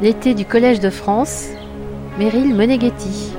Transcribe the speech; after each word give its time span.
L'été 0.00 0.34
du 0.34 0.44
Collège 0.44 0.80
de 0.80 0.90
France, 0.90 1.48
Meryl 2.18 2.54
Moneghetti. 2.54 3.32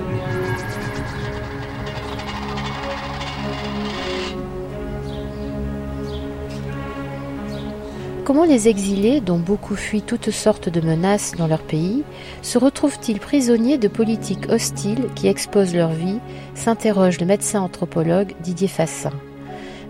Comment 8.29 8.45
les 8.45 8.67
exilés, 8.67 9.21
dont 9.21 9.39
beaucoup 9.39 9.75
fuient 9.75 10.03
toutes 10.03 10.29
sortes 10.29 10.69
de 10.69 10.81
menaces 10.81 11.33
dans 11.35 11.47
leur 11.47 11.63
pays, 11.63 12.03
se 12.43 12.59
retrouvent-ils 12.59 13.19
prisonniers 13.19 13.79
de 13.79 13.87
politiques 13.87 14.51
hostiles 14.51 15.07
qui 15.15 15.27
exposent 15.27 15.73
leur 15.73 15.89
vie 15.89 16.19
s'interroge 16.53 17.19
le 17.19 17.25
médecin 17.25 17.59
anthropologue 17.59 18.35
Didier 18.41 18.67
Fassin. 18.67 19.13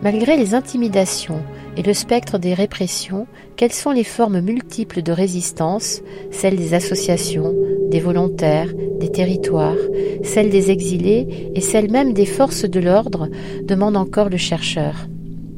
Malgré 0.03 0.37
les 0.37 0.53
intimidations 0.55 1.43
et 1.79 1.81
le 1.81 1.93
spectre 1.93 2.37
des 2.37 2.53
répressions, 2.53 3.25
quelles 3.55 3.71
sont 3.71 3.91
les 3.91 4.03
formes 4.03 4.41
multiples 4.41 5.01
de 5.01 5.13
résistance, 5.13 6.01
celles 6.29 6.57
des 6.57 6.73
associations, 6.73 7.55
des 7.89 8.01
volontaires, 8.01 8.73
des 8.99 9.09
territoires, 9.09 9.77
celles 10.21 10.49
des 10.49 10.71
exilés 10.71 11.49
et 11.55 11.61
celles 11.61 11.89
même 11.89 12.11
des 12.11 12.25
forces 12.25 12.65
de 12.65 12.81
l'ordre, 12.81 13.29
demande 13.63 13.95
encore 13.95 14.27
le 14.27 14.35
chercheur. 14.35 15.07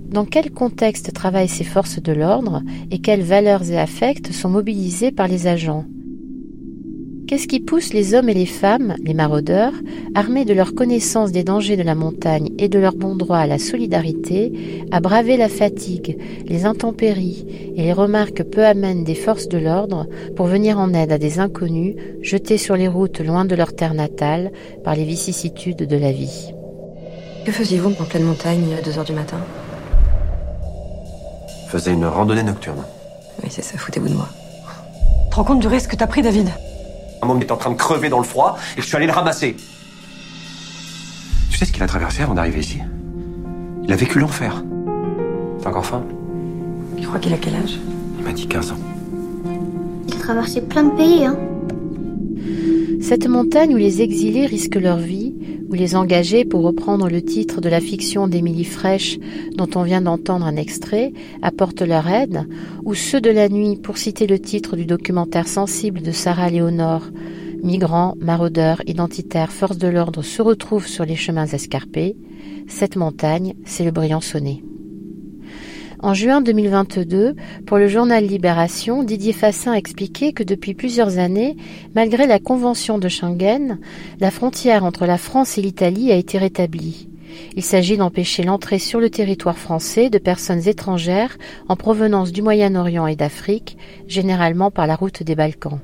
Dans 0.10 0.26
quel 0.26 0.52
contexte 0.52 1.12
travaillent 1.12 1.48
ces 1.48 1.64
forces 1.64 2.00
de 2.00 2.14
l'ordre 2.14 2.62
et 2.92 3.00
quelles 3.00 3.24
valeurs 3.24 3.72
et 3.72 3.80
affects 3.80 4.32
sont 4.32 4.50
mobilisés 4.50 5.12
par 5.12 5.28
les 5.28 5.48
agents? 5.48 5.86
Qu'est-ce 7.32 7.48
qui 7.48 7.62
pousse 7.62 7.94
les 7.94 8.14
hommes 8.14 8.28
et 8.28 8.34
les 8.34 8.46
femmes, 8.46 8.98
les 9.06 9.14
maraudeurs, 9.14 9.72
armés 10.16 10.44
de 10.44 10.54
leur 10.54 10.76
connaissance 10.76 11.32
des 11.32 11.46
dangers 11.46 11.78
de 11.78 11.82
la 11.82 11.96
montagne 11.96 12.50
et 12.60 12.68
de 12.68 12.78
leur 12.78 12.94
bon 12.94 13.16
droit 13.16 13.38
à 13.38 13.48
la 13.48 13.58
solidarité, 13.58 14.84
à 14.92 15.00
braver 15.00 15.38
la 15.38 15.48
fatigue, 15.48 16.18
les 16.46 16.66
intempéries 16.66 17.46
et 17.78 17.84
les 17.84 17.94
remarques 17.94 18.44
peu 18.44 18.66
amènes 18.66 19.06
des 19.06 19.16
forces 19.16 19.48
de 19.48 19.58
l'ordre 19.58 20.08
pour 20.36 20.48
venir 20.48 20.78
en 20.78 20.94
aide 20.94 21.14
à 21.14 21.18
des 21.18 21.40
inconnus 21.40 21.96
jetés 22.22 22.58
sur 22.58 22.76
les 22.76 22.90
routes 22.90 23.22
loin 23.22 23.46
de 23.46 23.56
leur 23.56 23.78
terre 23.78 23.94
natale 23.94 24.52
par 24.84 24.96
les 24.96 25.06
vicissitudes 25.06 25.88
de 25.88 25.96
la 25.96 26.12
vie? 26.12 26.52
Que 27.46 27.54
faisiez-vous 27.54 27.92
en 27.92 28.04
pleine 28.04 28.26
montagne 28.26 28.76
à 28.78 28.82
2 28.82 28.98
heures 28.98 29.06
du 29.06 29.14
matin? 29.14 29.38
Faisais 31.70 31.94
une 31.94 32.08
randonnée 32.08 32.44
nocturne. 32.44 32.84
Oui, 33.42 33.48
c'est 33.50 33.64
ça, 33.64 33.78
foutez-vous 33.78 34.10
de 34.10 34.16
moi. 34.16 34.28
Te 35.30 35.36
rends 35.38 35.46
compte 35.46 35.62
du 35.62 35.68
risque 35.68 35.92
que 35.92 35.96
t'as 35.96 36.08
pris, 36.08 36.24
David? 36.24 36.50
Un 37.22 37.30
homme 37.30 37.42
est 37.42 37.52
en 37.52 37.58
train 37.58 37.72
de 37.72 37.76
crever 37.76 38.10
dans 38.10 38.18
le 38.18 38.24
froid 38.24 38.58
et 38.78 38.82
je 38.82 38.86
suis 38.88 38.96
allé 38.96 39.06
le 39.06 39.12
ramasser. 39.12 39.56
Tu 41.50 41.58
sais 41.58 41.66
ce 41.66 41.72
qu'il 41.72 41.84
a 41.84 41.88
traversé 41.88 42.24
avant 42.24 42.34
d'arriver 42.34 42.60
ici? 42.60 42.80
Il 43.84 43.92
a 43.92 43.96
vécu 43.96 44.20
l'enfer. 44.20 44.64
T'as 45.62 45.70
encore 45.70 45.86
faim? 45.86 46.04
Tu 46.98 47.06
crois 47.06 47.20
qu'il 47.20 47.34
a 47.34 47.38
quel 47.38 47.56
âge? 47.56 47.78
Il 48.18 48.24
m'a 48.24 48.32
dit 48.32 48.48
15 48.48 48.72
ans. 48.72 48.80
Il 50.08 50.16
a 50.16 50.18
traversé 50.18 50.62
plein 50.62 50.84
de 50.84 50.96
pays, 50.96 51.26
hein 51.26 51.38
Cette 53.02 53.28
montagne 53.28 53.74
où 53.74 53.78
les 53.78 54.02
exilés 54.02 54.46
risquent 54.46 54.80
leur 54.82 54.98
vie, 54.98 55.36
où 55.72 55.74
les 55.74 55.96
engagés, 55.96 56.44
pour 56.44 56.64
reprendre 56.64 57.10
le 57.10 57.22
titre 57.22 57.62
de 57.62 57.70
la 57.70 57.80
fiction 57.80 58.28
d'Émilie 58.28 58.66
Fraîche 58.66 59.18
dont 59.56 59.70
on 59.76 59.84
vient 59.84 60.02
d'entendre 60.02 60.46
un 60.46 60.58
extrait, 60.58 61.14
apportent 61.42 61.82
leur 61.82 62.10
aide, 62.10 62.46
ou 62.84 62.94
ceux 62.94 63.22
de 63.22 63.30
la 63.30 63.48
nuit, 63.48 63.78
pour 63.78 63.98
citer 63.98 64.28
le 64.28 64.38
titre 64.38 64.76
du 64.76 64.86
documentaire 64.86 65.48
sensible 65.48 66.02
de 66.02 66.12
Sarah 66.12 66.50
Léonore, 66.50 67.06
migrants, 67.64 68.16
maraudeurs, 68.20 68.82
identitaires, 68.86 69.52
forces 69.52 69.78
de 69.78 69.88
l'ordre 69.88 70.24
se 70.24 70.42
retrouvent 70.42 70.88
sur 70.88 71.06
les 71.06 71.16
chemins 71.16 71.48
escarpés, 71.48 72.18
cette 72.68 72.98
montagne, 72.98 73.54
c'est 73.64 73.86
le 73.86 73.92
Briançonnet. 73.92 74.62
En 76.04 76.16
juin 76.16 76.42
2022, 76.42 77.36
pour 77.68 77.78
le 77.78 77.88
journal 77.88 78.26
Libération, 78.26 79.04
Didier 79.04 79.34
Fassin 79.34 79.74
expliquait 79.74 80.34
que 80.34 80.42
depuis 80.42 80.74
plusieurs 80.74 81.20
années, 81.20 81.56
malgré 81.94 82.26
la 82.26 82.40
Convention 82.40 82.98
de 82.98 83.08
Schengen, 83.08 83.78
la 84.20 84.32
frontière 84.32 84.84
entre 84.84 85.06
la 85.06 85.20
France 85.20 85.60
et 85.60 85.62
l'Italie 85.62 86.12
a 86.12 86.16
été 86.16 86.40
rétablie. 86.40 87.08
Il 87.56 87.64
s'agit 87.64 87.98
d'empêcher 87.98 88.42
l'entrée 88.42 88.80
sur 88.80 89.00
le 89.00 89.12
territoire 89.12 89.60
français 89.60 90.10
de 90.10 90.18
personnes 90.18 90.68
étrangères 90.68 91.38
en 91.70 91.76
provenance 91.76 92.32
du 92.32 92.42
Moyen-Orient 92.42 93.06
et 93.06 93.16
d'Afrique, 93.16 93.78
généralement 94.08 94.72
par 94.72 94.88
la 94.88 94.96
route 94.96 95.22
des 95.22 95.36
Balkans. 95.36 95.82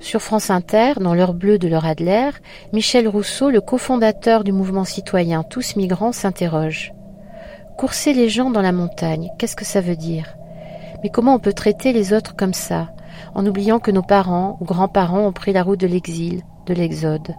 Sur 0.00 0.20
France 0.20 0.50
Inter, 0.50 0.92
dans 1.00 1.14
l'heure 1.14 1.32
bleue 1.32 1.58
de 1.58 1.68
leur 1.68 1.86
Adler, 1.86 2.28
Michel 2.74 3.08
Rousseau, 3.08 3.48
le 3.48 3.62
cofondateur 3.62 4.44
du 4.44 4.52
mouvement 4.52 4.84
citoyen 4.84 5.44
Tous 5.44 5.76
Migrants, 5.76 6.12
s'interroge. 6.12 6.92
Courser 7.76 8.12
les 8.12 8.28
gens 8.28 8.50
dans 8.50 8.62
la 8.62 8.70
montagne, 8.70 9.30
qu'est-ce 9.36 9.56
que 9.56 9.64
ça 9.64 9.80
veut 9.80 9.96
dire? 9.96 10.36
Mais 11.02 11.10
comment 11.10 11.34
on 11.34 11.40
peut 11.40 11.52
traiter 11.52 11.92
les 11.92 12.12
autres 12.12 12.36
comme 12.36 12.54
ça, 12.54 12.92
en 13.34 13.44
oubliant 13.44 13.80
que 13.80 13.90
nos 13.90 14.02
parents 14.02 14.56
ou 14.60 14.64
grands-parents 14.64 15.26
ont 15.26 15.32
pris 15.32 15.52
la 15.52 15.64
route 15.64 15.80
de 15.80 15.88
l'exil, 15.88 16.42
de 16.66 16.72
l'exode? 16.72 17.34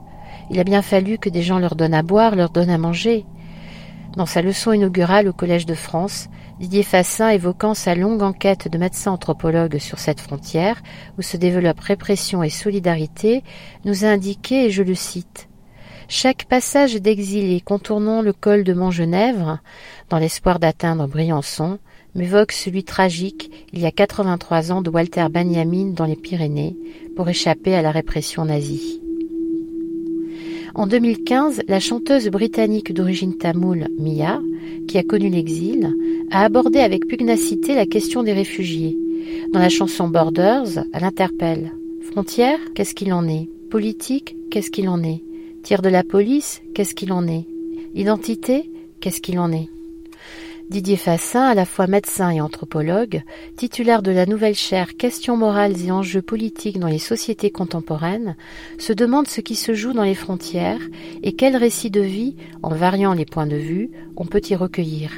Il 0.51 0.59
a 0.59 0.65
bien 0.65 0.81
fallu 0.81 1.17
que 1.17 1.29
des 1.29 1.41
gens 1.41 1.57
leur 1.57 1.75
donnent 1.75 1.93
à 1.93 2.03
boire, 2.03 2.35
leur 2.35 2.49
donnent 2.49 2.69
à 2.69 2.77
manger. 2.77 3.25
Dans 4.17 4.25
sa 4.25 4.41
leçon 4.41 4.73
inaugurale 4.73 5.29
au 5.29 5.33
Collège 5.33 5.65
de 5.65 5.73
France, 5.73 6.27
Didier 6.59 6.83
Fassin, 6.83 7.29
évoquant 7.29 7.73
sa 7.73 7.95
longue 7.95 8.21
enquête 8.21 8.67
de 8.67 8.77
médecin 8.77 9.11
anthropologue 9.11 9.77
sur 9.77 9.99
cette 9.99 10.19
frontière, 10.19 10.83
où 11.17 11.21
se 11.21 11.37
développent 11.37 11.79
répression 11.79 12.43
et 12.43 12.49
solidarité, 12.49 13.41
nous 13.85 14.03
a 14.03 14.09
indiqué, 14.09 14.65
et 14.65 14.69
je 14.69 14.83
le 14.83 14.95
cite, 14.95 15.47
chaque 16.07 16.45
passage 16.45 16.95
d'exilé 16.95 17.61
contournant 17.61 18.21
le 18.21 18.33
col 18.33 18.63
de 18.63 18.73
Montgenèvre, 18.73 19.59
dans 20.09 20.19
l'espoir 20.19 20.59
d'atteindre 20.59 21.07
Briançon, 21.07 21.79
m'évoque 22.13 22.51
celui 22.51 22.83
tragique, 22.83 23.51
il 23.73 23.81
y 23.81 23.85
a 23.85 23.91
83 23.91 24.71
ans, 24.71 24.81
de 24.81 24.89
Walter 24.89 25.27
Benjamin 25.29 25.91
dans 25.93 26.05
les 26.05 26.15
Pyrénées, 26.15 26.77
pour 27.15 27.27
échapper 27.27 27.75
à 27.75 27.81
la 27.81 27.91
répression 27.91 28.45
nazie. 28.45 29.01
En 30.75 30.87
2015, 30.87 31.61
la 31.67 31.79
chanteuse 31.79 32.27
britannique 32.27 32.93
d'origine 32.93 33.37
tamoule, 33.37 33.87
Mia, 33.97 34.41
qui 34.87 34.97
a 34.97 35.03
connu 35.03 35.29
l'exil, 35.29 35.93
a 36.31 36.43
abordé 36.43 36.79
avec 36.79 37.07
pugnacité 37.07 37.75
la 37.75 37.85
question 37.85 38.23
des 38.23 38.33
réfugiés. 38.33 38.97
Dans 39.53 39.59
la 39.59 39.69
chanson 39.69 40.09
Borders, 40.09 40.83
elle 40.93 41.03
interpelle 41.03 41.71
Frontière, 42.01 42.59
qu'est-ce 42.75 42.93
qu'il 42.93 43.13
en 43.13 43.27
est? 43.27 43.49
Politique, 43.69 44.35
qu'est-ce 44.51 44.69
qu'il 44.69 44.89
en 44.89 45.01
est? 45.01 45.23
De 45.67 45.89
la 45.89 46.03
police, 46.03 46.61
qu'est-ce 46.75 46.93
qu'il 46.93 47.11
en 47.11 47.27
est? 47.27 47.47
Identité, 47.95 48.71
qu'est-ce 49.01 49.19
qu'il 49.19 49.39
en 49.39 49.51
est? 49.51 49.67
Didier 50.69 50.95
Fassin, 50.95 51.41
à 51.41 51.55
la 51.55 51.65
fois 51.65 51.87
médecin 51.87 52.29
et 52.29 52.39
anthropologue, 52.39 53.23
titulaire 53.57 54.03
de 54.03 54.11
la 54.11 54.27
nouvelle 54.27 54.53
chaire 54.53 54.95
Questions 54.95 55.37
morales 55.37 55.83
et 55.83 55.89
enjeux 55.89 56.21
politiques 56.21 56.79
dans 56.79 56.87
les 56.87 56.99
sociétés 56.99 57.49
contemporaines, 57.49 58.35
se 58.77 58.93
demande 58.93 59.27
ce 59.27 59.41
qui 59.41 59.55
se 59.55 59.73
joue 59.73 59.93
dans 59.93 60.03
les 60.03 60.13
frontières 60.13 60.81
et 61.23 61.33
quel 61.33 61.57
récit 61.57 61.89
de 61.89 62.01
vie, 62.01 62.35
en 62.61 62.69
variant 62.69 63.13
les 63.13 63.25
points 63.25 63.47
de 63.47 63.57
vue, 63.57 63.89
on 64.17 64.25
peut 64.25 64.41
y 64.47 64.55
recueillir. 64.55 65.17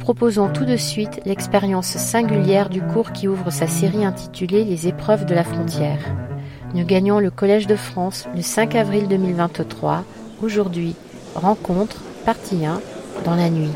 Proposons 0.00 0.48
tout 0.48 0.64
de 0.64 0.76
suite 0.76 1.20
l'expérience 1.26 1.86
singulière 1.86 2.68
du 2.70 2.80
cours 2.80 3.12
qui 3.12 3.28
ouvre 3.28 3.50
sa 3.50 3.68
série 3.68 4.04
intitulée 4.04 4.64
Les 4.64 4.88
épreuves 4.88 5.26
de 5.26 5.34
la 5.34 5.44
frontière. 5.44 6.00
Nous 6.74 6.84
gagnons 6.84 7.20
le 7.20 7.30
Collège 7.30 7.66
de 7.66 7.76
France 7.76 8.26
le 8.34 8.42
5 8.42 8.74
avril 8.74 9.06
2023. 9.06 10.04
Aujourd'hui, 10.42 10.96
rencontre, 11.34 11.98
partie 12.24 12.64
1, 12.64 12.80
dans 13.24 13.36
la 13.36 13.50
nuit. 13.50 13.70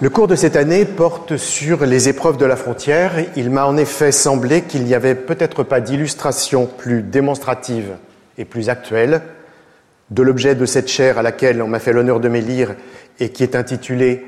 Le 0.00 0.10
cours 0.10 0.28
de 0.28 0.36
cette 0.36 0.56
année 0.56 0.84
porte 0.84 1.38
sur 1.38 1.86
les 1.86 2.10
épreuves 2.10 2.36
de 2.36 2.44
la 2.44 2.56
frontière. 2.56 3.12
Il 3.34 3.50
m'a 3.50 3.66
en 3.66 3.78
effet 3.78 4.12
semblé 4.12 4.62
qu'il 4.62 4.84
n'y 4.84 4.94
avait 4.94 5.14
peut-être 5.14 5.62
pas 5.62 5.80
d'illustration 5.80 6.66
plus 6.66 7.02
démonstrative 7.02 7.96
et 8.36 8.44
plus 8.44 8.68
actuelle 8.68 9.22
de 10.10 10.22
l'objet 10.22 10.54
de 10.54 10.66
cette 10.66 10.88
chaire 10.88 11.18
à 11.18 11.22
laquelle 11.22 11.62
on 11.62 11.68
m'a 11.68 11.78
fait 11.78 11.92
l'honneur 11.92 12.20
de 12.20 12.28
m'élire 12.28 12.74
et 13.18 13.30
qui 13.30 13.42
est 13.42 13.56
intitulée 13.56 14.24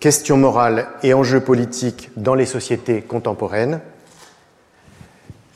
Questions 0.00 0.36
morales 0.36 0.86
et 1.02 1.12
enjeux 1.12 1.40
politiques 1.40 2.10
dans 2.16 2.36
les 2.36 2.46
sociétés 2.46 3.02
contemporaines. 3.02 3.80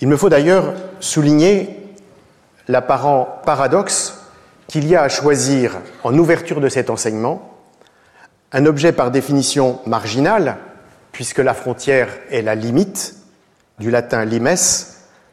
Il 0.01 0.09
me 0.09 0.17
faut 0.17 0.29
d'ailleurs 0.29 0.75
souligner 0.99 1.79
l'apparent 2.67 3.41
paradoxe 3.45 4.19
qu'il 4.67 4.89
y 4.89 4.97
a 4.97 5.03
à 5.03 5.09
choisir 5.09 5.79
en 6.03 6.19
ouverture 6.19 6.61
de 6.61 6.69
cet 6.69 6.91
enseignement 6.91 7.53
un 8.51 8.67
objet 8.67 8.93
par 8.93 9.13
définition 9.13 9.79
marginal, 9.87 10.57
puisque 11.13 11.39
la 11.39 11.55
frontière 11.55 12.09
est 12.31 12.43
la 12.43 12.57
limite, 12.57 13.15
du 13.79 13.91
latin 13.91 14.25
limes, 14.25 14.57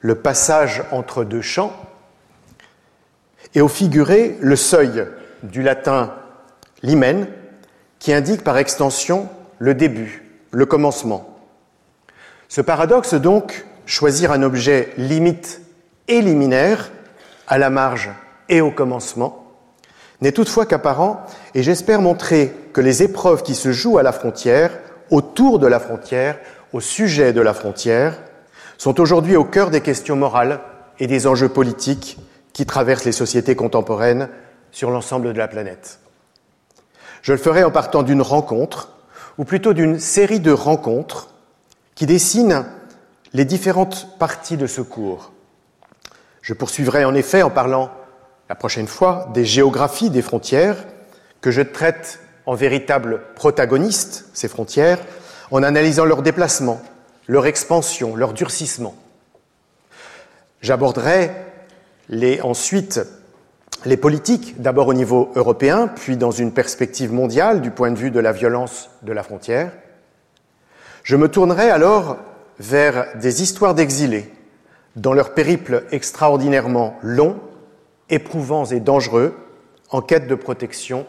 le 0.01 0.15
passage 0.15 0.83
entre 0.91 1.23
deux 1.23 1.41
champs, 1.41 1.73
et 3.55 3.61
au 3.61 3.67
figuré 3.67 4.37
le 4.41 4.55
seuil 4.55 5.05
du 5.43 5.61
latin 5.61 6.13
limen, 6.83 7.27
qui 7.99 8.13
indique 8.13 8.43
par 8.43 8.57
extension 8.57 9.27
le 9.57 9.73
début, 9.73 10.23
le 10.51 10.65
commencement. 10.65 11.37
Ce 12.47 12.61
paradoxe 12.61 13.13
donc, 13.13 13.65
choisir 13.85 14.31
un 14.31 14.43
objet 14.43 14.93
limite 14.97 15.61
et 16.07 16.21
liminaire, 16.21 16.91
à 17.47 17.57
la 17.57 17.69
marge 17.69 18.09
et 18.47 18.61
au 18.61 18.71
commencement, 18.71 19.45
n'est 20.21 20.31
toutefois 20.31 20.65
qu'apparent, 20.65 21.25
et 21.55 21.63
j'espère 21.63 22.01
montrer 22.01 22.53
que 22.73 22.81
les 22.81 23.03
épreuves 23.03 23.43
qui 23.43 23.55
se 23.55 23.71
jouent 23.71 23.97
à 23.97 24.03
la 24.03 24.11
frontière, 24.11 24.71
autour 25.09 25.59
de 25.59 25.67
la 25.67 25.79
frontière, 25.79 26.37
au 26.73 26.79
sujet 26.79 27.33
de 27.33 27.41
la 27.41 27.53
frontière, 27.53 28.19
sont 28.77 28.99
aujourd'hui 28.99 29.35
au 29.35 29.43
cœur 29.43 29.71
des 29.71 29.81
questions 29.81 30.15
morales 30.15 30.59
et 30.99 31.07
des 31.07 31.27
enjeux 31.27 31.49
politiques 31.49 32.17
qui 32.53 32.65
traversent 32.65 33.05
les 33.05 33.11
sociétés 33.11 33.55
contemporaines 33.55 34.29
sur 34.71 34.91
l'ensemble 34.91 35.33
de 35.33 35.37
la 35.37 35.47
planète. 35.47 35.99
Je 37.21 37.33
le 37.33 37.37
ferai 37.37 37.63
en 37.63 37.71
partant 37.71 38.03
d'une 38.03 38.21
rencontre, 38.21 38.93
ou 39.37 39.45
plutôt 39.45 39.73
d'une 39.73 39.99
série 39.99 40.39
de 40.39 40.51
rencontres, 40.51 41.29
qui 41.95 42.05
dessinent 42.05 42.65
les 43.33 43.45
différentes 43.45 44.17
parties 44.17 44.57
de 44.57 44.67
ce 44.67 44.81
cours. 44.81 45.31
Je 46.41 46.53
poursuivrai 46.53 47.05
en 47.05 47.13
effet 47.13 47.41
en 47.41 47.49
parlant 47.49 47.91
la 48.49 48.55
prochaine 48.55 48.87
fois 48.87 49.29
des 49.33 49.45
géographies 49.45 50.09
des 50.09 50.21
frontières, 50.21 50.77
que 51.41 51.51
je 51.51 51.61
traite 51.61 52.19
en 52.45 52.55
véritables 52.55 53.21
protagonistes, 53.35 54.25
ces 54.33 54.47
frontières, 54.47 54.99
en 55.51 55.63
analysant 55.63 56.05
leur 56.05 56.21
déplacement, 56.21 56.81
leur 57.27 57.45
expansion, 57.45 58.15
leur 58.15 58.33
durcissement. 58.33 58.95
J'aborderai 60.61 61.31
les, 62.09 62.41
ensuite 62.41 62.99
les 63.85 63.97
politiques, 63.97 64.61
d'abord 64.61 64.87
au 64.87 64.93
niveau 64.93 65.31
européen, 65.35 65.87
puis 65.87 66.17
dans 66.17 66.31
une 66.31 66.51
perspective 66.51 67.13
mondiale 67.13 67.61
du 67.61 67.71
point 67.71 67.91
de 67.91 67.97
vue 67.97 68.11
de 68.11 68.19
la 68.19 68.33
violence 68.33 68.89
de 69.03 69.13
la 69.13 69.23
frontière. 69.23 69.71
Je 71.03 71.15
me 71.15 71.29
tournerai 71.29 71.69
alors 71.69 72.17
vers 72.59 73.17
des 73.17 73.41
histoires 73.41 73.75
d'exilés, 73.75 74.31
dans 74.95 75.13
leur 75.13 75.33
périple 75.33 75.85
extraordinairement 75.91 76.97
long, 77.01 77.39
éprouvants 78.09 78.65
et 78.65 78.81
dangereux, 78.81 79.33
en 79.91 80.01
quête 80.01 80.27
de 80.27 80.35
protection 80.35 81.05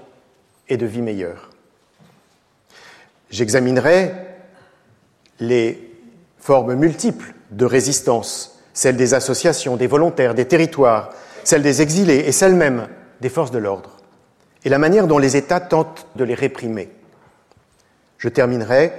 et 0.68 0.76
de 0.76 0.86
vie 0.86 1.02
meilleure. 1.02 1.50
J'examinerai 3.30 4.14
les 5.40 5.92
formes 6.38 6.74
multiples 6.74 7.34
de 7.50 7.64
résistance, 7.64 8.59
celles 8.72 8.96
des 8.96 9.14
associations, 9.14 9.76
des 9.76 9.86
volontaires, 9.86 10.34
des 10.34 10.46
territoires, 10.46 11.10
celles 11.44 11.62
des 11.62 11.82
exilés 11.82 12.24
et 12.26 12.32
celles 12.32 12.54
mêmes 12.54 12.88
des 13.20 13.28
forces 13.28 13.50
de 13.50 13.58
l'ordre, 13.58 13.96
et 14.64 14.68
la 14.68 14.78
manière 14.78 15.06
dont 15.06 15.18
les 15.18 15.36
États 15.36 15.60
tentent 15.60 16.06
de 16.16 16.24
les 16.24 16.34
réprimer. 16.34 16.90
Je 18.18 18.28
terminerai 18.28 18.92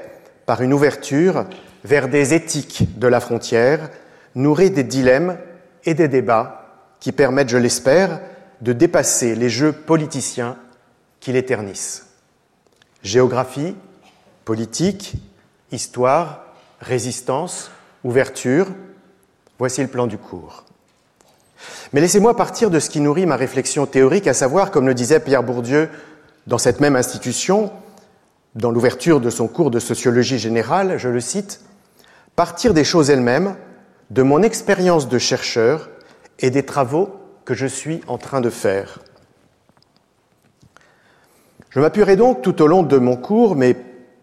par 0.45 0.61
une 0.61 0.73
ouverture 0.73 1.45
vers 1.83 2.07
des 2.07 2.33
éthiques 2.33 2.99
de 2.99 3.07
la 3.07 3.19
frontière, 3.19 3.89
nourries 4.35 4.71
des 4.71 4.83
dilemmes 4.83 5.37
et 5.85 5.93
des 5.93 6.07
débats 6.07 6.61
qui 6.99 7.11
permettent, 7.11 7.49
je 7.49 7.57
l'espère, 7.57 8.21
de 8.61 8.73
dépasser 8.73 9.35
les 9.35 9.49
jeux 9.49 9.71
politiciens 9.71 10.57
qui 11.19 11.31
l'éternisent. 11.31 12.05
Géographie, 13.03 13.75
politique, 14.45 15.13
histoire, 15.71 16.45
résistance, 16.79 17.71
ouverture, 18.03 18.67
voici 19.61 19.83
le 19.83 19.87
plan 19.89 20.07
du 20.07 20.17
cours. 20.17 20.63
Mais 21.93 22.01
laissez-moi 22.01 22.35
partir 22.35 22.71
de 22.71 22.79
ce 22.79 22.89
qui 22.89 22.99
nourrit 22.99 23.27
ma 23.27 23.35
réflexion 23.35 23.85
théorique, 23.85 24.25
à 24.25 24.33
savoir, 24.33 24.71
comme 24.71 24.87
le 24.87 24.95
disait 24.95 25.19
Pierre 25.19 25.43
Bourdieu 25.43 25.87
dans 26.47 26.57
cette 26.57 26.79
même 26.79 26.95
institution, 26.95 27.71
dans 28.55 28.71
l'ouverture 28.71 29.21
de 29.21 29.29
son 29.29 29.47
cours 29.47 29.69
de 29.69 29.77
sociologie 29.77 30.39
générale, 30.39 30.97
je 30.97 31.09
le 31.09 31.19
cite, 31.19 31.61
partir 32.35 32.73
des 32.73 32.83
choses 32.83 33.11
elles-mêmes, 33.11 33.55
de 34.09 34.23
mon 34.23 34.41
expérience 34.41 35.07
de 35.07 35.19
chercheur 35.19 35.91
et 36.39 36.49
des 36.49 36.65
travaux 36.65 37.11
que 37.45 37.53
je 37.53 37.67
suis 37.67 38.01
en 38.07 38.17
train 38.17 38.41
de 38.41 38.49
faire. 38.49 38.97
Je 41.69 41.79
m'appuierai 41.79 42.15
donc 42.15 42.41
tout 42.41 42.63
au 42.63 42.65
long 42.65 42.81
de 42.81 42.97
mon 42.97 43.15
cours, 43.15 43.55
mais 43.55 43.75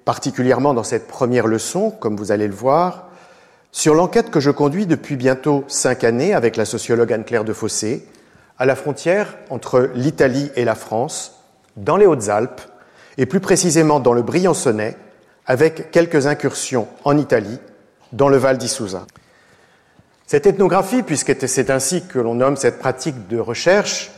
particulièrement 0.04 0.74
dans 0.74 0.82
cette 0.82 1.06
première 1.06 1.46
leçon, 1.46 1.92
comme 1.92 2.16
vous 2.16 2.32
allez 2.32 2.48
le 2.48 2.56
voir, 2.56 3.07
sur 3.78 3.94
l'enquête 3.94 4.32
que 4.32 4.40
je 4.40 4.50
conduis 4.50 4.86
depuis 4.86 5.14
bientôt 5.14 5.62
cinq 5.68 6.02
années 6.02 6.34
avec 6.34 6.56
la 6.56 6.64
sociologue 6.64 7.12
Anne-Claire 7.12 7.44
de 7.44 7.52
Fossé, 7.52 8.04
à 8.58 8.66
la 8.66 8.74
frontière 8.74 9.36
entre 9.50 9.90
l'Italie 9.94 10.50
et 10.56 10.64
la 10.64 10.74
France, 10.74 11.44
dans 11.76 11.96
les 11.96 12.04
Hautes-Alpes, 12.04 12.60
et 13.18 13.26
plus 13.26 13.38
précisément 13.38 14.00
dans 14.00 14.14
le 14.14 14.22
Briançonnais, 14.22 14.96
avec 15.46 15.92
quelques 15.92 16.26
incursions 16.26 16.88
en 17.04 17.16
Italie, 17.16 17.60
dans 18.12 18.28
le 18.28 18.36
Val 18.36 18.58
d'Isouza. 18.58 19.06
Cette 20.26 20.48
ethnographie, 20.48 21.04
puisque 21.04 21.36
c'est 21.46 21.70
ainsi 21.70 22.04
que 22.04 22.18
l'on 22.18 22.34
nomme 22.34 22.56
cette 22.56 22.80
pratique 22.80 23.28
de 23.28 23.38
recherche, 23.38 24.10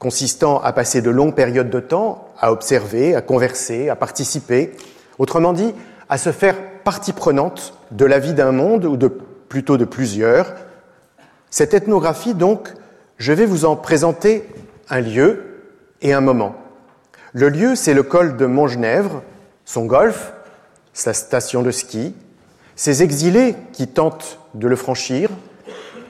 consistant 0.00 0.60
à 0.60 0.72
passer 0.72 1.02
de 1.02 1.10
longues 1.10 1.36
périodes 1.36 1.70
de 1.70 1.78
temps 1.78 2.32
à 2.40 2.50
observer, 2.50 3.14
à 3.14 3.22
converser, 3.22 3.90
à 3.90 3.94
participer, 3.94 4.72
autrement 5.20 5.52
dit, 5.52 5.72
à 6.08 6.18
se 6.18 6.32
faire 6.32 6.56
partie 6.88 7.12
prenante 7.12 7.74
de 7.90 8.06
la 8.06 8.18
vie 8.18 8.32
d'un 8.32 8.50
monde, 8.50 8.86
ou 8.86 8.96
de, 8.96 9.08
plutôt 9.08 9.76
de 9.76 9.84
plusieurs. 9.84 10.54
Cette 11.50 11.74
ethnographie, 11.74 12.32
donc, 12.32 12.72
je 13.18 13.34
vais 13.34 13.44
vous 13.44 13.66
en 13.66 13.76
présenter 13.76 14.48
un 14.88 15.00
lieu 15.00 15.60
et 16.00 16.14
un 16.14 16.22
moment. 16.22 16.56
Le 17.34 17.50
lieu, 17.50 17.76
c'est 17.76 17.92
le 17.92 18.02
col 18.02 18.38
de 18.38 18.46
Montgenèvre, 18.46 19.22
son 19.66 19.84
golfe, 19.84 20.32
sa 20.94 21.12
station 21.12 21.60
de 21.60 21.72
ski, 21.72 22.14
ces 22.74 23.02
exilés 23.02 23.54
qui 23.74 23.86
tentent 23.86 24.38
de 24.54 24.66
le 24.66 24.74
franchir, 24.74 25.28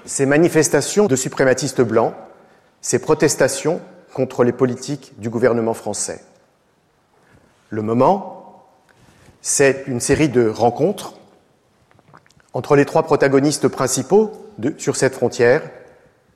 ces 0.05 0.27
manifestations 0.27 1.07
de 1.07 1.17
suprématistes 1.17 1.83
blancs, 1.83 2.15
ces 2.83 3.01
protestations 3.01 3.81
contre 4.15 4.45
les 4.45 4.53
politiques 4.53 5.15
du 5.19 5.29
gouvernement 5.29 5.75
français. 5.75 6.23
Le 7.69 7.83
moment, 7.83 8.38
c'est 9.41 9.85
une 9.87 10.01
série 10.01 10.29
de 10.29 10.49
rencontres 10.49 11.15
entre 12.55 12.77
les 12.77 12.85
trois 12.85 13.03
protagonistes 13.03 13.69
principaux 13.69 14.33
sur 14.79 14.97
cette 14.97 15.15
frontière, 15.15 15.63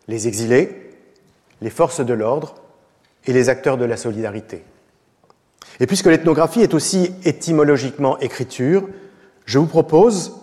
les 0.09 0.29
exilés, 0.29 0.91
les 1.61 1.71
forces 1.71 2.01
de 2.01 2.15
l'ordre 2.15 2.55
et 3.27 3.33
les 3.33 3.49
acteurs 3.49 3.77
de 3.77 3.85
la 3.85 3.97
solidarité. 3.97 4.65
Et 5.81 5.87
puisque 5.87 6.07
l'ethnographie 6.07 6.61
est 6.61 6.75
aussi 6.75 7.15
étymologiquement 7.25 8.19
écriture, 8.19 8.89
je 9.47 9.59
vous 9.59 9.67
propose 9.67 10.35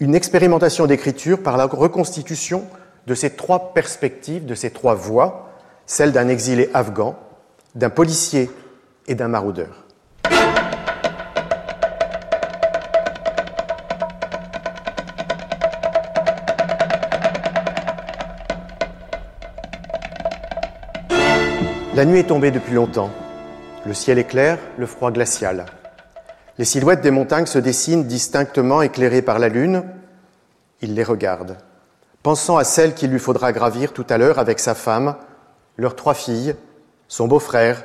une 0.00 0.14
expérimentation 0.14 0.86
d'écriture 0.86 1.42
par 1.42 1.56
la 1.56 1.66
reconstitution 1.66 2.64
de 3.06 3.14
ces 3.14 3.30
trois 3.30 3.72
perspectives, 3.72 4.46
de 4.46 4.54
ces 4.54 4.70
trois 4.70 4.94
voies, 4.94 5.50
celle 5.86 6.12
d'un 6.12 6.28
exilé 6.28 6.70
afghan, 6.74 7.16
d'un 7.74 7.90
policier 7.90 8.50
et 9.06 9.14
d'un 9.14 9.28
maraudeur. 9.28 9.85
La 21.96 22.04
nuit 22.04 22.18
est 22.18 22.24
tombée 22.24 22.50
depuis 22.50 22.74
longtemps. 22.74 23.10
Le 23.86 23.94
ciel 23.94 24.18
est 24.18 24.24
clair, 24.24 24.58
le 24.76 24.84
froid 24.84 25.10
glacial. 25.10 25.64
Les 26.58 26.66
silhouettes 26.66 27.00
des 27.00 27.10
montagnes 27.10 27.46
se 27.46 27.58
dessinent 27.58 28.04
distinctement 28.04 28.82
éclairées 28.82 29.22
par 29.22 29.38
la 29.38 29.48
lune. 29.48 29.82
Il 30.82 30.94
les 30.94 31.02
regarde 31.02 31.56
pensant 32.22 32.58
à 32.58 32.64
celle 32.64 32.92
qu'il 32.92 33.10
lui 33.10 33.18
faudra 33.18 33.50
gravir 33.50 33.94
tout 33.94 34.04
à 34.10 34.18
l'heure 34.18 34.38
avec 34.38 34.58
sa 34.58 34.74
femme, 34.74 35.16
leurs 35.78 35.96
trois 35.96 36.12
filles, 36.12 36.54
son 37.08 37.28
beau-frère 37.28 37.82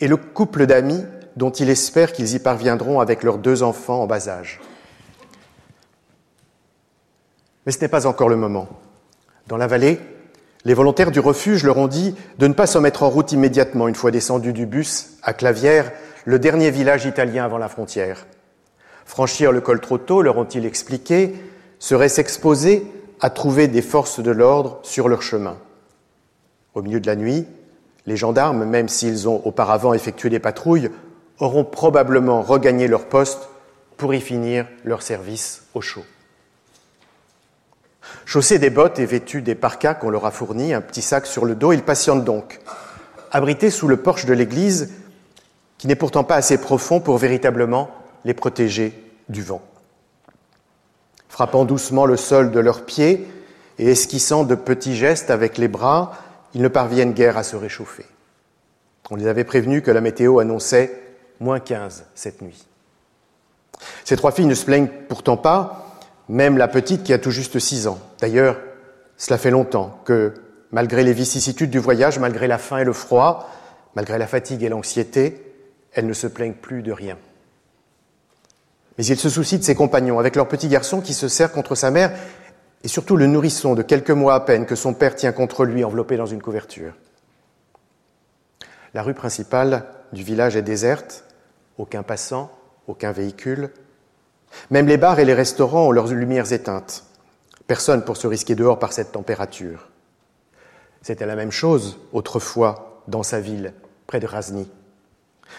et 0.00 0.08
le 0.08 0.16
couple 0.16 0.66
d'amis 0.66 1.04
dont 1.36 1.50
il 1.50 1.70
espère 1.70 2.12
qu'ils 2.12 2.34
y 2.34 2.40
parviendront 2.40 2.98
avec 2.98 3.22
leurs 3.22 3.38
deux 3.38 3.62
enfants 3.62 4.02
en 4.02 4.06
bas 4.08 4.28
âge. 4.28 4.60
Mais 7.66 7.70
ce 7.70 7.78
n'est 7.78 7.88
pas 7.88 8.08
encore 8.08 8.30
le 8.30 8.36
moment. 8.36 8.66
Dans 9.46 9.58
la 9.58 9.68
vallée, 9.68 10.00
les 10.64 10.74
volontaires 10.74 11.10
du 11.10 11.20
refuge 11.20 11.64
leur 11.64 11.76
ont 11.76 11.88
dit 11.88 12.14
de 12.38 12.46
ne 12.46 12.54
pas 12.54 12.66
se 12.66 12.78
mettre 12.78 13.02
en 13.02 13.10
route 13.10 13.32
immédiatement 13.32 13.88
une 13.88 13.94
fois 13.94 14.10
descendus 14.10 14.52
du 14.52 14.66
bus 14.66 15.18
à 15.22 15.34
Clavière, 15.34 15.92
le 16.24 16.38
dernier 16.38 16.70
village 16.70 17.04
italien 17.04 17.44
avant 17.44 17.58
la 17.58 17.68
frontière. 17.68 18.26
Franchir 19.04 19.52
le 19.52 19.60
col 19.60 19.80
trop 19.80 19.98
tôt, 19.98 20.22
leur 20.22 20.38
ont-ils 20.38 20.64
expliqué, 20.64 21.34
serait 21.78 22.08
s'exposer 22.08 22.86
à 23.20 23.28
trouver 23.28 23.68
des 23.68 23.82
forces 23.82 24.20
de 24.20 24.30
l'ordre 24.30 24.78
sur 24.82 25.08
leur 25.08 25.20
chemin. 25.20 25.56
Au 26.74 26.82
milieu 26.82 27.00
de 27.00 27.06
la 27.06 27.16
nuit, 27.16 27.46
les 28.06 28.16
gendarmes, 28.16 28.64
même 28.64 28.88
s'ils 28.88 29.28
ont 29.28 29.42
auparavant 29.44 29.92
effectué 29.92 30.30
des 30.30 30.38
patrouilles, 30.38 30.90
auront 31.38 31.64
probablement 31.64 32.42
regagné 32.42 32.88
leur 32.88 33.06
poste 33.06 33.48
pour 33.96 34.14
y 34.14 34.20
finir 34.20 34.66
leur 34.82 35.02
service 35.02 35.64
au 35.74 35.80
chaud. 35.80 36.04
Chaussés 38.26 38.58
des 38.58 38.70
bottes 38.70 38.98
et 38.98 39.06
vêtus 39.06 39.42
des 39.42 39.54
parkas 39.54 39.94
qu'on 39.94 40.10
leur 40.10 40.26
a 40.26 40.30
fournis, 40.30 40.72
un 40.72 40.80
petit 40.80 41.02
sac 41.02 41.26
sur 41.26 41.44
le 41.44 41.54
dos, 41.54 41.72
ils 41.72 41.82
patientent 41.82 42.24
donc, 42.24 42.60
abrités 43.30 43.70
sous 43.70 43.88
le 43.88 43.96
porche 43.96 44.26
de 44.26 44.32
l'église, 44.32 44.92
qui 45.78 45.86
n'est 45.86 45.96
pourtant 45.96 46.24
pas 46.24 46.36
assez 46.36 46.58
profond 46.58 47.00
pour 47.00 47.18
véritablement 47.18 47.90
les 48.24 48.34
protéger 48.34 48.92
du 49.28 49.42
vent 49.42 49.62
frappant 51.34 51.64
doucement 51.64 52.06
le 52.06 52.16
sol 52.16 52.52
de 52.52 52.60
leurs 52.60 52.84
pieds 52.84 53.26
et 53.80 53.90
esquissant 53.90 54.44
de 54.44 54.54
petits 54.54 54.94
gestes 54.94 55.32
avec 55.32 55.58
les 55.58 55.66
bras, 55.66 56.12
ils 56.54 56.62
ne 56.62 56.68
parviennent 56.68 57.12
guère 57.12 57.36
à 57.36 57.42
se 57.42 57.56
réchauffer. 57.56 58.06
On 59.10 59.16
les 59.16 59.26
avait 59.26 59.42
prévenus 59.42 59.82
que 59.82 59.90
la 59.90 60.00
météo 60.00 60.38
annonçait 60.38 60.96
moins 61.40 61.58
15 61.58 62.04
cette 62.14 62.40
nuit. 62.40 62.68
Ces 64.04 64.16
trois 64.16 64.30
filles 64.30 64.46
ne 64.46 64.54
se 64.54 64.64
plaignent 64.64 64.86
pourtant 65.08 65.36
pas, 65.36 65.83
même 66.28 66.58
la 66.58 66.68
petite 66.68 67.02
qui 67.02 67.12
a 67.12 67.18
tout 67.18 67.30
juste 67.30 67.58
6 67.58 67.86
ans. 67.86 67.98
D'ailleurs, 68.20 68.58
cela 69.16 69.38
fait 69.38 69.50
longtemps 69.50 70.00
que, 70.04 70.34
malgré 70.70 71.02
les 71.04 71.12
vicissitudes 71.12 71.70
du 71.70 71.78
voyage, 71.78 72.18
malgré 72.18 72.46
la 72.46 72.58
faim 72.58 72.78
et 72.78 72.84
le 72.84 72.92
froid, 72.92 73.50
malgré 73.94 74.18
la 74.18 74.26
fatigue 74.26 74.62
et 74.62 74.68
l'anxiété, 74.68 75.54
elles 75.92 76.06
ne 76.06 76.12
se 76.12 76.26
plaignent 76.26 76.54
plus 76.54 76.82
de 76.82 76.92
rien. 76.92 77.16
Mais 78.98 79.06
il 79.06 79.18
se 79.18 79.28
soucie 79.28 79.58
de 79.58 79.64
ses 79.64 79.74
compagnons, 79.74 80.18
avec 80.18 80.36
leur 80.36 80.48
petit 80.48 80.68
garçon 80.68 81.00
qui 81.00 81.14
se 81.14 81.28
serre 81.28 81.52
contre 81.52 81.74
sa 81.74 81.90
mère, 81.90 82.12
et 82.82 82.88
surtout 82.88 83.16
le 83.16 83.26
nourrisson 83.26 83.74
de 83.74 83.82
quelques 83.82 84.10
mois 84.10 84.34
à 84.34 84.40
peine 84.40 84.66
que 84.66 84.76
son 84.76 84.94
père 84.94 85.14
tient 85.14 85.32
contre 85.32 85.64
lui 85.64 85.84
enveloppé 85.84 86.16
dans 86.16 86.26
une 86.26 86.42
couverture. 86.42 86.94
La 88.92 89.02
rue 89.02 89.14
principale 89.14 89.86
du 90.12 90.22
village 90.22 90.54
est 90.54 90.62
déserte, 90.62 91.24
aucun 91.78 92.02
passant, 92.02 92.52
aucun 92.86 93.10
véhicule. 93.10 93.70
Même 94.70 94.86
les 94.86 94.96
bars 94.96 95.18
et 95.18 95.24
les 95.24 95.34
restaurants 95.34 95.88
ont 95.88 95.92
leurs 95.92 96.08
lumières 96.08 96.52
éteintes. 96.52 97.04
Personne 97.66 98.04
pour 98.04 98.16
se 98.16 98.26
risquer 98.26 98.54
dehors 98.54 98.78
par 98.78 98.92
cette 98.92 99.12
température. 99.12 99.88
C'était 101.02 101.26
la 101.26 101.36
même 101.36 101.50
chose 101.50 101.98
autrefois 102.12 103.02
dans 103.08 103.22
sa 103.22 103.40
ville, 103.40 103.74
près 104.06 104.20
de 104.20 104.26
Razny. 104.26 104.70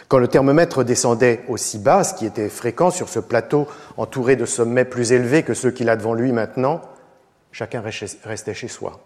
Quand 0.08 0.18
le 0.18 0.28
thermomètre 0.28 0.84
descendait 0.84 1.44
aussi 1.48 1.78
bas, 1.78 2.04
ce 2.04 2.14
qui 2.14 2.26
était 2.26 2.50
fréquent 2.50 2.92
sur 2.92 3.10
ce 3.10 3.20
plateau 3.20 3.68
entouré 3.98 4.36
de 4.36 4.46
sommets 4.46 4.86
plus 4.86 5.12
élevés 5.12 5.44
que 5.44 5.54
ceux 5.54 5.72
qu'il 5.72 5.90
a 5.90 5.96
devant 5.96 6.14
lui 6.14 6.32
maintenant, 6.32 6.82
chacun 7.52 7.82
restait 7.82 8.54
chez 8.54 8.68
soi. 8.68 9.00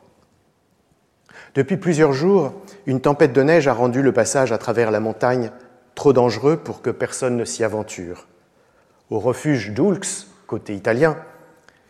Depuis 1.55 1.77
plusieurs 1.77 2.13
jours, 2.13 2.53
une 2.85 3.01
tempête 3.01 3.33
de 3.33 3.41
neige 3.41 3.67
a 3.67 3.73
rendu 3.73 4.01
le 4.01 4.11
passage 4.11 4.51
à 4.51 4.57
travers 4.57 4.91
la 4.91 4.99
montagne 4.99 5.51
trop 5.95 6.13
dangereux 6.13 6.57
pour 6.57 6.81
que 6.81 6.89
personne 6.89 7.37
ne 7.37 7.45
s'y 7.45 7.63
aventure. 7.63 8.27
Au 9.09 9.19
refuge 9.19 9.71
d'Ulx, 9.71 10.27
côté 10.47 10.75
italien, 10.75 11.17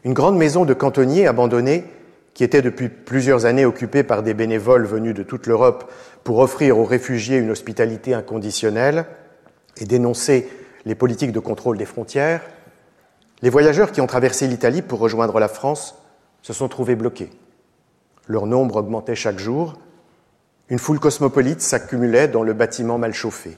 une 0.03 0.13
grande 0.13 0.37
maison 0.37 0.65
de 0.65 0.73
cantonniers 0.73 1.27
abandonnée, 1.27 1.83
qui 2.33 2.43
était 2.43 2.61
depuis 2.61 2.87
plusieurs 2.87 3.45
années 3.45 3.65
occupée 3.65 4.03
par 4.03 4.23
des 4.23 4.33
bénévoles 4.33 4.85
venus 4.85 5.13
de 5.13 5.23
toute 5.23 5.45
l'Europe 5.45 5.91
pour 6.23 6.39
offrir 6.39 6.77
aux 6.77 6.85
réfugiés 6.85 7.37
une 7.37 7.51
hospitalité 7.51 8.13
inconditionnelle 8.13 9.05
et 9.77 9.85
dénoncer 9.85 10.47
les 10.85 10.95
politiques 10.95 11.33
de 11.33 11.39
contrôle 11.39 11.77
des 11.77 11.85
frontières, 11.85 12.41
les 13.41 13.49
voyageurs 13.49 13.91
qui 13.91 14.01
ont 14.01 14.07
traversé 14.07 14.47
l'Italie 14.47 14.81
pour 14.81 14.99
rejoindre 14.99 15.39
la 15.39 15.47
France 15.47 15.95
se 16.41 16.53
sont 16.53 16.67
trouvés 16.67 16.95
bloqués. 16.95 17.29
Leur 18.27 18.45
nombre 18.45 18.77
augmentait 18.77 19.15
chaque 19.15 19.39
jour. 19.39 19.77
Une 20.69 20.79
foule 20.79 20.99
cosmopolite 20.99 21.61
s'accumulait 21.61 22.27
dans 22.27 22.43
le 22.43 22.53
bâtiment 22.53 22.97
mal 22.97 23.13
chauffé. 23.13 23.57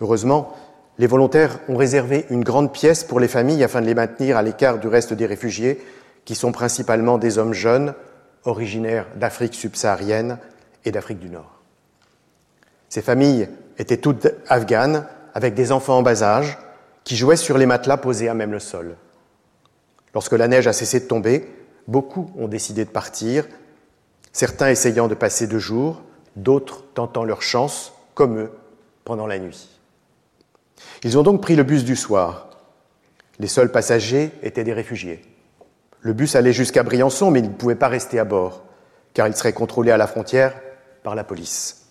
Heureusement, 0.00 0.56
les 0.98 1.06
volontaires 1.06 1.58
ont 1.68 1.76
réservé 1.76 2.26
une 2.30 2.44
grande 2.44 2.72
pièce 2.72 3.04
pour 3.04 3.18
les 3.18 3.28
familles 3.28 3.64
afin 3.64 3.80
de 3.80 3.86
les 3.86 3.94
maintenir 3.94 4.36
à 4.36 4.42
l'écart 4.42 4.78
du 4.78 4.88
reste 4.88 5.14
des 5.14 5.26
réfugiés, 5.26 5.82
qui 6.24 6.34
sont 6.34 6.52
principalement 6.52 7.18
des 7.18 7.38
hommes 7.38 7.54
jeunes, 7.54 7.94
originaires 8.44 9.06
d'Afrique 9.16 9.54
subsaharienne 9.54 10.38
et 10.84 10.92
d'Afrique 10.92 11.18
du 11.18 11.30
Nord. 11.30 11.60
Ces 12.88 13.02
familles 13.02 13.48
étaient 13.78 13.96
toutes 13.96 14.28
afghanes, 14.48 15.06
avec 15.34 15.54
des 15.54 15.72
enfants 15.72 15.98
en 15.98 16.02
bas 16.02 16.22
âge, 16.22 16.58
qui 17.04 17.16
jouaient 17.16 17.36
sur 17.36 17.56
les 17.58 17.66
matelas 17.66 17.96
posés 17.96 18.28
à 18.28 18.34
même 18.34 18.52
le 18.52 18.58
sol. 18.58 18.96
Lorsque 20.14 20.32
la 20.32 20.46
neige 20.46 20.66
a 20.66 20.72
cessé 20.72 21.00
de 21.00 21.06
tomber, 21.06 21.48
beaucoup 21.88 22.30
ont 22.36 22.48
décidé 22.48 22.84
de 22.84 22.90
partir, 22.90 23.46
certains 24.32 24.68
essayant 24.68 25.08
de 25.08 25.14
passer 25.14 25.46
deux 25.46 25.58
jours, 25.58 26.02
d'autres 26.36 26.84
tentant 26.94 27.24
leur 27.24 27.42
chance, 27.42 27.94
comme 28.14 28.38
eux, 28.38 28.52
pendant 29.04 29.26
la 29.26 29.38
nuit. 29.38 29.68
Ils 31.04 31.18
ont 31.18 31.22
donc 31.22 31.40
pris 31.40 31.56
le 31.56 31.62
bus 31.62 31.84
du 31.84 31.96
soir. 31.96 32.48
Les 33.38 33.48
seuls 33.48 33.72
passagers 33.72 34.30
étaient 34.42 34.64
des 34.64 34.72
réfugiés. 34.72 35.22
Le 36.00 36.12
bus 36.12 36.36
allait 36.36 36.52
jusqu'à 36.52 36.82
Briançon, 36.82 37.30
mais 37.30 37.40
il 37.40 37.48
ne 37.48 37.54
pouvait 37.54 37.74
pas 37.74 37.88
rester 37.88 38.18
à 38.18 38.24
bord, 38.24 38.62
car 39.14 39.28
il 39.28 39.34
serait 39.34 39.52
contrôlé 39.52 39.90
à 39.90 39.96
la 39.96 40.06
frontière 40.06 40.54
par 41.02 41.14
la 41.14 41.24
police. 41.24 41.86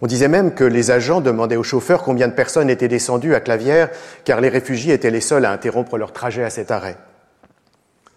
On 0.00 0.06
disait 0.06 0.28
même 0.28 0.54
que 0.54 0.64
les 0.64 0.90
agents 0.90 1.20
demandaient 1.20 1.56
aux 1.56 1.62
chauffeurs 1.62 2.02
combien 2.02 2.28
de 2.28 2.32
personnes 2.32 2.70
étaient 2.70 2.88
descendues 2.88 3.34
à 3.34 3.40
Clavière, 3.40 3.90
car 4.24 4.40
les 4.40 4.48
réfugiés 4.48 4.94
étaient 4.94 5.10
les 5.10 5.20
seuls 5.20 5.44
à 5.44 5.52
interrompre 5.52 5.98
leur 5.98 6.12
trajet 6.12 6.44
à 6.44 6.50
cet 6.50 6.70
arrêt. 6.70 6.96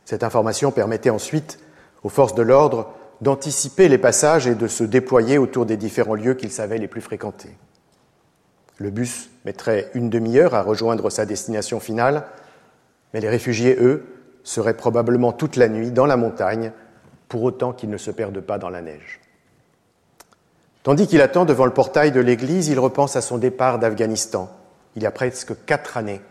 Cette 0.05 0.24
information 0.24 0.71
permettait 0.71 1.10
ensuite 1.10 1.60
aux 2.03 2.10
forces 2.10 2.36
de 2.36 2.41
l'ordre 2.41 2.93
d'anticiper 3.21 3.88
les 3.88 3.98
passages 3.98 4.48
et 4.48 4.55
de 4.55 4.67
se 4.67 4.83
déployer 4.83 5.38
autour 5.38 5.65
des 5.65 5.77
différents 5.77 6.15
lieux 6.15 6.33
qu'ils 6.33 6.51
savaient 6.51 6.79
les 6.79 6.88
plus 6.88 7.01
fréquentés. 7.01 7.55
Le 8.82 8.90
bus 8.90 9.30
mettrait 9.46 9.92
une 9.94 10.10
demi-heure 10.10 10.56
à 10.56 10.64
rejoindre 10.64 11.12
sa 11.12 11.28
destination 11.28 11.80
finale, 11.80 12.24
mais 13.14 13.22
les 13.22 13.30
réfugiés, 13.30 13.78
eux, 13.80 14.04
seraient 14.44 14.76
probablement 14.76 15.32
toute 15.34 15.56
la 15.56 15.70
nuit 15.70 15.92
dans 15.92 16.08
la 16.08 16.18
montagne, 16.18 16.72
pour 17.30 17.44
autant 17.44 17.74
qu'ils 17.74 17.92
ne 17.92 17.98
se 17.98 18.10
perdent 18.10 18.42
pas 18.42 18.58
dans 18.58 18.72
la 18.72 18.82
neige. 18.82 19.20
Tandis 20.82 21.06
qu'il 21.06 21.22
attend 21.22 21.46
devant 21.46 21.66
le 21.66 21.74
portail 21.74 22.12
de 22.12 22.20
l'église, 22.20 22.70
il 22.70 22.80
repense 22.80 23.16
à 23.16 23.22
son 23.22 23.38
départ 23.38 23.78
d'Afghanistan, 23.78 24.50
il 24.96 25.04
y 25.04 25.06
a 25.06 25.12
presque 25.12 25.54
quatre 25.68 25.96
années. 25.98 26.22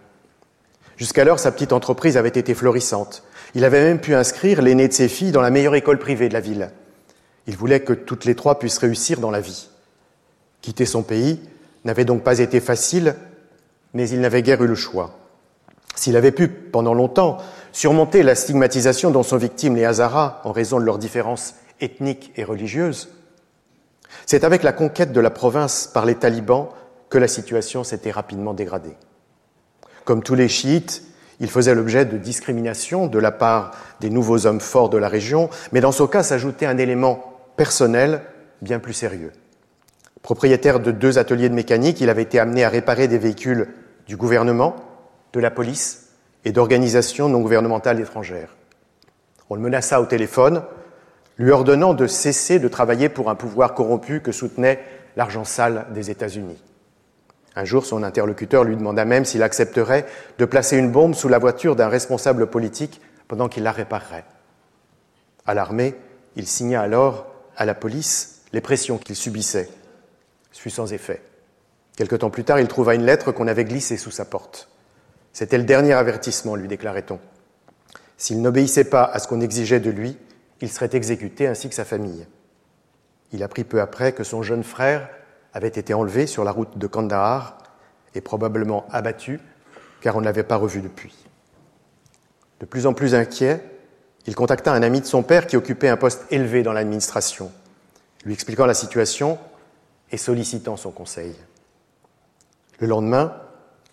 Jusqu'alors, 0.96 1.38
sa 1.38 1.52
petite 1.52 1.72
entreprise 1.72 2.16
avait 2.16 2.30
été 2.30 2.52
florissante. 2.54 3.22
Il 3.54 3.64
avait 3.64 3.84
même 3.84 4.00
pu 4.00 4.12
inscrire 4.16 4.60
l'aînée 4.60 4.88
de 4.88 4.92
ses 4.92 5.08
filles 5.08 5.30
dans 5.30 5.40
la 5.40 5.50
meilleure 5.50 5.76
école 5.76 6.00
privée 6.00 6.28
de 6.28 6.34
la 6.34 6.40
ville. 6.40 6.72
Il 7.46 7.56
voulait 7.56 7.80
que 7.80 7.92
toutes 7.92 8.24
les 8.24 8.34
trois 8.34 8.58
puissent 8.58 8.78
réussir 8.78 9.20
dans 9.20 9.30
la 9.30 9.40
vie. 9.40 9.68
Quitter 10.62 10.84
son 10.84 11.04
pays 11.04 11.40
n'avait 11.84 12.04
donc 12.04 12.22
pas 12.22 12.38
été 12.38 12.60
facile, 12.60 13.14
mais 13.94 14.08
il 14.08 14.20
n'avait 14.20 14.42
guère 14.42 14.62
eu 14.62 14.66
le 14.66 14.74
choix. 14.74 15.18
S'il 15.94 16.16
avait 16.16 16.32
pu, 16.32 16.48
pendant 16.48 16.94
longtemps, 16.94 17.38
surmonter 17.72 18.22
la 18.22 18.34
stigmatisation 18.34 19.10
dont 19.10 19.22
sont 19.22 19.36
victimes 19.36 19.76
les 19.76 19.84
Hazaras 19.84 20.40
en 20.44 20.52
raison 20.52 20.78
de 20.78 20.84
leurs 20.84 20.98
différences 20.98 21.54
ethniques 21.80 22.32
et 22.36 22.44
religieuses, 22.44 23.10
c'est 24.26 24.44
avec 24.44 24.62
la 24.62 24.72
conquête 24.72 25.12
de 25.12 25.20
la 25.20 25.30
province 25.30 25.90
par 25.92 26.04
les 26.04 26.14
talibans 26.14 26.68
que 27.08 27.18
la 27.18 27.28
situation 27.28 27.84
s'était 27.84 28.10
rapidement 28.10 28.54
dégradée. 28.54 28.96
Comme 30.04 30.22
tous 30.22 30.34
les 30.34 30.48
chiites, 30.48 31.02
il 31.40 31.48
faisait 31.48 31.74
l'objet 31.74 32.04
de 32.04 32.18
discrimination 32.18 33.06
de 33.06 33.18
la 33.18 33.32
part 33.32 33.72
des 34.00 34.10
nouveaux 34.10 34.46
hommes 34.46 34.60
forts 34.60 34.90
de 34.90 34.98
la 34.98 35.08
région, 35.08 35.48
mais 35.72 35.80
dans 35.80 35.92
son 35.92 36.06
cas 36.06 36.22
s'ajoutait 36.22 36.66
un 36.66 36.78
élément 36.78 37.38
personnel 37.56 38.22
bien 38.62 38.78
plus 38.78 38.92
sérieux. 38.92 39.32
Propriétaire 40.22 40.80
de 40.80 40.90
deux 40.90 41.18
ateliers 41.18 41.48
de 41.48 41.54
mécanique, 41.54 42.00
il 42.00 42.10
avait 42.10 42.22
été 42.22 42.38
amené 42.38 42.64
à 42.64 42.68
réparer 42.68 43.08
des 43.08 43.18
véhicules 43.18 43.68
du 44.06 44.16
gouvernement, 44.16 44.76
de 45.32 45.40
la 45.40 45.50
police 45.50 46.08
et 46.44 46.52
d'organisations 46.52 47.28
non 47.28 47.40
gouvernementales 47.40 48.00
étrangères. 48.00 48.56
On 49.48 49.54
le 49.54 49.60
menaça 49.60 50.00
au 50.00 50.06
téléphone 50.06 50.62
lui 51.38 51.52
ordonnant 51.52 51.94
de 51.94 52.06
cesser 52.06 52.58
de 52.58 52.68
travailler 52.68 53.08
pour 53.08 53.30
un 53.30 53.34
pouvoir 53.34 53.74
corrompu 53.74 54.20
que 54.20 54.30
soutenait 54.30 54.78
l'argent 55.16 55.44
sale 55.44 55.86
des 55.94 56.10
États-Unis. 56.10 56.62
Un 57.56 57.64
jour, 57.64 57.86
son 57.86 58.02
interlocuteur 58.02 58.62
lui 58.62 58.76
demanda 58.76 59.06
même 59.06 59.24
s'il 59.24 59.42
accepterait 59.42 60.06
de 60.38 60.44
placer 60.44 60.76
une 60.76 60.92
bombe 60.92 61.14
sous 61.14 61.28
la 61.28 61.38
voiture 61.38 61.76
d'un 61.76 61.88
responsable 61.88 62.48
politique 62.48 63.00
pendant 63.26 63.48
qu'il 63.48 63.62
la 63.62 63.72
réparerait. 63.72 64.24
Alarmé, 65.46 65.94
il 66.36 66.46
signa 66.46 66.82
alors 66.82 67.26
à 67.56 67.64
la 67.64 67.74
police 67.74 68.42
les 68.52 68.60
pressions 68.60 68.98
qu'il 68.98 69.16
subissait. 69.16 69.70
Fut 70.52 70.68
sans 70.68 70.92
effet. 70.92 71.22
Quelque 71.96 72.16
temps 72.16 72.28
plus 72.28 72.44
tard, 72.44 72.60
il 72.60 72.68
trouva 72.68 72.94
une 72.94 73.06
lettre 73.06 73.32
qu'on 73.32 73.46
avait 73.46 73.64
glissée 73.64 73.96
sous 73.96 74.10
sa 74.10 74.26
porte. 74.26 74.68
C'était 75.32 75.56
le 75.56 75.64
dernier 75.64 75.94
avertissement, 75.94 76.54
lui 76.54 76.68
déclarait-on. 76.68 77.18
S'il 78.18 78.42
n'obéissait 78.42 78.84
pas 78.84 79.04
à 79.04 79.18
ce 79.18 79.26
qu'on 79.26 79.40
exigeait 79.40 79.80
de 79.80 79.90
lui, 79.90 80.18
il 80.60 80.70
serait 80.70 80.90
exécuté 80.92 81.46
ainsi 81.46 81.70
que 81.70 81.74
sa 81.74 81.86
famille. 81.86 82.26
Il 83.32 83.42
apprit 83.42 83.64
peu 83.64 83.80
après 83.80 84.12
que 84.12 84.22
son 84.22 84.42
jeune 84.42 84.64
frère 84.64 85.08
avait 85.54 85.68
été 85.68 85.94
enlevé 85.94 86.26
sur 86.26 86.44
la 86.44 86.50
route 86.50 86.76
de 86.76 86.86
Kandahar 86.86 87.56
et 88.14 88.20
probablement 88.20 88.86
abattu 88.90 89.40
car 90.02 90.16
on 90.16 90.20
ne 90.20 90.26
l'avait 90.26 90.42
pas 90.42 90.56
revu 90.56 90.82
depuis. 90.82 91.16
De 92.60 92.66
plus 92.66 92.86
en 92.86 92.92
plus 92.92 93.14
inquiet, 93.14 93.64
il 94.26 94.34
contacta 94.34 94.72
un 94.72 94.82
ami 94.82 95.00
de 95.00 95.06
son 95.06 95.22
père 95.22 95.46
qui 95.46 95.56
occupait 95.56 95.88
un 95.88 95.96
poste 95.96 96.26
élevé 96.30 96.62
dans 96.62 96.74
l'administration, 96.74 97.50
lui 98.26 98.34
expliquant 98.34 98.66
la 98.66 98.74
situation 98.74 99.38
et 100.10 100.16
sollicitant 100.16 100.76
son 100.76 100.90
conseil. 100.90 101.34
Le 102.78 102.86
lendemain, 102.86 103.36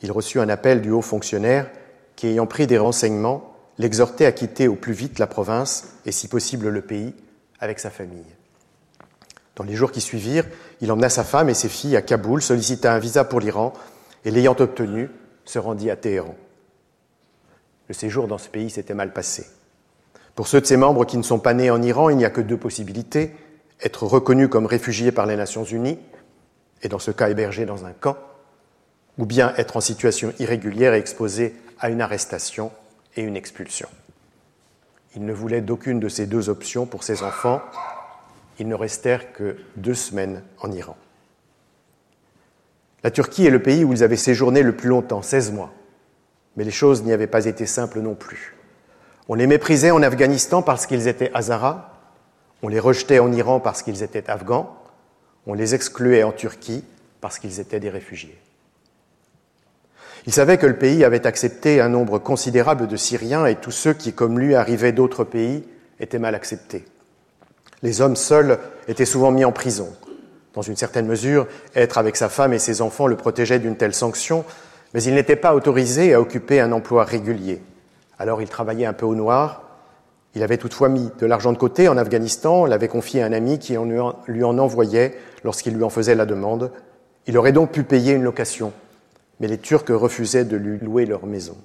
il 0.01 0.11
reçut 0.11 0.39
un 0.39 0.49
appel 0.49 0.81
du 0.81 0.91
haut 0.91 1.01
fonctionnaire 1.01 1.69
qui, 2.15 2.27
ayant 2.27 2.47
pris 2.47 2.67
des 2.67 2.77
renseignements, 2.77 3.53
l'exhortait 3.77 4.25
à 4.25 4.31
quitter 4.31 4.67
au 4.67 4.75
plus 4.75 4.93
vite 4.93 5.19
la 5.19 5.27
province 5.27 5.93
et 6.05 6.11
si 6.11 6.27
possible 6.27 6.69
le 6.69 6.81
pays 6.81 7.13
avec 7.59 7.79
sa 7.79 7.89
famille. 7.89 8.25
Dans 9.55 9.63
les 9.63 9.75
jours 9.75 9.91
qui 9.91 10.01
suivirent, 10.01 10.45
il 10.81 10.91
emmena 10.91 11.09
sa 11.09 11.23
femme 11.23 11.49
et 11.49 11.53
ses 11.53 11.69
filles 11.69 11.95
à 11.95 12.01
Kaboul, 12.01 12.41
sollicita 12.41 12.93
un 12.93 12.99
visa 12.99 13.23
pour 13.23 13.39
l'Iran 13.39 13.73
et 14.23 14.31
l'ayant 14.31 14.55
obtenu, 14.59 15.09
se 15.45 15.59
rendit 15.59 15.89
à 15.89 15.95
Téhéran. 15.95 16.35
Le 17.87 17.93
séjour 17.93 18.27
dans 18.27 18.37
ce 18.37 18.49
pays 18.49 18.69
s'était 18.69 18.93
mal 18.93 19.13
passé. 19.13 19.47
Pour 20.35 20.47
ceux 20.47 20.61
de 20.61 20.65
ses 20.65 20.77
membres 20.77 21.05
qui 21.05 21.17
ne 21.17 21.23
sont 21.23 21.39
pas 21.39 21.53
nés 21.53 21.71
en 21.71 21.81
Iran, 21.81 22.09
il 22.09 22.17
n'y 22.17 22.25
a 22.25 22.29
que 22.29 22.41
deux 22.41 22.57
possibilités, 22.57 23.33
être 23.83 24.03
reconnus 24.05 24.49
comme 24.49 24.65
réfugiés 24.65 25.11
par 25.11 25.25
les 25.25 25.35
Nations 25.35 25.63
Unies, 25.63 25.99
et 26.83 26.89
dans 26.89 26.99
ce 26.99 27.11
cas 27.11 27.29
hébergés 27.29 27.65
dans 27.65 27.85
un 27.85 27.91
camp, 27.91 28.17
ou 29.17 29.25
bien 29.25 29.53
être 29.57 29.77
en 29.77 29.81
situation 29.81 30.33
irrégulière 30.39 30.93
et 30.93 30.99
exposés 30.99 31.55
à 31.79 31.89
une 31.89 32.01
arrestation 32.01 32.71
et 33.15 33.21
une 33.21 33.35
expulsion. 33.35 33.89
Il 35.15 35.25
ne 35.25 35.33
voulait 35.33 35.61
d'aucune 35.61 35.99
de 35.99 36.09
ces 36.09 36.27
deux 36.27 36.49
options 36.49 36.85
pour 36.85 37.03
ses 37.03 37.23
enfants. 37.23 37.61
Ils 38.59 38.67
ne 38.67 38.75
restèrent 38.75 39.33
que 39.33 39.57
deux 39.75 39.95
semaines 39.95 40.43
en 40.59 40.71
Iran. 40.71 40.95
La 43.03 43.11
Turquie 43.11 43.45
est 43.45 43.51
le 43.51 43.61
pays 43.61 43.83
où 43.83 43.93
ils 43.93 44.03
avaient 44.03 44.15
séjourné 44.15 44.61
le 44.61 44.75
plus 44.75 44.89
longtemps, 44.89 45.21
16 45.21 45.51
mois. 45.51 45.71
Mais 46.55 46.63
les 46.63 46.71
choses 46.71 47.03
n'y 47.03 47.13
avaient 47.13 47.27
pas 47.27 47.45
été 47.45 47.65
simples 47.65 47.99
non 48.01 48.15
plus. 48.15 48.55
On 49.27 49.35
les 49.35 49.47
méprisait 49.47 49.91
en 49.91 50.03
Afghanistan 50.03 50.61
parce 50.61 50.85
qu'ils 50.85 51.07
étaient 51.07 51.31
Hazaras, 51.33 51.96
on 52.63 52.67
les 52.67 52.79
rejetait 52.79 53.19
en 53.19 53.31
Iran 53.31 53.59
parce 53.59 53.83
qu'ils 53.83 54.03
étaient 54.03 54.29
Afghans, 54.29 54.75
on 55.45 55.53
les 55.53 55.75
excluait 55.75 56.23
en 56.23 56.31
Turquie 56.31 56.83
parce 57.21 57.39
qu'ils 57.39 57.59
étaient 57.59 57.79
des 57.79 57.89
réfugiés. 57.89 58.37
Il 60.25 60.33
savait 60.33 60.57
que 60.57 60.65
le 60.65 60.75
pays 60.75 61.05
avait 61.05 61.25
accepté 61.25 61.79
un 61.79 61.87
nombre 61.87 62.19
considérable 62.19 62.87
de 62.87 62.97
Syriens 62.97 63.45
et 63.45 63.55
tous 63.55 63.71
ceux 63.71 63.93
qui, 63.93 64.11
comme 64.11 64.39
lui, 64.39 64.55
arrivaient 64.55 64.91
d'autres 64.91 65.23
pays 65.23 65.63
étaient 65.99 66.19
mal 66.19 66.35
acceptés. 66.35 66.85
Les 67.81 68.01
hommes 68.01 68.15
seuls 68.15 68.59
étaient 68.87 69.05
souvent 69.05 69.31
mis 69.31 69.45
en 69.45 69.51
prison. 69.51 69.95
Dans 70.53 70.61
une 70.63 70.75
certaine 70.75 71.05
mesure, 71.05 71.47
être 71.75 71.97
avec 71.97 72.15
sa 72.15 72.29
femme 72.29 72.51
et 72.51 72.59
ses 72.59 72.81
enfants 72.81 73.07
le 73.07 73.15
protégeait 73.15 73.59
d'une 73.59 73.77
telle 73.77 73.93
sanction, 73.93 74.43
mais 74.93 75.03
il 75.03 75.13
n'était 75.13 75.35
pas 75.35 75.53
autorisé 75.53 76.13
à 76.13 76.19
occuper 76.19 76.59
un 76.59 76.71
emploi 76.71 77.03
régulier. 77.03 77.61
Alors 78.19 78.41
il 78.41 78.49
travaillait 78.49 78.85
un 78.85 78.93
peu 78.93 79.05
au 79.05 79.15
noir. 79.15 79.66
Il 80.37 80.43
avait 80.43 80.57
toutefois 80.57 80.87
mis 80.87 81.09
de 81.17 81.25
l'argent 81.25 81.51
de 81.51 81.57
côté 81.57 81.89
en 81.89 81.97
Afghanistan, 81.97 82.65
l'avait 82.65 82.87
confié 82.87 83.23
à 83.23 83.25
un 83.25 83.33
ami 83.33 83.57
qui 83.57 83.75
lui 84.27 84.43
en 84.43 84.57
envoyait 84.57 85.17
lorsqu'il 85.43 85.73
lui 85.73 85.83
en 85.83 85.89
faisait 85.89 86.15
la 86.15 86.25
demande. 86.25 86.71
Il 87.25 87.37
aurait 87.37 87.51
donc 87.51 87.71
pu 87.71 87.83
payer 87.83 88.13
une 88.13 88.23
location 88.23 88.71
mais 89.39 89.47
les 89.47 89.57
Turcs 89.57 89.89
refusaient 89.89 90.45
de 90.45 90.57
lui 90.57 90.79
louer 90.79 91.05
leur 91.05 91.25
maison. 91.25 91.57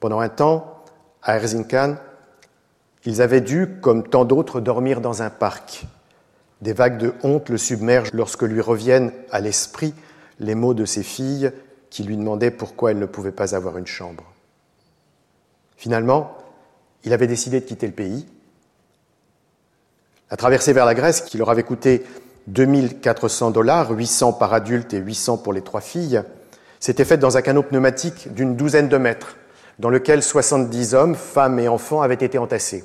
Pendant 0.00 0.20
un 0.20 0.28
temps, 0.28 0.84
à 1.22 1.36
Erzincan, 1.36 1.96
ils 3.04 3.22
avaient 3.22 3.40
dû, 3.40 3.68
comme 3.80 4.08
tant 4.08 4.24
d'autres, 4.24 4.60
dormir 4.60 5.00
dans 5.00 5.22
un 5.22 5.30
parc. 5.30 5.84
Des 6.60 6.72
vagues 6.72 6.98
de 6.98 7.14
honte 7.24 7.48
le 7.48 7.58
submergent 7.58 8.12
lorsque 8.12 8.42
lui 8.42 8.60
reviennent 8.60 9.12
à 9.30 9.40
l'esprit 9.40 9.94
les 10.38 10.54
mots 10.54 10.74
de 10.74 10.84
ses 10.84 11.02
filles 11.02 11.50
qui 11.90 12.04
lui 12.04 12.16
demandaient 12.16 12.52
pourquoi 12.52 12.92
elle 12.92 12.98
ne 12.98 13.06
pouvait 13.06 13.32
pas 13.32 13.54
avoir 13.54 13.78
une 13.78 13.86
chambre. 13.86 14.24
Finalement, 15.76 16.36
il 17.04 17.12
avait 17.12 17.26
décidé 17.26 17.60
de 17.60 17.64
quitter 17.64 17.86
le 17.86 17.92
pays. 17.92 18.26
La 20.30 20.36
traversée 20.36 20.72
vers 20.72 20.86
la 20.86 20.94
Grèce, 20.94 21.20
qui 21.20 21.38
leur 21.38 21.50
avait 21.50 21.62
coûté 21.62 22.04
2400 22.46 23.50
dollars, 23.50 23.90
800 23.90 24.32
par 24.34 24.54
adulte 24.54 24.94
et 24.94 24.98
800 24.98 25.38
pour 25.38 25.52
les 25.52 25.62
trois 25.62 25.80
filles, 25.80 26.22
s'était 26.80 27.04
faite 27.04 27.20
dans 27.20 27.36
un 27.36 27.42
canot 27.42 27.62
pneumatique 27.62 28.32
d'une 28.32 28.56
douzaine 28.56 28.88
de 28.88 28.96
mètres, 28.96 29.36
dans 29.78 29.90
lequel 29.90 30.22
70 30.22 30.94
hommes, 30.94 31.14
femmes 31.14 31.58
et 31.58 31.68
enfants 31.68 32.02
avaient 32.02 32.14
été 32.14 32.38
entassés. 32.38 32.84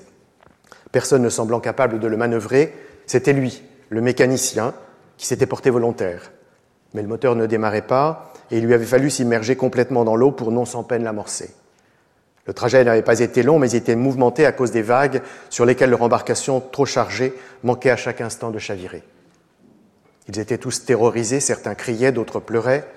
Personne 0.92 1.22
ne 1.22 1.30
semblant 1.30 1.60
capable 1.60 2.00
de 2.00 2.08
le 2.08 2.18
manœuvrer, 2.18 2.74
c'était 3.06 3.34
lui, 3.34 3.64
le 3.90 4.02
mécanicien, 4.02 4.74
qui 5.18 5.26
s'était 5.26 5.46
porté 5.46 5.70
volontaire. 5.70 6.32
Mais 6.94 7.02
le 7.02 7.08
moteur 7.08 7.36
ne 7.36 7.46
démarrait 7.46 7.82
pas 7.82 8.34
et 8.52 8.58
il 8.58 8.66
lui 8.66 8.74
avait 8.74 8.86
fallu 8.86 9.10
s'immerger 9.10 9.56
complètement 9.56 10.06
dans 10.06 10.16
l'eau 10.16 10.32
pour 10.32 10.52
non 10.52 10.66
sans 10.66 10.84
peine 10.84 11.04
l'amorcer. 11.04 11.50
Le 12.48 12.54
trajet 12.54 12.84
n'avait 12.84 13.02
pas 13.02 13.20
été 13.20 13.44
long, 13.44 13.60
mais 13.60 13.70
il 13.70 13.76
était 13.76 13.98
mouvementé 13.98 14.46
à 14.46 14.54
cause 14.54 14.72
des 14.72 14.82
vagues 14.82 15.22
sur 15.50 15.66
lesquelles 15.66 15.90
leur 15.90 16.02
embarcation 16.02 16.62
trop 16.62 16.86
chargée 16.86 17.34
manquait 17.64 17.92
à 17.92 17.98
chaque 17.98 18.22
instant 18.22 18.52
de 18.52 18.58
chavirer. 18.58 19.04
Ils 20.30 20.40
étaient 20.40 20.58
tous 20.58 20.86
terrorisés, 20.86 21.42
certains 21.42 21.76
criaient, 21.76 22.14
d'autres 22.14 22.40
pleuraient. 22.40 22.88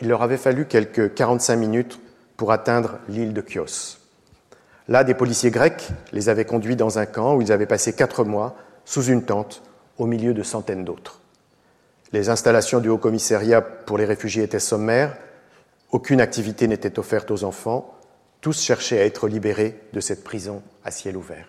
Il 0.00 0.08
leur 0.08 0.22
avait 0.22 0.38
fallu 0.38 0.64
quelques 0.64 1.14
45 1.14 1.56
minutes 1.56 2.00
pour 2.38 2.52
atteindre 2.52 2.98
l'île 3.08 3.34
de 3.34 3.44
Chios. 3.46 3.98
Là, 4.88 5.04
des 5.04 5.14
policiers 5.14 5.50
grecs 5.50 5.90
les 6.12 6.28
avaient 6.28 6.44
conduits 6.44 6.76
dans 6.76 6.98
un 6.98 7.06
camp 7.06 7.36
où 7.36 7.42
ils 7.42 7.52
avaient 7.52 7.66
passé 7.66 7.92
quatre 7.92 8.24
mois 8.24 8.56
sous 8.84 9.04
une 9.04 9.24
tente 9.24 9.62
au 9.98 10.06
milieu 10.06 10.34
de 10.34 10.42
centaines 10.42 10.84
d'autres. 10.84 11.20
Les 12.12 12.28
installations 12.28 12.80
du 12.80 12.88
Haut 12.88 12.98
Commissariat 12.98 13.60
pour 13.60 13.98
les 13.98 14.04
réfugiés 14.04 14.42
étaient 14.42 14.58
sommaires, 14.58 15.16
aucune 15.90 16.20
activité 16.20 16.66
n'était 16.66 16.98
offerte 16.98 17.30
aux 17.30 17.44
enfants, 17.44 17.93
tous 18.44 18.60
cherchaient 18.60 19.00
à 19.00 19.06
être 19.06 19.26
libérés 19.26 19.80
de 19.94 20.00
cette 20.00 20.22
prison 20.22 20.60
à 20.84 20.90
ciel 20.90 21.16
ouvert. 21.16 21.48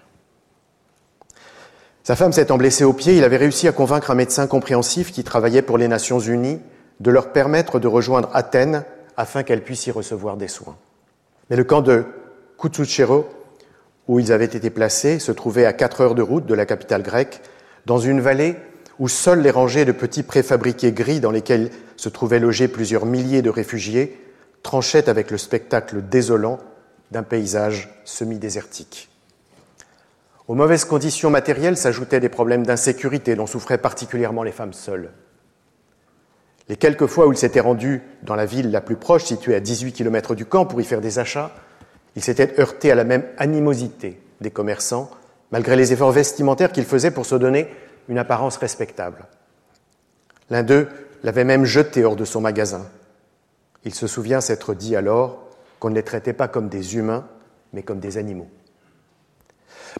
Sa 2.05 2.15
femme 2.15 2.31
s'étant 2.31 2.57
blessée 2.57 2.85
au 2.85 2.93
pied, 2.93 3.17
il 3.17 3.25
avait 3.25 3.35
réussi 3.35 3.67
à 3.67 3.73
convaincre 3.73 4.11
un 4.11 4.15
médecin 4.15 4.47
compréhensif 4.47 5.11
qui 5.11 5.25
travaillait 5.25 5.61
pour 5.61 5.77
les 5.77 5.89
Nations 5.89 6.19
Unies 6.19 6.61
de 7.01 7.11
leur 7.11 7.33
permettre 7.33 7.79
de 7.79 7.89
rejoindre 7.89 8.29
Athènes 8.33 8.85
afin 9.17 9.43
qu'elles 9.43 9.65
puissent 9.65 9.87
y 9.87 9.91
recevoir 9.91 10.37
des 10.37 10.47
soins. 10.47 10.77
Mais 11.49 11.57
le 11.57 11.65
camp 11.65 11.81
de 11.81 12.05
Koutsoutchero, 12.55 13.27
où 14.07 14.21
ils 14.21 14.31
avaient 14.31 14.45
été 14.45 14.69
placés, 14.69 15.19
se 15.19 15.33
trouvait 15.33 15.65
à 15.65 15.73
quatre 15.73 15.99
heures 15.99 16.15
de 16.15 16.21
route 16.21 16.45
de 16.45 16.53
la 16.53 16.65
capitale 16.65 17.03
grecque, 17.03 17.41
dans 17.85 17.99
une 17.99 18.21
vallée 18.21 18.55
où 18.99 19.09
seules 19.09 19.41
les 19.41 19.51
rangées 19.51 19.83
de 19.83 19.91
petits 19.91 20.23
préfabriqués 20.23 20.93
gris 20.93 21.19
dans 21.19 21.31
lesquels 21.31 21.71
se 21.97 22.07
trouvaient 22.07 22.39
logés 22.39 22.69
plusieurs 22.69 23.05
milliers 23.05 23.41
de 23.41 23.49
réfugiés 23.49 24.17
tranchaient 24.63 25.09
avec 25.09 25.29
le 25.29 25.37
spectacle 25.37 26.01
désolant 26.01 26.57
d'un 27.11 27.23
paysage 27.23 27.89
semi-désertique. 28.03 29.09
Aux 30.47 30.55
mauvaises 30.55 30.85
conditions 30.85 31.29
matérielles 31.29 31.77
s'ajoutaient 31.77 32.19
des 32.19 32.29
problèmes 32.29 32.65
d'insécurité 32.65 33.35
dont 33.35 33.47
souffraient 33.47 33.79
particulièrement 33.79 34.43
les 34.43 34.51
femmes 34.51 34.73
seules. 34.73 35.11
Les 36.69 36.75
quelques 36.75 37.07
fois 37.07 37.27
où 37.27 37.31
il 37.31 37.37
s'était 37.37 37.59
rendu 37.59 38.01
dans 38.23 38.35
la 38.35 38.45
ville 38.45 38.71
la 38.71 38.81
plus 38.81 38.95
proche, 38.95 39.23
située 39.23 39.55
à 39.55 39.59
18 39.59 39.93
km 39.93 40.35
du 40.35 40.45
camp, 40.45 40.65
pour 40.65 40.81
y 40.81 40.83
faire 40.83 41.01
des 41.01 41.19
achats, 41.19 41.51
il 42.15 42.23
s'était 42.23 42.59
heurté 42.59 42.91
à 42.91 42.95
la 42.95 43.03
même 43.03 43.25
animosité 43.37 44.19
des 44.41 44.51
commerçants, 44.51 45.09
malgré 45.51 45.75
les 45.75 45.93
efforts 45.93 46.11
vestimentaires 46.11 46.71
qu'il 46.71 46.85
faisait 46.85 47.11
pour 47.11 47.25
se 47.25 47.35
donner 47.35 47.67
une 48.07 48.17
apparence 48.17 48.57
respectable. 48.57 49.25
L'un 50.49 50.63
d'eux 50.63 50.87
l'avait 51.23 51.43
même 51.43 51.65
jeté 51.65 52.03
hors 52.03 52.15
de 52.15 52.25
son 52.25 52.41
magasin. 52.41 52.85
Il 53.83 53.93
se 53.93 54.07
souvient 54.07 54.41
s'être 54.41 54.73
dit 54.73 54.95
alors 54.95 55.44
qu'on 55.79 55.89
ne 55.89 55.95
les 55.95 56.03
traitait 56.03 56.33
pas 56.33 56.47
comme 56.47 56.69
des 56.69 56.95
humains, 56.95 57.25
mais 57.73 57.83
comme 57.83 57.99
des 57.99 58.17
animaux. 58.17 58.47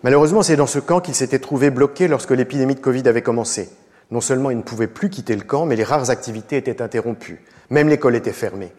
Malheureusement, 0.03 0.43
c'est 0.43 0.55
dans 0.55 0.67
ce 0.67 0.79
camp 0.79 0.99
qu'il 0.99 1.15
s'était 1.15 1.39
trouvé 1.39 1.69
bloqué 1.69 2.07
lorsque 2.07 2.31
l'épidémie 2.31 2.75
de 2.75 2.79
Covid 2.79 3.07
avait 3.07 3.21
commencé. 3.21 3.69
Non 4.11 4.21
seulement 4.21 4.51
ils 4.51 4.57
ne 4.57 4.61
pouvaient 4.61 4.88
plus 4.88 5.09
quitter 5.09 5.35
le 5.35 5.43
camp, 5.43 5.65
mais 5.65 5.75
les 5.75 5.83
rares 5.83 6.09
activités 6.09 6.57
étaient 6.57 6.81
interrompues. 6.81 7.41
Même 7.69 7.89
l'école 7.89 8.15
était 8.15 8.33
fermée. 8.33 8.71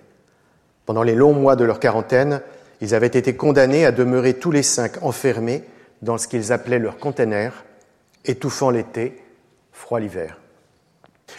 Pendant 0.84 1.02
les 1.02 1.14
longs 1.14 1.32
mois 1.32 1.56
de 1.56 1.64
leur 1.64 1.80
quarantaine, 1.80 2.40
ils 2.80 2.94
avaient 2.94 3.06
été 3.06 3.34
condamnés 3.34 3.84
à 3.84 3.92
demeurer 3.92 4.34
tous 4.34 4.50
les 4.50 4.62
cinq 4.62 5.02
enfermés 5.02 5.64
dans 6.02 6.18
ce 6.18 6.28
qu'ils 6.28 6.52
appelaient 6.52 6.78
leur 6.78 6.98
container, 6.98 7.64
étouffant 8.24 8.70
l'été, 8.70 9.20
froid 9.72 9.98
l'hiver. 9.98 10.38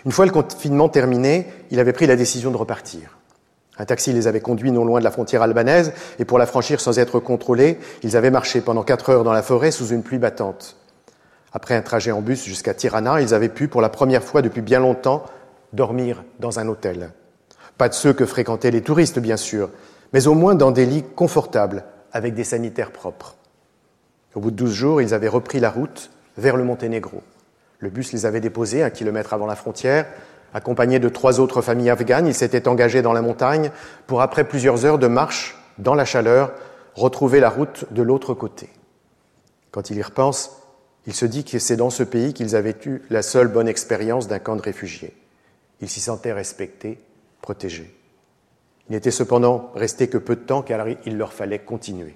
Une 0.06 0.12
fois 0.12 0.26
le 0.26 0.32
confinement 0.32 0.89
terminé, 0.89 1.48
il 1.72 1.80
avait 1.80 1.93
pris 1.93 2.08
la 2.08 2.15
décision 2.15 2.52
de 2.52 2.58
repartir. 2.58 3.17
Un 3.80 3.86
taxi 3.86 4.13
les 4.13 4.28
avait 4.28 4.42
conduits 4.42 4.72
non 4.72 4.86
loin 4.86 5.00
de 5.00 5.04
la 5.04 5.12
frontière 5.12 5.42
albanaise, 5.42 5.94
et 6.20 6.26
pour 6.26 6.40
la 6.40 6.46
franchir 6.46 6.82
sans 6.82 6.98
être 7.00 7.20
contrôlés, 7.20 7.78
ils 8.04 8.18
avaient 8.18 8.32
marché 8.32 8.62
pendant 8.62 8.84
quatre 8.84 9.10
heures 9.10 9.24
dans 9.24 9.34
la 9.34 9.44
forêt 9.44 9.72
sous 9.72 9.88
une 9.88 10.04
pluie 10.04 10.18
battante. 10.18 10.78
Après 11.54 11.76
un 11.76 11.82
trajet 11.82 12.12
en 12.12 12.22
bus 12.22 12.44
jusqu'à 12.44 12.74
Tirana, 12.74 13.22
ils 13.22 13.34
avaient 13.34 13.50
pu, 13.50 13.68
pour 13.68 13.82
la 13.82 13.90
première 13.90 14.24
fois 14.24 14.42
depuis 14.42 14.62
bien 14.62 14.80
longtemps, 14.80 15.24
dormir 15.74 16.24
dans 16.40 16.60
un 16.60 16.68
hôtel. 16.68 17.12
Pas 17.78 17.90
de 17.90 17.94
ceux 17.94 18.13
que 18.13 18.26
fréquentaient 18.26 18.72
les 18.72 18.82
touristes, 18.82 19.20
bien 19.20 19.38
sûr, 19.38 19.70
mais 20.13 20.28
au 20.28 20.34
moins 20.34 20.56
dans 20.56 20.72
des 20.72 20.86
lits 20.86 21.06
confortables, 21.16 21.84
avec 22.12 22.34
des 22.34 22.44
sanitaires 22.44 22.92
propres. 22.92 23.36
Au 24.34 24.40
bout 24.40 24.52
de 24.52 24.56
douze 24.56 24.74
jours, 24.74 25.02
ils 25.02 25.13
avaient 25.13 25.28
repris 25.28 25.60
la 25.60 25.70
route 25.70 26.10
vers 26.38 26.58
le 26.58 26.63
Monténégro. 26.63 27.22
Le 27.80 27.90
bus 27.90 28.12
les 28.13 28.26
avait 28.26 28.40
déposés 28.40 28.84
un 28.84 28.90
kilomètre 28.90 29.34
avant 29.34 29.46
la 29.46 29.56
frontière. 29.56 30.08
Accompagnés 30.54 31.00
de 31.00 31.10
trois 31.10 31.40
autres 31.40 31.62
familles 31.62 31.90
afghanes, 31.90 32.28
ils 32.28 32.34
s'étaient 32.34 32.68
engagés 32.68 33.02
dans 33.02 33.14
la 33.14 33.22
montagne 33.22 33.72
pour, 34.08 34.22
après 34.22 34.46
plusieurs 34.46 34.86
heures 34.86 35.00
de 35.00 35.08
marche 35.08 35.58
dans 35.78 35.94
la 35.94 36.06
chaleur, 36.06 36.52
retrouver 36.96 37.40
la 37.40 37.50
route 37.50 37.86
de 37.92 38.02
l'autre 38.02 38.34
côté. 38.34 38.70
Quand 39.72 39.90
il 39.90 39.98
y 39.98 40.02
repense, 40.02 40.58
il 41.06 41.14
se 41.14 41.26
dit 41.26 41.44
que 41.44 41.60
c'est 41.60 41.76
dans 41.76 41.90
ce 41.90 42.04
pays 42.04 42.34
qu'ils 42.34 42.56
avaient 42.56 42.76
eu 42.86 43.02
la 43.10 43.22
seule 43.22 43.48
bonne 43.48 43.68
expérience 43.68 44.28
d'un 44.28 44.40
camp 44.40 44.56
de 44.56 44.62
réfugiés. 44.62 45.16
Ils 45.82 45.90
s'y 45.90 46.02
sentaient 46.02 46.34
respectés, 46.34 47.00
protégés. 47.42 47.94
Il 48.90 48.94
n'était 48.94 49.12
cependant 49.12 49.72
resté 49.76 50.08
que 50.08 50.18
peu 50.18 50.36
de 50.36 50.42
temps 50.42 50.62
car 50.62 50.88
il 51.06 51.18
leur 51.18 51.34
fallait 51.34 51.60
continuer. 51.60 52.16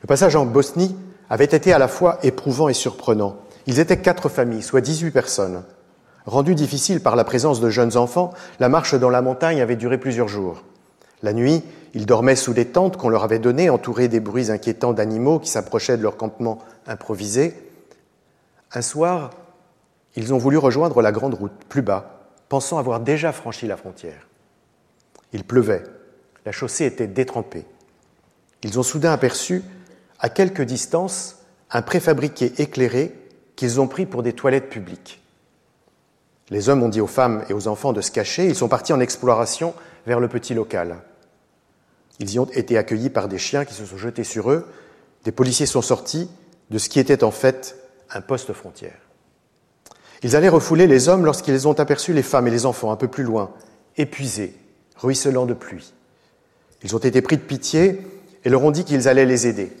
Le 0.00 0.06
passage 0.06 0.36
en 0.36 0.46
Bosnie 0.46 0.96
avait 1.28 1.44
été 1.44 1.72
à 1.72 1.78
la 1.78 1.88
fois 1.88 2.18
éprouvant 2.22 2.68
et 2.68 2.74
surprenant. 2.74 3.36
Ils 3.66 3.78
étaient 3.78 4.00
quatre 4.00 4.28
familles, 4.28 4.62
soit 4.62 4.80
18 4.80 5.10
personnes. 5.10 5.62
Rendue 6.26 6.54
difficile 6.54 7.00
par 7.00 7.16
la 7.16 7.24
présence 7.24 7.60
de 7.60 7.70
jeunes 7.70 7.96
enfants, 7.96 8.32
la 8.60 8.68
marche 8.68 8.94
dans 8.94 9.10
la 9.10 9.22
montagne 9.22 9.60
avait 9.60 9.76
duré 9.76 9.98
plusieurs 9.98 10.28
jours. 10.28 10.62
La 11.22 11.32
nuit, 11.32 11.62
ils 11.94 12.06
dormaient 12.06 12.36
sous 12.36 12.54
des 12.54 12.66
tentes 12.66 12.96
qu'on 12.96 13.08
leur 13.08 13.24
avait 13.24 13.38
données, 13.38 13.70
entourées 13.70 14.08
des 14.08 14.20
bruits 14.20 14.50
inquiétants 14.50 14.92
d'animaux 14.92 15.38
qui 15.38 15.50
s'approchaient 15.50 15.96
de 15.96 16.02
leur 16.02 16.16
campement 16.16 16.58
improvisé, 16.86 17.54
un 18.74 18.82
soir, 18.82 19.30
ils 20.16 20.32
ont 20.32 20.38
voulu 20.38 20.56
rejoindre 20.56 21.02
la 21.02 21.12
grande 21.12 21.34
route 21.34 21.52
plus 21.68 21.82
bas, 21.82 22.26
pensant 22.48 22.78
avoir 22.78 23.00
déjà 23.00 23.32
franchi 23.32 23.66
la 23.66 23.76
frontière. 23.76 24.28
Il 25.32 25.44
pleuvait, 25.44 25.84
la 26.46 26.52
chaussée 26.52 26.86
était 26.86 27.06
détrempée. 27.06 27.66
Ils 28.62 28.78
ont 28.78 28.82
soudain 28.82 29.12
aperçu, 29.12 29.62
à 30.20 30.28
quelque 30.28 30.62
distance, 30.62 31.38
un 31.70 31.82
préfabriqué 31.82 32.52
éclairé 32.58 33.14
qu'ils 33.56 33.80
ont 33.80 33.88
pris 33.88 34.06
pour 34.06 34.22
des 34.22 34.32
toilettes 34.32 34.70
publiques. 34.70 35.21
Les 36.52 36.68
hommes 36.68 36.82
ont 36.82 36.90
dit 36.90 37.00
aux 37.00 37.06
femmes 37.06 37.46
et 37.48 37.54
aux 37.54 37.66
enfants 37.66 37.94
de 37.94 38.02
se 38.02 38.10
cacher, 38.10 38.44
ils 38.44 38.54
sont 38.54 38.68
partis 38.68 38.92
en 38.92 39.00
exploration 39.00 39.72
vers 40.06 40.20
le 40.20 40.28
petit 40.28 40.52
local. 40.52 40.98
Ils 42.18 42.30
y 42.34 42.38
ont 42.38 42.44
été 42.44 42.76
accueillis 42.76 43.08
par 43.08 43.28
des 43.28 43.38
chiens 43.38 43.64
qui 43.64 43.72
se 43.72 43.86
sont 43.86 43.96
jetés 43.96 44.22
sur 44.22 44.50
eux, 44.50 44.68
des 45.24 45.32
policiers 45.32 45.64
sont 45.64 45.80
sortis 45.80 46.28
de 46.68 46.76
ce 46.76 46.90
qui 46.90 47.00
était 47.00 47.24
en 47.24 47.30
fait 47.30 47.78
un 48.10 48.20
poste 48.20 48.52
frontière. 48.52 48.98
Ils 50.22 50.36
allaient 50.36 50.50
refouler 50.50 50.86
les 50.86 51.08
hommes 51.08 51.24
lorsqu'ils 51.24 51.66
ont 51.66 51.80
aperçu 51.80 52.12
les 52.12 52.22
femmes 52.22 52.48
et 52.48 52.50
les 52.50 52.66
enfants 52.66 52.92
un 52.92 52.96
peu 52.96 53.08
plus 53.08 53.24
loin, 53.24 53.50
épuisés, 53.96 54.54
ruisselants 54.96 55.46
de 55.46 55.54
pluie. 55.54 55.94
Ils 56.82 56.94
ont 56.94 56.98
été 56.98 57.22
pris 57.22 57.38
de 57.38 57.42
pitié 57.42 58.02
et 58.44 58.50
leur 58.50 58.62
ont 58.62 58.72
dit 58.72 58.84
qu'ils 58.84 59.08
allaient 59.08 59.24
les 59.24 59.46
aider. 59.46 59.72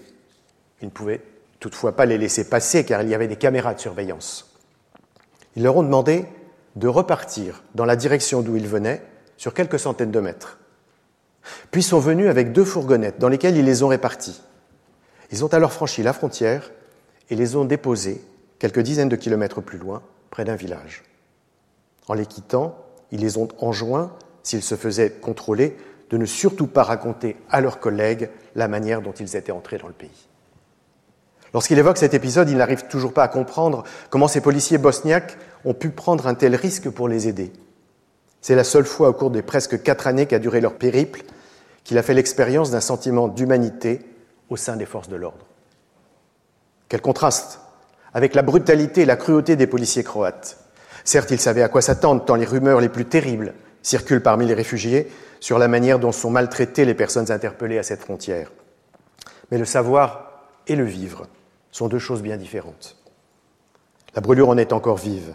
Ils 0.80 0.86
ne 0.86 0.90
pouvaient 0.90 1.20
toutefois 1.60 1.94
pas 1.94 2.06
les 2.06 2.16
laisser 2.16 2.48
passer 2.48 2.86
car 2.86 3.02
il 3.02 3.10
y 3.10 3.14
avait 3.14 3.28
des 3.28 3.36
caméras 3.36 3.74
de 3.74 3.80
surveillance. 3.80 4.56
Ils 5.54 5.64
leur 5.64 5.76
ont 5.76 5.82
demandé 5.82 6.24
de 6.76 6.88
repartir 6.88 7.62
dans 7.74 7.84
la 7.84 7.96
direction 7.96 8.40
d'où 8.40 8.56
ils 8.56 8.68
venaient 8.68 9.02
sur 9.36 9.54
quelques 9.54 9.78
centaines 9.78 10.10
de 10.10 10.20
mètres. 10.20 10.58
Puis 11.70 11.82
sont 11.82 11.98
venus 11.98 12.28
avec 12.28 12.52
deux 12.52 12.64
fourgonnettes 12.64 13.18
dans 13.18 13.28
lesquelles 13.28 13.56
ils 13.56 13.64
les 13.64 13.82
ont 13.82 13.88
répartis. 13.88 14.40
Ils 15.30 15.44
ont 15.44 15.48
alors 15.48 15.72
franchi 15.72 16.02
la 16.02 16.12
frontière 16.12 16.70
et 17.30 17.36
les 17.36 17.56
ont 17.56 17.64
déposés 17.64 18.22
quelques 18.58 18.80
dizaines 18.80 19.08
de 19.08 19.16
kilomètres 19.16 19.60
plus 19.60 19.78
loin, 19.78 20.02
près 20.30 20.44
d'un 20.44 20.54
village. 20.54 21.02
En 22.06 22.14
les 22.14 22.26
quittant, 22.26 22.76
ils 23.10 23.20
les 23.20 23.38
ont 23.38 23.48
enjoints, 23.58 24.12
s'ils 24.42 24.62
se 24.62 24.76
faisaient 24.76 25.10
contrôler, 25.10 25.76
de 26.10 26.16
ne 26.16 26.26
surtout 26.26 26.66
pas 26.66 26.82
raconter 26.82 27.36
à 27.50 27.60
leurs 27.60 27.80
collègues 27.80 28.30
la 28.54 28.68
manière 28.68 29.02
dont 29.02 29.12
ils 29.12 29.34
étaient 29.34 29.52
entrés 29.52 29.78
dans 29.78 29.88
le 29.88 29.94
pays. 29.94 30.28
Lorsqu'il 31.54 31.78
évoque 31.78 31.98
cet 31.98 32.14
épisode, 32.14 32.48
il 32.48 32.56
n'arrive 32.56 32.86
toujours 32.86 33.12
pas 33.12 33.24
à 33.24 33.28
comprendre 33.28 33.84
comment 34.10 34.28
ces 34.28 34.40
policiers 34.40 34.78
bosniaques 34.78 35.36
ont 35.64 35.74
pu 35.74 35.90
prendre 35.90 36.26
un 36.26 36.34
tel 36.34 36.54
risque 36.54 36.90
pour 36.90 37.08
les 37.08 37.28
aider. 37.28 37.52
C'est 38.40 38.54
la 38.54 38.64
seule 38.64 38.84
fois 38.84 39.10
au 39.10 39.12
cours 39.12 39.30
des 39.30 39.42
presque 39.42 39.82
quatre 39.82 40.06
années 40.06 40.26
qu'a 40.26 40.38
duré 40.38 40.60
leur 40.60 40.74
périple 40.74 41.22
qu'il 41.84 41.98
a 41.98 42.02
fait 42.02 42.14
l'expérience 42.14 42.70
d'un 42.70 42.80
sentiment 42.80 43.28
d'humanité 43.28 44.00
au 44.50 44.56
sein 44.56 44.76
des 44.76 44.86
forces 44.86 45.08
de 45.08 45.16
l'ordre. 45.16 45.46
Quel 46.88 47.00
contraste 47.00 47.60
avec 48.14 48.34
la 48.34 48.42
brutalité 48.42 49.02
et 49.02 49.06
la 49.06 49.16
cruauté 49.16 49.56
des 49.56 49.66
policiers 49.66 50.04
croates. 50.04 50.58
Certes, 51.04 51.30
ils 51.30 51.40
savaient 51.40 51.62
à 51.62 51.68
quoi 51.68 51.82
s'attendre, 51.82 52.24
tant 52.24 52.34
les 52.34 52.44
rumeurs 52.44 52.80
les 52.80 52.88
plus 52.88 53.06
terribles 53.06 53.54
circulent 53.82 54.22
parmi 54.22 54.46
les 54.46 54.54
réfugiés 54.54 55.10
sur 55.40 55.58
la 55.58 55.66
manière 55.66 55.98
dont 55.98 56.12
sont 56.12 56.30
maltraitées 56.30 56.84
les 56.84 56.94
personnes 56.94 57.32
interpellées 57.32 57.78
à 57.78 57.82
cette 57.82 58.00
frontière. 58.00 58.52
Mais 59.50 59.58
le 59.58 59.64
savoir 59.64 60.46
et 60.68 60.76
le 60.76 60.84
vivre 60.84 61.26
sont 61.72 61.88
deux 61.88 61.98
choses 61.98 62.22
bien 62.22 62.36
différentes. 62.36 62.96
La 64.14 64.20
brûlure 64.20 64.50
en 64.50 64.58
est 64.58 64.72
encore 64.72 64.98
vive. 64.98 65.34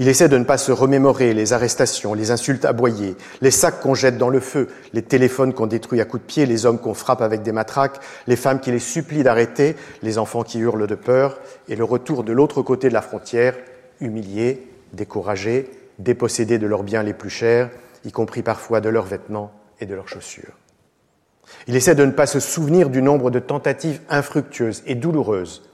Il 0.00 0.06
essaie 0.06 0.28
de 0.28 0.38
ne 0.38 0.44
pas 0.44 0.58
se 0.58 0.70
remémorer 0.70 1.34
les 1.34 1.52
arrestations, 1.52 2.14
les 2.14 2.30
insultes 2.30 2.64
aboyées, 2.64 3.16
les 3.40 3.50
sacs 3.50 3.80
qu'on 3.80 3.94
jette 3.94 4.16
dans 4.16 4.28
le 4.28 4.38
feu, 4.38 4.68
les 4.92 5.02
téléphones 5.02 5.52
qu'on 5.52 5.66
détruit 5.66 6.00
à 6.00 6.04
coups 6.04 6.22
de 6.22 6.26
pied, 6.26 6.46
les 6.46 6.66
hommes 6.66 6.78
qu'on 6.78 6.94
frappe 6.94 7.20
avec 7.20 7.42
des 7.42 7.50
matraques, 7.50 7.98
les 8.28 8.36
femmes 8.36 8.60
qui 8.60 8.70
les 8.70 8.78
supplient 8.78 9.24
d'arrêter, 9.24 9.74
les 10.02 10.18
enfants 10.18 10.44
qui 10.44 10.60
hurlent 10.60 10.86
de 10.86 10.94
peur, 10.94 11.40
et 11.68 11.74
le 11.74 11.82
retour 11.82 12.22
de 12.22 12.32
l'autre 12.32 12.62
côté 12.62 12.88
de 12.88 12.94
la 12.94 13.02
frontière, 13.02 13.56
humiliés, 14.00 14.68
découragés, 14.92 15.68
dépossédés 15.98 16.58
de 16.58 16.68
leurs 16.68 16.84
biens 16.84 17.02
les 17.02 17.12
plus 17.12 17.30
chers, 17.30 17.68
y 18.04 18.12
compris 18.12 18.42
parfois 18.42 18.80
de 18.80 18.88
leurs 18.88 19.06
vêtements 19.06 19.50
et 19.80 19.86
de 19.86 19.96
leurs 19.96 20.08
chaussures. 20.08 20.56
Il 21.66 21.74
essaie 21.74 21.96
de 21.96 22.04
ne 22.04 22.12
pas 22.12 22.26
se 22.26 22.38
souvenir 22.38 22.88
du 22.88 23.02
nombre 23.02 23.32
de 23.32 23.40
tentatives 23.40 24.00
infructueuses 24.08 24.84
et 24.86 24.94
douloureuses 24.94 25.68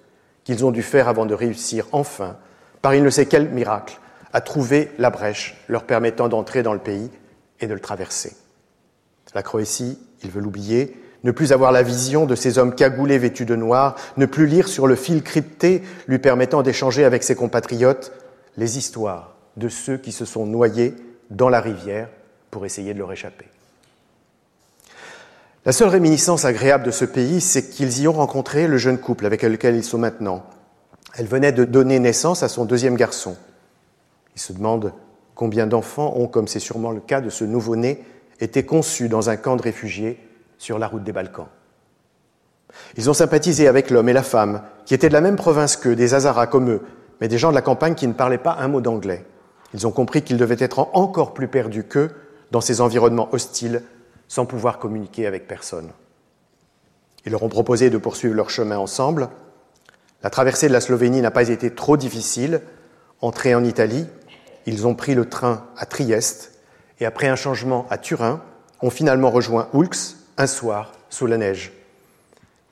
qu'ils 0.45 0.65
ont 0.65 0.71
dû 0.71 0.83
faire 0.83 1.09
avant 1.09 1.27
de 1.27 1.35
réussir 1.35 1.87
enfin, 1.93 2.39
par 2.81 2.95
il 2.95 3.03
ne 3.03 3.11
sait 3.11 3.27
quel 3.27 3.51
miracle, 3.51 3.99
à 4.35 4.43
trouver 4.43 4.91
la 4.99 5.09
brèche 5.09 5.57
leur 5.69 5.85
permettant 5.85 6.29
d'entrer 6.29 6.63
dans 6.63 6.75
le 6.75 6.81
pays 6.81 7.09
et 7.61 7.67
de 7.67 7.73
le 7.73 7.81
traverser. 7.81 8.37
La 9.35 9.43
Croatie, 9.43 9.99
il 10.23 10.31
veut 10.31 10.43
l'oublier, 10.43 10.97
ne 11.25 11.31
plus 11.31 11.53
avoir 11.53 11.73
la 11.73 11.83
vision 11.83 12.27
de 12.27 12.35
ces 12.35 12.59
hommes 12.59 12.75
cagoulés 12.75 13.19
vêtus 13.19 13.47
de 13.47 13.57
noir, 13.57 13.97
ne 14.17 14.27
plus 14.27 14.47
lire 14.47 14.69
sur 14.69 14.87
le 14.87 14.95
fil 14.95 15.23
crypté 15.23 15.83
lui 16.07 16.19
permettant 16.19 16.63
d'échanger 16.63 17.05
avec 17.05 17.23
ses 17.23 17.35
compatriotes 17.35 18.13
les 18.57 18.77
histoires 18.77 19.35
de 19.57 19.69
ceux 19.69 19.97
qui 19.97 20.13
se 20.13 20.25
sont 20.25 20.47
noyés 20.47 20.95
dans 21.31 21.49
la 21.49 21.61
rivière 21.61 22.09
pour 22.51 22.67
essayer 22.67 22.93
de 22.93 22.99
leur 22.99 23.13
échapper. 23.13 23.47
La 25.65 25.73
seule 25.73 25.89
réminiscence 25.89 26.45
agréable 26.45 26.85
de 26.85 26.91
ce 26.91 27.05
pays, 27.05 27.41
c'est 27.41 27.71
qu'ils 27.71 28.01
y 28.01 28.07
ont 28.07 28.13
rencontré 28.13 28.67
le 28.67 28.77
jeune 28.77 28.99
couple 28.99 29.27
avec 29.27 29.43
lequel 29.43 29.77
ils 29.77 29.85
sont 29.85 29.99
maintenant. 29.99 30.45
Elle 31.17 31.27
venait 31.27 31.53
de 31.53 31.65
donner 31.65 31.99
naissance 31.99 32.43
à 32.43 32.49
son 32.49 32.65
deuxième 32.67 32.97
garçon. 32.97 33.37
Ils 34.35 34.41
se 34.41 34.53
demandent 34.53 34.93
combien 35.35 35.67
d'enfants 35.67 36.15
ont, 36.17 36.27
comme 36.27 36.49
c'est 36.49 36.61
sûrement 36.61 36.91
le 36.91 37.01
cas 37.01 37.21
de 37.21 37.31
ce 37.31 37.45
nouveau-né, 37.45 38.05
été 38.41 38.65
conçus 38.65 39.09
dans 39.09 39.31
un 39.31 39.37
camp 39.37 39.57
de 39.57 39.63
réfugiés 39.63 40.19
sur 40.59 40.79
la 40.79 40.87
route 40.87 41.05
des 41.05 41.13
Balkans. 41.13 41.49
Ils 42.97 43.09
ont 43.11 43.15
sympathisé 43.15 43.69
avec 43.69 43.91
l'homme 43.91 44.09
et 44.09 44.13
la 44.13 44.23
femme, 44.23 44.63
qui 44.85 44.95
étaient 44.95 45.09
de 45.09 45.13
la 45.13 45.21
même 45.21 45.37
province 45.37 45.77
qu'eux, 45.77 45.97
des 45.97 46.15
Hazaras 46.15 46.47
comme 46.47 46.71
eux, 46.71 46.83
mais 47.21 47.29
des 47.29 47.39
gens 47.39 47.51
de 47.51 47.55
la 47.55 47.63
campagne 47.63 47.95
qui 47.95 48.09
ne 48.09 48.13
parlaient 48.13 48.39
pas 48.39 48.57
un 48.59 48.69
mot 48.69 48.81
d'anglais. 48.81 49.25
Ils 49.73 49.87
ont 49.87 49.93
compris 49.93 50.23
qu'ils 50.23 50.37
devaient 50.37 50.57
être 50.59 50.89
encore 50.93 51.35
plus 51.35 51.49
perdus 51.49 51.85
qu'eux 51.85 52.11
dans 52.51 52.61
ces 52.61 52.81
environnements 52.81 53.29
hostiles 53.33 53.83
sans 54.29 54.47
pouvoir 54.47 54.79
communiquer 54.79 55.27
avec 55.27 55.47
personne. 55.47 55.91
Ils 57.27 57.33
leur 57.33 57.43
ont 57.43 57.49
proposé 57.49 57.91
de 57.91 57.99
poursuivre 57.99 58.35
leur 58.35 58.51
chemin 58.51 58.79
ensemble. 58.79 59.29
La 60.23 60.31
traversée 60.31 60.69
de 60.69 60.73
la 60.73 60.81
Slovénie 60.81 61.21
n'a 61.21 61.31
pas 61.31 61.49
été 61.49 61.75
trop 61.75 61.97
difficile. 61.97 62.61
Entrés 63.21 63.55
en 63.55 63.65
Italie, 63.65 64.07
ils 64.67 64.87
ont 64.87 64.95
pris 64.95 65.15
le 65.15 65.29
train 65.29 65.67
à 65.77 65.87
Trieste 65.87 66.53
et 67.01 67.07
après 67.07 67.29
un 67.29 67.37
changement 67.37 67.87
à 67.91 67.99
Turin, 67.99 68.43
ont 68.83 68.91
finalement 68.91 69.31
rejoint 69.31 69.69
Oulx 69.73 70.17
un 70.37 70.47
soir 70.47 70.93
sous 71.09 71.27
la 71.27 71.39
neige. 71.39 71.73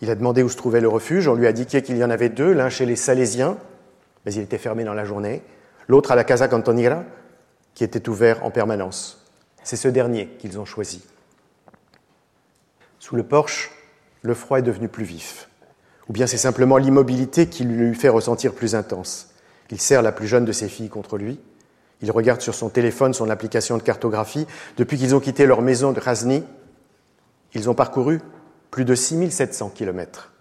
Il 0.01 0.11
a 0.11 0.15
demandé 0.15 0.43
où 0.43 0.49
se 0.49 0.57
trouvait 0.57 0.81
le 0.81 0.89
refuge, 0.89 1.29
on 1.29 1.35
lui 1.35 1.47
a 1.47 1.51
indiqué 1.51 1.83
qu'il 1.83 1.97
y 1.97 2.05
en 2.05 2.11
avait 2.11 2.29
deux, 2.29 2.53
l'un 2.53 2.69
chez 2.69 2.87
les 2.87 2.97
Salésiens, 2.97 3.57
mais 4.25 4.35
il 4.35 4.43
était 4.43 4.59
fermé 4.59 4.85
dans 4.85 4.95
la 4.95 5.05
journée, 5.05 5.43
l'autre 5.89 6.13
à 6.13 6.17
la 6.17 6.25
Casa 6.25 6.49
Cantonira, 6.49 7.05
qui 7.75 7.85
était 7.85 8.09
ouvert 8.09 8.45
en 8.45 8.51
permanence. 8.51 9.25
C'est 9.63 9.77
ce 9.77 9.89
dernier 9.89 10.29
qu'ils 10.39 10.59
ont 10.59 10.65
choisi. 10.65 11.03
Sous 12.99 13.17
le 13.17 13.23
porche, 13.23 13.71
le 14.23 14.35
froid 14.35 14.59
est 14.59 14.63
devenu 14.63 14.89
plus 14.89 15.05
vif. 15.05 15.49
Ou 16.09 16.13
bien 16.13 16.27
c'est 16.27 16.37
simplement 16.37 16.79
l'immobilité 16.79 17.47
qui 17.47 17.65
lui 17.65 17.95
fait 17.95 18.09
ressentir 18.09 18.55
plus 18.55 18.75
intense. 18.75 19.31
Il 19.71 19.81
serre 19.81 20.03
la 20.03 20.13
plus 20.13 20.27
jeune 20.27 20.45
de 20.45 20.53
ses 20.53 20.69
filles 20.69 20.91
contre 20.91 21.17
lui. 21.17 21.41
Il 22.03 22.11
regarde 22.11 22.41
sur 22.41 22.55
son 22.55 22.69
téléphone 22.69 23.15
son 23.15 23.31
application 23.31 23.79
de 23.79 23.83
cartographie. 23.83 24.47
Depuis 24.77 24.99
qu'ils 24.99 25.15
ont 25.15 25.21
quitté 25.21 25.47
leur 25.47 25.63
maison 25.63 25.93
de 25.93 26.01
Razni, 26.01 26.43
ils 27.55 27.71
ont 27.71 27.75
parcouru 27.75 28.21
plus 28.71 28.85
de 28.85 28.95
6700 28.95 29.71
kilomètres, 29.71 30.33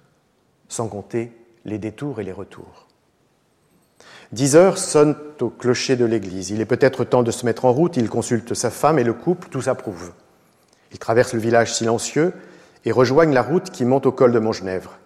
sans 0.69 0.87
compter 0.87 1.31
les 1.65 1.77
détours 1.77 2.19
et 2.19 2.23
les 2.23 2.31
retours. 2.31 2.87
Dix 4.31 4.55
heures 4.55 4.77
sonnent 4.77 5.17
au 5.41 5.49
clocher 5.49 5.97
de 5.97 6.05
l'église. 6.05 6.51
Il 6.51 6.61
est 6.61 6.65
peut-être 6.65 7.03
temps 7.03 7.21
de 7.21 7.31
se 7.31 7.45
mettre 7.45 7.65
en 7.65 7.73
route. 7.73 7.97
Il 7.97 8.09
consulte 8.09 8.53
sa 8.53 8.69
femme 8.69 8.97
et 8.97 9.03
le 9.03 9.13
couple, 9.13 9.49
tout 9.49 9.61
s'approuve. 9.61 10.13
Ils 10.91 10.99
traversent 10.99 11.33
le 11.33 11.39
village 11.39 11.73
silencieux 11.73 12.33
et 12.85 12.91
rejoignent 12.91 13.33
la 13.33 13.43
route 13.43 13.69
qui 13.69 13.85
monte 13.85 14.05
au 14.05 14.11
col 14.11 14.31
de 14.31 14.39
Montgenèvre. 14.39 14.97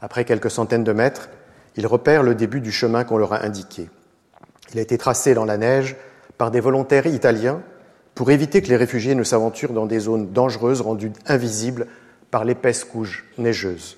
Après 0.00 0.24
quelques 0.24 0.50
centaines 0.50 0.84
de 0.84 0.92
mètres, 0.92 1.28
ils 1.76 1.86
repèrent 1.86 2.24
le 2.24 2.34
début 2.34 2.60
du 2.60 2.72
chemin 2.72 3.04
qu'on 3.04 3.18
leur 3.18 3.32
a 3.32 3.44
indiqué. 3.44 3.88
Il 4.72 4.78
a 4.78 4.82
été 4.82 4.98
tracé 4.98 5.34
dans 5.34 5.44
la 5.44 5.56
neige 5.56 5.96
par 6.36 6.50
des 6.50 6.60
volontaires 6.60 7.06
italiens 7.06 7.62
pour 8.14 8.30
éviter 8.30 8.62
que 8.62 8.68
les 8.68 8.76
réfugiés 8.76 9.14
ne 9.14 9.22
s'aventurent 9.22 9.72
dans 9.72 9.86
des 9.86 10.00
zones 10.00 10.32
dangereuses 10.32 10.80
rendues 10.80 11.12
invisibles 11.26 11.86
par 12.30 12.44
l'épaisse 12.44 12.84
couche 12.84 13.24
neigeuse. 13.38 13.96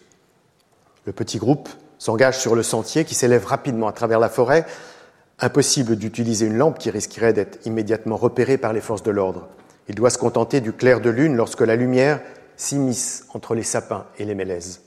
Le 1.07 1.13
petit 1.13 1.39
groupe 1.39 1.69
s'engage 1.99 2.39
sur 2.39 2.55
le 2.55 2.63
sentier 2.63 3.05
qui 3.05 3.15
s'élève 3.15 3.47
rapidement 3.47 3.89
à 3.89 3.93
travers 3.93 4.21
la 4.21 4.29
forêt. 4.29 4.67
Impossible 5.39 5.97
d'utiliser 5.97 6.47
une 6.47 6.57
lampe 6.57 6.79
qui 6.79 6.91
risquerait 6.91 7.33
d'être 7.33 7.67
immédiatement 7.67 8.17
repérée 8.17 8.59
par 8.59 8.73
les 8.73 8.81
forces 8.81 9.03
de 9.03 9.11
l'ordre. 9.11 9.49
Il 9.89 9.95
doit 9.95 10.11
se 10.11 10.19
contenter 10.19 10.61
du 10.61 10.73
clair 10.73 11.01
de 11.01 11.11
lune 11.11 11.35
lorsque 11.35 11.63
la 11.63 11.77
lumière 11.77 12.21
s'immisce 12.57 13.25
entre 13.33 13.55
les 13.55 13.63
sapins 13.63 14.07
et 14.19 14.25
les 14.25 14.35
mélèzes. 14.35 14.83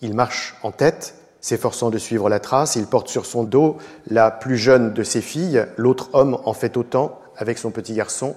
Il 0.00 0.14
marche 0.14 0.56
en 0.62 0.72
tête, 0.72 1.14
s'efforçant 1.44 1.90
de 1.90 1.98
suivre 1.98 2.30
la 2.30 2.40
trace. 2.40 2.74
Il 2.74 2.86
porte 2.86 3.08
sur 3.08 3.26
son 3.26 3.44
dos 3.44 3.76
la 4.06 4.30
plus 4.30 4.56
jeune 4.56 4.94
de 4.94 5.02
ses 5.02 5.20
filles. 5.20 5.66
L'autre 5.76 6.08
homme 6.14 6.38
en 6.46 6.54
fait 6.54 6.78
autant 6.78 7.20
avec 7.36 7.58
son 7.58 7.70
petit 7.70 7.92
garçon. 7.92 8.34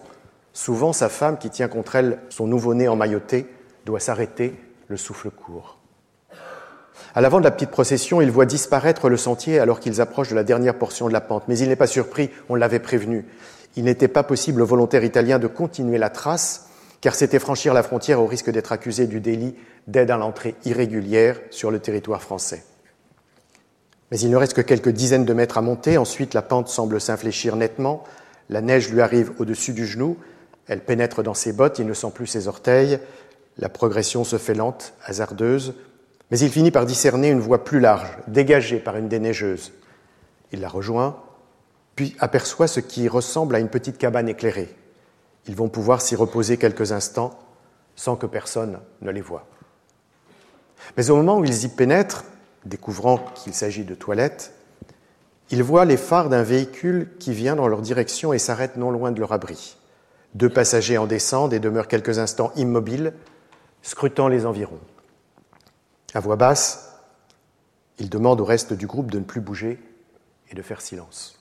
Souvent, 0.52 0.92
sa 0.92 1.08
femme, 1.08 1.38
qui 1.38 1.50
tient 1.50 1.70
contre 1.70 1.96
elle 1.96 2.20
son 2.28 2.48
nouveau-né 2.48 2.90
emmailloté, 2.90 3.48
doit 3.86 4.02
s'arrêter, 4.02 4.56
le 4.90 4.98
souffle 4.98 5.30
court. 5.30 5.78
À 7.16 7.22
l'avant 7.22 7.40
de 7.40 7.46
la 7.46 7.52
petite 7.52 7.72
procession, 7.72 8.20
il 8.20 8.30
voit 8.30 8.46
disparaître 8.46 9.08
le 9.08 9.16
sentier 9.16 9.58
alors 9.60 9.80
qu'ils 9.80 10.02
approchent 10.02 10.30
de 10.30 10.36
la 10.36 10.44
dernière 10.44 10.78
portion 10.78 11.08
de 11.08 11.14
la 11.14 11.22
pente. 11.22 11.44
Mais 11.48 11.58
il 11.58 11.70
n'est 11.70 11.78
pas 11.78 11.88
surpris, 11.88 12.30
on 12.50 12.56
l'avait 12.56 12.80
prévenu. 12.80 13.26
Il 13.78 13.86
n'était 13.86 14.10
pas 14.10 14.24
possible 14.24 14.62
aux 14.62 14.66
volontaires 14.66 15.06
italiens 15.06 15.40
de 15.40 15.48
continuer 15.48 15.98
la 15.98 16.10
trace, 16.10 16.68
car 17.00 17.16
c'était 17.16 17.40
franchir 17.40 17.74
la 17.74 17.84
frontière 17.84 18.20
au 18.20 18.26
risque 18.26 18.50
d'être 18.50 18.74
accusé 18.74 19.08
du 19.08 19.22
délit 19.22 19.56
d'aide 19.88 20.12
à 20.12 20.18
l'entrée 20.18 20.56
irrégulière 20.66 21.40
sur 21.52 21.72
le 21.72 21.80
territoire 21.80 22.22
français. 22.22 22.66
Mais 24.12 24.20
il 24.20 24.30
ne 24.30 24.38
reste 24.38 24.54
que 24.54 24.62
quelques 24.62 24.90
dizaines 24.90 25.26
de 25.26 25.34
mètres 25.34 25.58
à 25.58 25.62
monter, 25.62 25.98
ensuite 25.98 26.34
la 26.34 26.42
pente 26.42 26.70
semble 26.70 27.02
s'infléchir 27.02 27.56
nettement, 27.56 28.04
la 28.50 28.62
neige 28.62 28.90
lui 28.90 29.02
arrive 29.02 29.34
au-dessus 29.40 29.74
du 29.74 29.86
genou, 29.86 30.18
elle 30.68 30.82
pénètre 30.82 31.24
dans 31.24 31.34
ses 31.34 31.54
bottes, 31.54 31.80
il 31.80 31.86
ne 31.86 31.94
sent 31.94 32.12
plus 32.14 32.28
ses 32.28 32.48
orteils, 32.48 33.00
la 33.58 33.70
progression 33.70 34.24
se 34.24 34.38
fait 34.38 34.54
lente, 34.54 34.94
hasardeuse, 35.04 35.74
mais 36.32 36.40
il 36.40 36.50
finit 36.50 36.72
par 36.72 36.86
discerner 36.86 37.30
une 37.30 37.40
voie 37.40 37.64
plus 37.64 37.80
large, 37.80 38.18
dégagée 38.28 38.80
par 38.80 38.98
une 38.98 39.08
des 39.08 39.20
neigeuses. 39.20 39.72
Il 40.52 40.62
la 40.62 40.70
rejoint, 40.70 41.18
puis 41.96 42.16
aperçoit 42.20 42.68
ce 42.68 42.80
qui 42.80 43.08
ressemble 43.08 43.56
à 43.56 43.60
une 43.60 43.70
petite 43.70 43.98
cabane 43.98 44.30
éclairée. 44.30 44.74
Ils 45.48 45.56
vont 45.56 45.70
pouvoir 45.70 46.02
s'y 46.02 46.16
reposer 46.16 46.58
quelques 46.58 46.92
instants 46.92 47.40
sans 47.96 48.16
que 48.16 48.26
personne 48.26 48.80
ne 49.02 49.12
les 49.12 49.22
voie. 49.22 49.48
Mais 50.96 51.10
au 51.10 51.16
moment 51.16 51.40
où 51.40 51.46
ils 51.46 51.66
y 51.66 51.68
pénètrent, 51.70 52.24
découvrant 52.68 53.18
qu'il 53.18 53.54
s'agit 53.54 53.84
de 53.84 53.96
toilettes, 53.96 54.54
ils 55.50 55.64
voient 55.64 55.86
les 55.86 55.98
phares 55.98 56.30
d'un 56.30 56.44
véhicule 56.44 57.10
qui 57.20 57.34
vient 57.34 57.56
dans 57.56 57.68
leur 57.68 57.82
direction 57.82 58.34
et 58.34 58.40
s'arrête 58.40 58.76
non 58.76 58.92
loin 58.92 59.12
de 59.12 59.20
leur 59.20 59.32
abri. 59.32 59.78
Deux 60.36 60.50
passagers 60.50 60.98
en 60.98 61.08
descendent 61.08 61.54
et 61.54 61.60
demeurent 61.60 61.88
quelques 61.88 62.20
instants 62.20 62.52
immobiles, 62.56 63.14
scrutant 63.82 64.28
les 64.28 64.46
environs. 64.46 64.80
À 66.14 66.20
voix 66.20 66.36
basse, 66.36 67.00
ils 68.00 68.10
demandent 68.10 68.42
au 68.42 68.46
reste 68.46 68.74
du 68.74 68.88
groupe 68.88 69.10
de 69.10 69.20
ne 69.20 69.24
plus 69.24 69.42
bouger 69.42 69.80
et 70.52 70.56
de 70.56 70.62
faire 70.62 70.82
silence. 70.82 71.40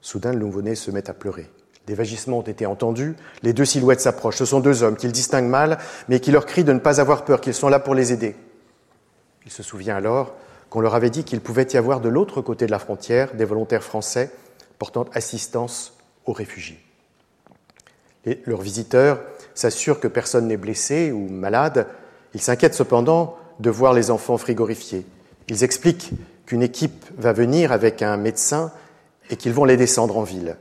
Soudain, 0.00 0.32
le 0.32 0.38
nouveau-né 0.38 0.74
se 0.74 0.90
met 0.90 1.08
à 1.08 1.14
pleurer. 1.14 1.50
Des 1.86 1.94
vagissements 1.94 2.38
ont 2.38 2.42
été 2.42 2.64
entendus, 2.64 3.14
les 3.42 3.52
deux 3.52 3.64
silhouettes 3.66 4.00
s'approchent. 4.00 4.36
Ce 4.36 4.46
sont 4.46 4.60
deux 4.60 4.82
hommes 4.82 4.96
qu'ils 4.96 5.12
distinguent 5.12 5.48
mal, 5.48 5.78
mais 6.08 6.20
qui 6.20 6.30
leur 6.30 6.46
crient 6.46 6.64
de 6.64 6.72
ne 6.72 6.78
pas 6.78 7.00
avoir 7.00 7.24
peur, 7.24 7.40
qu'ils 7.40 7.54
sont 7.54 7.68
là 7.68 7.78
pour 7.78 7.94
les 7.94 8.12
aider. 8.12 8.36
Il 9.44 9.50
se 9.50 9.62
souvient 9.62 9.96
alors 9.96 10.34
qu'on 10.70 10.80
leur 10.80 10.94
avait 10.94 11.10
dit 11.10 11.24
qu'il 11.24 11.40
pouvait 11.40 11.68
y 11.72 11.76
avoir 11.76 12.00
de 12.00 12.08
l'autre 12.08 12.40
côté 12.42 12.66
de 12.66 12.70
la 12.70 12.78
frontière 12.78 13.34
des 13.34 13.44
volontaires 13.44 13.84
français 13.84 14.30
portant 14.78 15.06
assistance 15.12 15.94
aux 16.26 16.32
réfugiés. 16.32 16.80
Leurs 18.46 18.62
visiteurs 18.62 19.20
s'assurent 19.54 20.00
que 20.00 20.08
personne 20.08 20.48
n'est 20.48 20.56
blessé 20.56 21.12
ou 21.12 21.28
malade. 21.28 21.86
Ils 22.32 22.40
s'inquiètent 22.40 22.74
cependant 22.74 23.36
de 23.60 23.70
voir 23.70 23.92
les 23.92 24.10
enfants 24.10 24.38
frigorifiés. 24.38 25.06
Ils 25.48 25.62
expliquent 25.62 26.10
qu'une 26.46 26.62
équipe 26.62 27.04
va 27.18 27.32
venir 27.32 27.70
avec 27.70 28.02
un 28.02 28.16
médecin 28.16 28.72
et 29.30 29.36
qu'ils 29.36 29.52
vont 29.52 29.64
les 29.64 29.76
descendre 29.76 30.18
en 30.18 30.22
ville. 30.22 30.56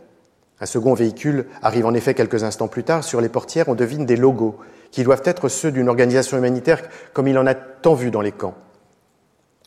Un 0.59 0.65
second 0.65 0.93
véhicule 0.93 1.47
arrive 1.61 1.85
en 1.85 1.93
effet 1.93 2.13
quelques 2.13 2.43
instants 2.43 2.67
plus 2.67 2.83
tard. 2.83 3.03
Sur 3.03 3.21
les 3.21 3.29
portières, 3.29 3.69
on 3.69 3.75
devine 3.75 4.05
des 4.05 4.15
logos 4.15 4.57
qui 4.91 5.03
doivent 5.03 5.23
être 5.25 5.49
ceux 5.49 5.71
d'une 5.71 5.89
organisation 5.89 6.37
humanitaire 6.37 6.81
comme 7.13 7.27
il 7.27 7.37
en 7.37 7.47
a 7.47 7.55
tant 7.55 7.95
vu 7.95 8.11
dans 8.11 8.21
les 8.21 8.31
camps. 8.31 8.55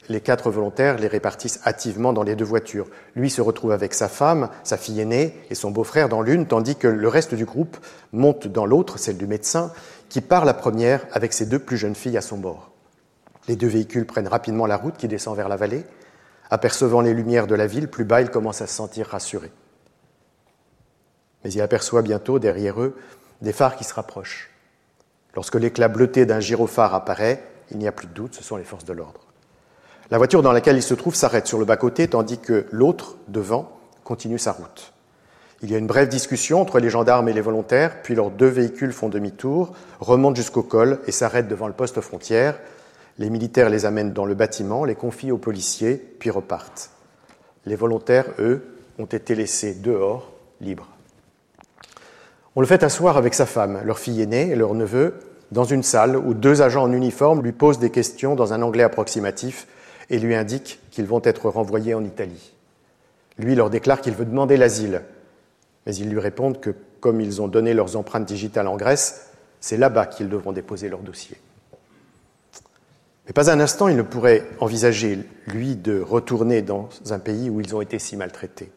Les 0.08 0.20
quatre 0.20 0.50
volontaires 0.50 0.98
les 0.98 1.08
répartissent 1.08 1.60
hâtivement 1.66 2.12
dans 2.12 2.22
les 2.22 2.36
deux 2.36 2.44
voitures. 2.44 2.86
Lui 3.16 3.28
se 3.28 3.40
retrouve 3.40 3.72
avec 3.72 3.92
sa 3.92 4.08
femme, 4.08 4.48
sa 4.62 4.76
fille 4.76 5.00
aînée 5.00 5.36
et 5.50 5.56
son 5.56 5.70
beau-frère 5.70 6.08
dans 6.08 6.22
l'une, 6.22 6.46
tandis 6.46 6.76
que 6.76 6.86
le 6.86 7.08
reste 7.08 7.34
du 7.34 7.44
groupe 7.44 7.76
monte 8.12 8.46
dans 8.46 8.66
l'autre, 8.66 8.98
celle 8.98 9.16
du 9.16 9.26
médecin, 9.26 9.72
qui 10.08 10.20
part 10.20 10.44
la 10.44 10.54
première 10.54 11.04
avec 11.12 11.32
ses 11.32 11.46
deux 11.46 11.58
plus 11.58 11.76
jeunes 11.76 11.96
filles 11.96 12.16
à 12.16 12.22
son 12.22 12.38
bord. 12.38 12.70
Les 13.48 13.56
deux 13.56 13.66
véhicules 13.66 14.06
prennent 14.06 14.28
rapidement 14.28 14.66
la 14.66 14.76
route 14.76 14.96
qui 14.96 15.08
descend 15.08 15.36
vers 15.36 15.48
la 15.48 15.56
vallée. 15.56 15.84
Apercevant 16.50 17.00
les 17.00 17.14
lumières 17.14 17.48
de 17.48 17.56
la 17.56 17.66
ville, 17.66 17.88
plus 17.88 18.04
bas, 18.04 18.20
il 18.20 18.30
commence 18.30 18.62
à 18.62 18.68
se 18.68 18.74
sentir 18.74 19.08
rassuré. 19.08 19.50
Mais 21.42 21.52
il 21.52 21.60
aperçoit 21.60 22.02
bientôt 22.02 22.38
derrière 22.38 22.80
eux 22.80 22.96
des 23.42 23.52
phares 23.52 23.76
qui 23.76 23.84
se 23.84 23.94
rapprochent. 23.94 24.50
Lorsque 25.34 25.56
l'éclat 25.56 25.88
bleuté 25.88 26.26
d'un 26.26 26.40
gyrophare 26.40 26.94
apparaît, 26.94 27.42
il 27.70 27.78
n'y 27.78 27.88
a 27.88 27.92
plus 27.92 28.06
de 28.06 28.12
doute, 28.12 28.34
ce 28.34 28.42
sont 28.42 28.56
les 28.56 28.64
forces 28.64 28.84
de 28.84 28.92
l'ordre. 28.92 29.25
La 30.10 30.18
voiture 30.18 30.42
dans 30.42 30.52
laquelle 30.52 30.76
il 30.76 30.82
se 30.82 30.94
trouve 30.94 31.16
s'arrête 31.16 31.48
sur 31.48 31.58
le 31.58 31.64
bas-côté, 31.64 32.06
tandis 32.06 32.38
que 32.38 32.66
l'autre, 32.70 33.16
devant, 33.26 33.76
continue 34.04 34.38
sa 34.38 34.52
route. 34.52 34.92
Il 35.62 35.72
y 35.72 35.74
a 35.74 35.78
une 35.78 35.88
brève 35.88 36.08
discussion 36.08 36.60
entre 36.60 36.78
les 36.78 36.90
gendarmes 36.90 37.28
et 37.28 37.32
les 37.32 37.40
volontaires, 37.40 38.02
puis 38.02 38.14
leurs 38.14 38.30
deux 38.30 38.46
véhicules 38.46 38.92
font 38.92 39.08
demi-tour, 39.08 39.72
remontent 39.98 40.36
jusqu'au 40.36 40.62
col 40.62 41.00
et 41.08 41.12
s'arrêtent 41.12 41.48
devant 41.48 41.66
le 41.66 41.72
poste 41.72 42.00
frontière. 42.00 42.56
Les 43.18 43.30
militaires 43.30 43.68
les 43.68 43.84
amènent 43.84 44.12
dans 44.12 44.26
le 44.26 44.34
bâtiment, 44.34 44.84
les 44.84 44.94
confient 44.94 45.32
aux 45.32 45.38
policiers, 45.38 45.96
puis 45.96 46.30
repartent. 46.30 46.90
Les 47.64 47.74
volontaires, 47.74 48.26
eux, 48.38 48.62
ont 49.00 49.06
été 49.06 49.34
laissés 49.34 49.74
dehors, 49.74 50.30
libres. 50.60 50.88
On 52.54 52.60
le 52.60 52.66
fait 52.66 52.84
asseoir 52.84 53.16
avec 53.16 53.34
sa 53.34 53.44
femme, 53.44 53.80
leur 53.84 53.98
fille 53.98 54.22
aînée 54.22 54.50
et 54.50 54.56
leur 54.56 54.74
neveu, 54.74 55.14
dans 55.50 55.64
une 55.64 55.82
salle 55.82 56.16
où 56.16 56.32
deux 56.32 56.62
agents 56.62 56.84
en 56.84 56.92
uniforme 56.92 57.42
lui 57.42 57.52
posent 57.52 57.78
des 57.78 57.90
questions 57.90 58.36
dans 58.36 58.52
un 58.52 58.62
anglais 58.62 58.84
approximatif 58.84 59.66
et 60.10 60.18
lui 60.18 60.34
indique 60.34 60.80
qu'ils 60.90 61.06
vont 61.06 61.20
être 61.24 61.48
renvoyés 61.48 61.94
en 61.94 62.04
Italie. 62.04 62.52
Lui 63.38 63.54
leur 63.54 63.70
déclare 63.70 64.00
qu'il 64.00 64.14
veut 64.14 64.24
demander 64.24 64.56
l'asile, 64.56 65.02
mais 65.84 65.94
ils 65.94 66.08
lui 66.08 66.20
répondent 66.20 66.60
que 66.60 66.74
comme 67.00 67.20
ils 67.20 67.42
ont 67.42 67.48
donné 67.48 67.74
leurs 67.74 67.96
empreintes 67.96 68.26
digitales 68.26 68.68
en 68.68 68.76
Grèce, 68.76 69.30
c'est 69.60 69.76
là-bas 69.76 70.06
qu'ils 70.06 70.28
devront 70.28 70.52
déposer 70.52 70.88
leur 70.88 71.00
dossier. 71.00 71.36
Mais 73.26 73.32
pas 73.32 73.50
un 73.50 73.60
instant 73.60 73.88
il 73.88 73.96
ne 73.96 74.02
pourrait 74.02 74.44
envisager, 74.60 75.18
lui, 75.46 75.76
de 75.76 76.00
retourner 76.00 76.62
dans 76.62 76.88
un 77.10 77.18
pays 77.18 77.50
où 77.50 77.60
ils 77.60 77.74
ont 77.74 77.80
été 77.80 77.98
si 77.98 78.16
maltraités. 78.16 78.70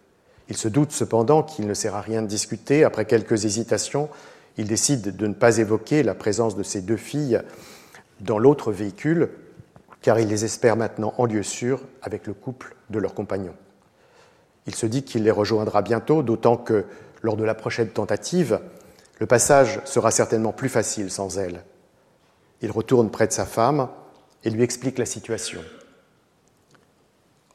Il 0.49 0.57
se 0.57 0.67
doute 0.67 0.91
cependant 0.91 1.43
qu'il 1.43 1.67
ne 1.67 1.73
sert 1.75 1.95
à 1.95 2.01
rien 2.01 2.23
de 2.23 2.27
discuter. 2.27 2.83
Après 2.83 3.05
quelques 3.05 3.45
hésitations, 3.45 4.09
il 4.57 4.67
décide 4.67 5.15
de 5.15 5.27
ne 5.27 5.33
pas 5.33 5.59
évoquer 5.59 6.01
la 6.01 6.15
présence 6.15 6.55
de 6.55 6.63
ses 6.63 6.81
deux 6.81 6.97
filles 6.97 7.39
dans 8.19 8.39
l'autre 8.39 8.71
véhicule 8.71 9.29
car 10.01 10.19
il 10.19 10.27
les 10.27 10.45
espère 10.45 10.75
maintenant 10.75 11.13
en 11.17 11.25
lieu 11.25 11.43
sûr 11.43 11.81
avec 12.01 12.27
le 12.27 12.33
couple 12.33 12.75
de 12.89 12.99
leurs 12.99 13.13
compagnons. 13.13 13.55
Il 14.65 14.75
se 14.75 14.85
dit 14.85 15.03
qu'il 15.03 15.23
les 15.23 15.31
rejoindra 15.31 15.81
bientôt, 15.81 16.23
d'autant 16.23 16.57
que 16.57 16.85
lors 17.21 17.35
de 17.35 17.43
la 17.43 17.55
prochaine 17.55 17.89
tentative, 17.89 18.59
le 19.19 19.25
passage 19.25 19.81
sera 19.85 20.11
certainement 20.11 20.53
plus 20.53 20.69
facile 20.69 21.11
sans 21.11 21.37
elle. 21.37 21.63
Il 22.61 22.71
retourne 22.71 23.09
près 23.09 23.27
de 23.27 23.33
sa 23.33 23.45
femme 23.45 23.89
et 24.43 24.49
lui 24.49 24.63
explique 24.63 24.97
la 24.97 25.05
situation. 25.05 25.61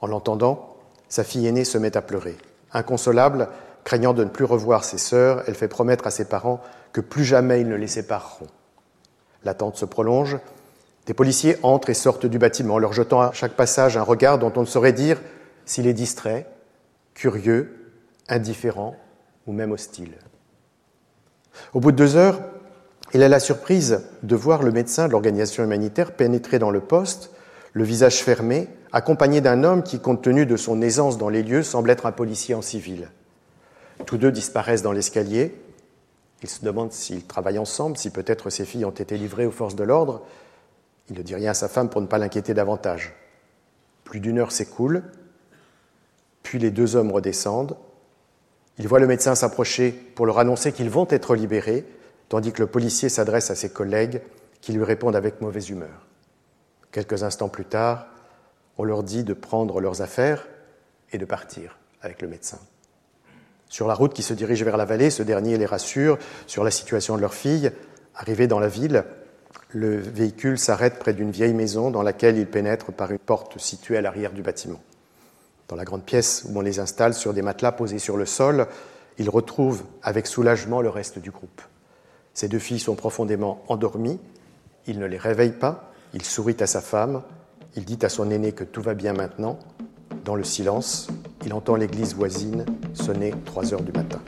En 0.01 0.07
l'entendant, 0.07 0.77
sa 1.09 1.25
fille 1.25 1.47
aînée 1.47 1.65
se 1.65 1.79
met 1.79 1.97
à 1.97 2.03
pleurer. 2.03 2.37
Inconsolable, 2.73 3.49
craignant 3.85 4.13
de 4.13 4.25
ne 4.25 4.29
plus 4.29 4.45
revoir 4.45 4.85
ses 4.85 4.99
sœurs, 4.99 5.43
elle 5.47 5.55
fait 5.55 5.69
promettre 5.69 6.07
à 6.07 6.11
ses 6.11 6.27
parents 6.27 6.61
que 6.93 7.01
plus 7.01 7.25
jamais 7.25 7.61
ils 7.61 7.69
ne 7.69 7.77
les 7.77 7.87
sépareront. 7.87 8.49
L'attente 9.45 9.77
se 9.77 9.85
prolonge 9.85 10.39
des 11.07 11.15
policiers 11.15 11.57
entrent 11.63 11.91
et 11.91 11.95
sortent 11.95 12.27
du 12.27 12.39
bâtiment, 12.39 12.79
leur 12.79 12.93
jetant 12.93 13.21
à 13.21 13.33
chaque 13.33 13.55
passage 13.55 13.97
un 13.97 14.03
regard 14.03 14.39
dont 14.39 14.53
on 14.57 14.61
ne 14.61 14.67
saurait 14.67 14.93
dire 14.93 15.21
s'il 15.67 15.87
est 15.87 15.93
distrait, 15.95 16.47
curieux, 17.15 17.93
indifférent 18.29 18.97
ou 19.47 19.53
même 19.53 19.73
hostile. 19.73 20.13
Au 21.73 21.81
bout 21.81 21.93
de 21.93 21.97
deux 21.97 22.17
heures, 22.17 22.41
il 23.13 23.23
a 23.23 23.29
la 23.29 23.41
surprise 23.41 24.03
de 24.23 24.37
voir 24.37 24.63
le 24.63 24.73
médecin 24.73 25.07
de 25.07 25.13
l'organisation 25.13 25.63
humanitaire 25.63 26.13
pénétrer 26.13 26.59
dans 26.59 26.71
le 26.71 26.81
poste, 26.81 27.31
le 27.73 27.85
visage 27.85 28.23
fermé, 28.23 28.69
accompagné 28.93 29.41
d'un 29.41 29.63
homme 29.63 29.83
qui, 29.83 30.01
compte 30.01 30.23
tenu 30.23 30.47
de 30.47 30.57
son 30.57 30.81
aisance 30.83 31.19
dans 31.19 31.29
les 31.29 31.43
lieux, 31.43 31.63
semble 31.63 31.91
être 31.91 32.07
un 32.07 32.13
policier 32.13 32.55
en 32.55 32.63
civil. 32.63 33.11
Tous 34.07 34.17
deux 34.17 34.33
disparaissent 34.33 34.83
dans 34.83 34.93
l'escalier. 34.93 35.55
Il 36.43 36.49
se 36.49 36.65
demande 36.65 36.93
s'ils 36.93 37.25
travaillent 37.25 37.59
ensemble, 37.59 37.97
si 37.97 38.11
peut-être 38.11 38.51
ses 38.51 38.65
filles 38.65 38.85
ont 38.85 38.91
été 38.91 39.17
livrées 39.17 39.47
aux 39.47 39.51
forces 39.51 39.77
de 39.77 39.85
l'ordre, 39.85 40.23
il 41.09 41.17
ne 41.17 41.23
dit 41.23 41.35
rien 41.35 41.51
à 41.51 41.55
sa 41.55 41.69
femme 41.69 41.91
pour 41.91 42.01
ne 42.01 42.07
pas 42.07 42.19
l'inquiéter 42.19 42.55
davantage. 42.55 43.15
Plus 44.05 44.21
d'une 44.21 44.39
heure 44.39 44.53
s'écoule, 44.53 45.03
puis 46.43 46.59
les 46.59 46.71
deux 46.71 46.97
hommes 46.97 47.13
redescendent. 47.13 47.77
Il 48.79 48.89
voit 48.89 49.01
le 49.01 49.07
médecin 49.07 49.35
s'approcher 49.35 49.91
pour 49.91 50.27
leur 50.27 50.39
annoncer 50.39 50.73
qu'ils 50.73 50.91
vont 50.91 51.07
être 51.11 51.35
libérés, 51.35 51.85
tandis 52.29 52.53
que 52.53 52.63
le 52.63 52.69
policier 52.69 53.09
s'adresse 53.09 53.51
à 53.51 53.55
ses 53.55 53.71
collègues 53.71 54.23
qui 54.61 54.73
lui 54.73 54.85
répondent 54.85 55.17
avec 55.17 55.41
mauvaise 55.41 55.71
humeur. 55.71 56.07
Quelques 56.91 57.23
instants 57.23 57.49
plus 57.49 57.65
tard, 57.65 58.07
on 58.79 58.85
leur 58.85 59.03
dit 59.03 59.25
de 59.25 59.35
prendre 59.35 59.81
leurs 59.81 60.01
affaires 60.01 60.47
et 61.13 61.19
de 61.19 61.25
partir 61.25 61.79
avec 62.01 62.23
le 62.23 62.29
médecin. 62.29 62.59
Sur 63.69 63.89
la 63.89 63.95
route 63.95 64.15
qui 64.15 64.23
se 64.23 64.35
dirige 64.35 64.63
vers 64.63 64.77
la 64.77 64.85
vallée, 64.85 65.11
ce 65.11 65.23
dernier 65.23 65.59
les 65.59 65.67
rassure 65.67 66.19
sur 66.47 66.65
la 66.65 66.71
situation 66.71 67.17
de 67.17 67.21
leur 67.21 67.35
fille. 67.35 67.73
Arrivés 68.15 68.47
dans 68.47 68.61
la 68.61 68.69
ville, 68.69 69.05
le 69.75 69.97
véhicule 69.99 70.57
s'arrête 70.57 71.01
près 71.01 71.13
d'une 71.13 71.33
vieille 71.33 71.53
maison 71.53 71.91
dans 71.91 72.03
laquelle 72.03 72.39
il 72.39 72.47
pénètre 72.47 72.93
par 72.93 73.11
une 73.11 73.19
porte 73.19 73.59
située 73.59 73.97
à 73.97 74.01
l'arrière 74.01 74.33
du 74.33 74.41
bâtiment. 74.41 74.81
Dans 75.69 75.77
la 75.77 75.85
grande 75.85 76.05
pièce 76.05 76.47
où 76.49 76.57
on 76.57 76.61
les 76.61 76.79
installe 76.79 77.13
sur 77.13 77.35
des 77.35 77.43
matelas 77.43 77.73
posés 77.73 77.99
sur 77.99 78.17
le 78.17 78.25
sol, 78.25 78.69
il 79.19 79.29
retrouve 79.29 79.83
avec 80.03 80.29
soulagement 80.29 80.81
le 80.81 80.91
reste 80.91 81.19
du 81.19 81.31
groupe. 81.31 81.61
Ses 82.35 82.49
deux 82.49 82.59
filles 82.59 82.79
sont 82.79 82.95
profondément 82.95 83.63
endormies, 83.69 84.21
il 84.87 84.99
ne 84.99 85.07
les 85.07 85.19
réveille 85.19 85.53
pas, 85.53 85.93
il 86.13 86.23
sourit 86.25 86.57
à 86.61 86.67
sa 86.67 86.81
femme 86.81 87.23
Il 87.77 87.85
dit 87.85 87.99
à 88.03 88.09
son 88.09 88.31
aîné 88.31 88.53
que 88.53 88.63
tout 88.63 88.83
va 88.83 88.95
bien 88.95 89.13
maintenant. 89.13 89.59
Dans 90.25 90.37
le 90.37 90.45
silence, 90.45 91.09
il 91.45 91.53
entend 91.53 91.75
l'église 91.75 92.15
voisine 92.15 92.65
sonner 92.93 93.35
3 93.45 93.75
heures 93.75 93.83
du 93.83 93.93
matin. 93.93 94.21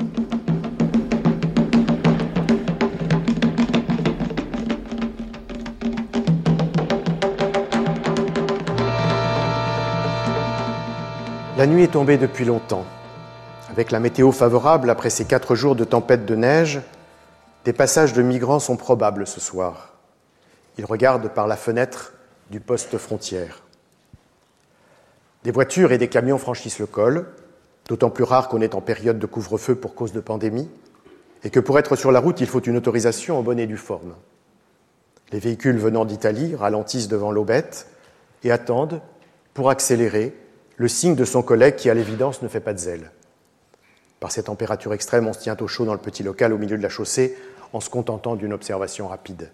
La 11.56 11.66
nuit 11.66 11.84
est 11.84 11.92
tombée 11.92 12.18
depuis 12.18 12.44
longtemps. 12.44 12.84
Avec 13.70 13.90
la 13.90 13.98
météo 13.98 14.30
favorable 14.30 14.90
après 14.90 15.08
ces 15.08 15.24
quatre 15.24 15.54
jours 15.54 15.74
de 15.74 15.84
tempête 15.84 16.26
de 16.26 16.34
neige, 16.34 16.82
des 17.64 17.72
passages 17.72 18.12
de 18.12 18.20
migrants 18.20 18.58
sont 18.58 18.76
probables 18.76 19.26
ce 19.26 19.40
soir. 19.40 19.94
Ils 20.76 20.84
regardent 20.84 21.30
par 21.30 21.46
la 21.46 21.56
fenêtre 21.56 22.12
du 22.50 22.60
poste 22.60 22.98
frontière. 22.98 23.62
Des 25.44 25.50
voitures 25.50 25.92
et 25.92 25.98
des 25.98 26.08
camions 26.08 26.36
franchissent 26.36 26.78
le 26.78 26.84
col, 26.84 27.26
d'autant 27.88 28.10
plus 28.10 28.24
rare 28.24 28.48
qu'on 28.50 28.60
est 28.60 28.74
en 28.74 28.82
période 28.82 29.18
de 29.18 29.26
couvre-feu 29.26 29.76
pour 29.76 29.94
cause 29.94 30.12
de 30.12 30.20
pandémie, 30.20 30.68
et 31.42 31.48
que 31.48 31.60
pour 31.60 31.78
être 31.78 31.96
sur 31.96 32.12
la 32.12 32.20
route, 32.20 32.42
il 32.42 32.48
faut 32.48 32.60
une 32.60 32.76
autorisation 32.76 33.38
en 33.38 33.42
bonne 33.42 33.60
et 33.60 33.66
due 33.66 33.78
forme. 33.78 34.14
Les 35.32 35.38
véhicules 35.38 35.78
venant 35.78 36.04
d'Italie 36.04 36.54
ralentissent 36.54 37.08
devant 37.08 37.30
l'aubette 37.30 37.88
et 38.44 38.50
attendent, 38.50 39.00
pour 39.54 39.70
accélérer, 39.70 40.34
le 40.76 40.88
signe 40.88 41.14
de 41.14 41.24
son 41.24 41.42
collègue 41.42 41.76
qui, 41.76 41.90
à 41.90 41.94
l'évidence, 41.94 42.42
ne 42.42 42.48
fait 42.48 42.60
pas 42.60 42.72
de 42.72 42.78
zèle. 42.78 43.10
Par 44.20 44.30
ces 44.30 44.44
températures 44.44 44.94
extrêmes, 44.94 45.26
on 45.26 45.32
se 45.32 45.40
tient 45.40 45.56
au 45.60 45.68
chaud 45.68 45.84
dans 45.84 45.92
le 45.92 45.98
petit 45.98 46.22
local 46.22 46.52
au 46.52 46.58
milieu 46.58 46.76
de 46.76 46.82
la 46.82 46.88
chaussée 46.88 47.36
en 47.72 47.80
se 47.80 47.90
contentant 47.90 48.36
d'une 48.36 48.52
observation 48.52 49.08
rapide. 49.08 49.50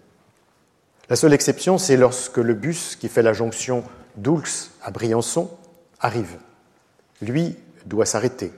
La 1.09 1.15
seule 1.15 1.33
exception, 1.33 1.77
c'est 1.77 1.97
lorsque 1.97 2.37
le 2.37 2.53
bus 2.53 2.95
qui 2.95 3.09
fait 3.09 3.21
la 3.21 3.33
jonction 3.33 3.83
d'Oulx 4.15 4.71
à 4.81 4.91
Briançon 4.91 5.49
arrive. 5.99 6.37
Lui 7.21 7.57
doit 7.85 8.05
s'arrêter. 8.05 8.51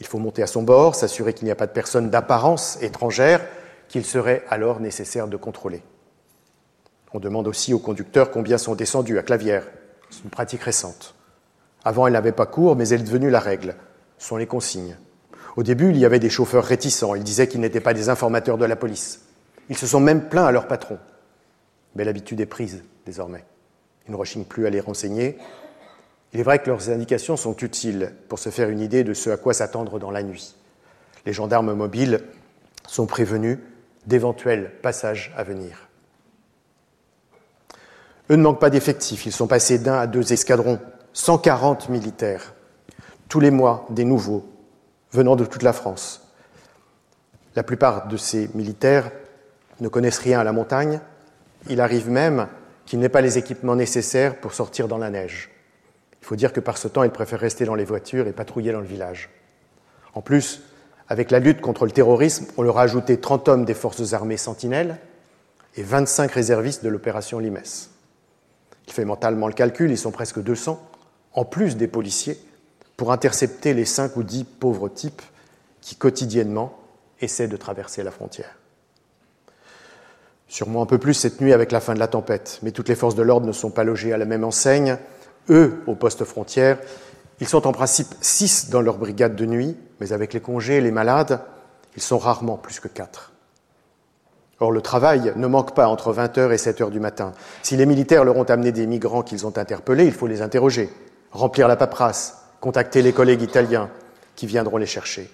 Il 0.00 0.06
faut 0.06 0.18
monter 0.18 0.42
à 0.42 0.46
son 0.46 0.62
bord, 0.62 0.94
s'assurer 0.94 1.34
qu'il 1.34 1.44
n'y 1.44 1.50
a 1.50 1.56
pas 1.56 1.66
de 1.66 1.72
personne 1.72 2.10
d'apparence 2.10 2.80
étrangère 2.82 3.44
qu'il 3.88 4.04
serait 4.04 4.44
alors 4.48 4.80
nécessaire 4.80 5.28
de 5.28 5.36
contrôler. 5.36 5.82
On 7.12 7.20
demande 7.20 7.48
aussi 7.48 7.72
au 7.72 7.78
conducteur 7.78 8.30
combien 8.30 8.58
sont 8.58 8.74
descendus 8.74 9.18
à 9.18 9.22
Clavière. 9.22 9.64
C'est 10.10 10.24
une 10.24 10.30
pratique 10.30 10.62
récente. 10.62 11.14
Avant, 11.84 12.06
elle 12.06 12.12
n'avait 12.12 12.32
pas 12.32 12.46
cours, 12.46 12.76
mais 12.76 12.88
elle 12.88 13.00
est 13.00 13.04
devenue 13.04 13.30
la 13.30 13.40
règle. 13.40 13.76
Ce 14.18 14.28
sont 14.28 14.36
les 14.36 14.46
consignes. 14.46 14.96
Au 15.56 15.62
début, 15.62 15.90
il 15.90 15.98
y 15.98 16.04
avait 16.04 16.18
des 16.18 16.30
chauffeurs 16.30 16.64
réticents. 16.64 17.14
Ils 17.14 17.24
disaient 17.24 17.48
qu'ils 17.48 17.60
n'étaient 17.60 17.80
pas 17.80 17.94
des 17.94 18.08
informateurs 18.08 18.58
de 18.58 18.64
la 18.64 18.76
police. 18.76 19.22
Ils 19.68 19.76
se 19.76 19.86
sont 19.86 20.00
même 20.00 20.28
plaints 20.28 20.46
à 20.46 20.52
leur 20.52 20.66
patron. 20.66 20.98
Mais 21.94 22.04
l'habitude 22.04 22.40
est 22.40 22.46
prise 22.46 22.84
désormais. 23.06 23.44
Ils 24.06 24.12
ne 24.12 24.16
rechignent 24.16 24.44
plus 24.44 24.66
à 24.66 24.70
les 24.70 24.80
renseigner. 24.80 25.38
Il 26.32 26.40
est 26.40 26.44
vrai 26.44 26.58
que 26.58 26.68
leurs 26.68 26.90
indications 26.90 27.36
sont 27.36 27.56
utiles 27.56 28.12
pour 28.28 28.38
se 28.38 28.50
faire 28.50 28.68
une 28.68 28.80
idée 28.80 29.04
de 29.04 29.14
ce 29.14 29.30
à 29.30 29.36
quoi 29.36 29.54
s'attendre 29.54 29.98
dans 29.98 30.10
la 30.10 30.22
nuit. 30.22 30.54
Les 31.26 31.32
gendarmes 31.32 31.72
mobiles 31.72 32.20
sont 32.86 33.06
prévenus 33.06 33.58
d'éventuels 34.06 34.72
passages 34.82 35.32
à 35.36 35.42
venir. 35.42 35.88
Eux 38.30 38.36
ne 38.36 38.42
manquent 38.42 38.60
pas 38.60 38.70
d'effectifs. 38.70 39.26
Ils 39.26 39.32
sont 39.32 39.46
passés 39.46 39.78
d'un 39.78 39.98
à 39.98 40.06
deux 40.06 40.32
escadrons 40.32 40.78
140 41.18 41.88
militaires, 41.88 42.54
tous 43.28 43.40
les 43.40 43.50
mois 43.50 43.84
des 43.90 44.04
nouveaux, 44.04 44.48
venant 45.10 45.34
de 45.34 45.44
toute 45.44 45.64
la 45.64 45.72
France. 45.72 46.22
La 47.56 47.64
plupart 47.64 48.06
de 48.06 48.16
ces 48.16 48.48
militaires 48.54 49.10
ne 49.80 49.88
connaissent 49.88 50.20
rien 50.20 50.38
à 50.38 50.44
la 50.44 50.52
montagne. 50.52 51.00
Il 51.68 51.80
arrive 51.80 52.08
même 52.08 52.46
qu'ils 52.86 53.00
n'aient 53.00 53.08
pas 53.08 53.20
les 53.20 53.36
équipements 53.36 53.74
nécessaires 53.74 54.36
pour 54.36 54.54
sortir 54.54 54.86
dans 54.86 54.96
la 54.96 55.10
neige. 55.10 55.50
Il 56.22 56.24
faut 56.24 56.36
dire 56.36 56.52
que 56.52 56.60
par 56.60 56.78
ce 56.78 56.86
temps, 56.86 57.02
ils 57.02 57.10
préfèrent 57.10 57.40
rester 57.40 57.64
dans 57.64 57.74
les 57.74 57.84
voitures 57.84 58.28
et 58.28 58.32
patrouiller 58.32 58.70
dans 58.70 58.80
le 58.80 58.86
village. 58.86 59.28
En 60.14 60.22
plus, 60.22 60.62
avec 61.08 61.32
la 61.32 61.40
lutte 61.40 61.60
contre 61.60 61.84
le 61.84 61.90
terrorisme, 61.90 62.46
on 62.56 62.62
leur 62.62 62.78
a 62.78 62.82
ajouté 62.82 63.18
30 63.18 63.48
hommes 63.48 63.64
des 63.64 63.74
forces 63.74 64.12
armées 64.12 64.36
sentinelles 64.36 64.98
et 65.74 65.82
25 65.82 66.30
réservistes 66.30 66.84
de 66.84 66.88
l'opération 66.88 67.40
Limes. 67.40 67.58
Il 68.86 68.92
fait 68.92 69.04
mentalement 69.04 69.48
le 69.48 69.54
calcul, 69.54 69.90
ils 69.90 69.98
sont 69.98 70.12
presque 70.12 70.40
200 70.40 70.80
en 71.38 71.44
plus 71.44 71.76
des 71.76 71.86
policiers, 71.86 72.36
pour 72.96 73.12
intercepter 73.12 73.72
les 73.72 73.84
cinq 73.84 74.16
ou 74.16 74.24
dix 74.24 74.42
pauvres 74.42 74.88
types 74.88 75.22
qui 75.80 75.94
quotidiennement 75.94 76.76
essaient 77.20 77.46
de 77.46 77.56
traverser 77.56 78.02
la 78.02 78.10
frontière. 78.10 78.56
Sûrement 80.48 80.82
un 80.82 80.86
peu 80.86 80.98
plus 80.98 81.14
cette 81.14 81.40
nuit 81.40 81.52
avec 81.52 81.70
la 81.70 81.78
fin 81.78 81.94
de 81.94 82.00
la 82.00 82.08
tempête, 82.08 82.58
mais 82.64 82.72
toutes 82.72 82.88
les 82.88 82.96
forces 82.96 83.14
de 83.14 83.22
l'ordre 83.22 83.46
ne 83.46 83.52
sont 83.52 83.70
pas 83.70 83.84
logées 83.84 84.12
à 84.12 84.18
la 84.18 84.24
même 84.24 84.42
enseigne. 84.42 84.98
Eux, 85.48 85.80
au 85.86 85.94
poste 85.94 86.24
frontière, 86.24 86.80
ils 87.38 87.46
sont 87.46 87.68
en 87.68 87.72
principe 87.72 88.08
six 88.20 88.68
dans 88.70 88.80
leur 88.80 88.98
brigade 88.98 89.36
de 89.36 89.46
nuit, 89.46 89.76
mais 90.00 90.12
avec 90.12 90.32
les 90.32 90.40
congés 90.40 90.78
et 90.78 90.80
les 90.80 90.90
malades, 90.90 91.40
ils 91.94 92.02
sont 92.02 92.18
rarement 92.18 92.56
plus 92.56 92.80
que 92.80 92.88
quatre. 92.88 93.30
Or, 94.58 94.72
le 94.72 94.80
travail 94.80 95.32
ne 95.36 95.46
manque 95.46 95.72
pas 95.72 95.86
entre 95.86 96.12
20h 96.12 96.50
et 96.50 96.56
7h 96.56 96.90
du 96.90 96.98
matin. 96.98 97.30
Si 97.62 97.76
les 97.76 97.86
militaires 97.86 98.24
leur 98.24 98.36
ont 98.36 98.42
amené 98.42 98.72
des 98.72 98.88
migrants 98.88 99.22
qu'ils 99.22 99.46
ont 99.46 99.56
interpellés, 99.56 100.04
il 100.04 100.12
faut 100.12 100.26
les 100.26 100.42
interroger 100.42 100.90
remplir 101.32 101.68
la 101.68 101.76
paperasse, 101.76 102.42
contacter 102.60 103.02
les 103.02 103.12
collègues 103.12 103.42
italiens 103.42 103.90
qui 104.36 104.46
viendront 104.46 104.76
les 104.76 104.86
chercher. 104.86 105.30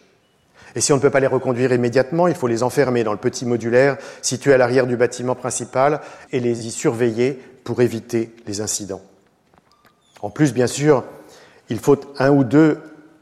Et 0.75 0.81
si 0.81 0.93
on 0.93 0.97
ne 0.97 1.01
peut 1.01 1.11
pas 1.11 1.21
les 1.21 1.27
reconduire 1.27 1.73
immédiatement, 1.73 2.27
il 2.27 2.35
faut 2.35 2.49
les 2.49 2.63
enfermer 2.63 3.05
dans 3.05 3.13
le 3.13 3.19
petit 3.19 3.47
modulaire 3.47 3.97
situé 4.23 4.53
à 4.53 4.59
l'arrière 4.59 4.87
du 4.87 4.97
bâtiment 4.97 5.35
principal 5.35 6.01
et 6.33 6.41
les 6.41 6.67
y 6.67 6.71
surveiller 6.71 7.41
pour 7.63 7.81
éviter 7.81 8.35
les 8.47 8.61
incidents. 8.61 9.03
En 10.21 10.31
plus, 10.31 10.53
bien 10.53 10.67
sûr, 10.67 11.05
il 11.69 11.79
faut 11.79 12.01
un 12.19 12.31
ou 12.31 12.45
deux 12.45 12.81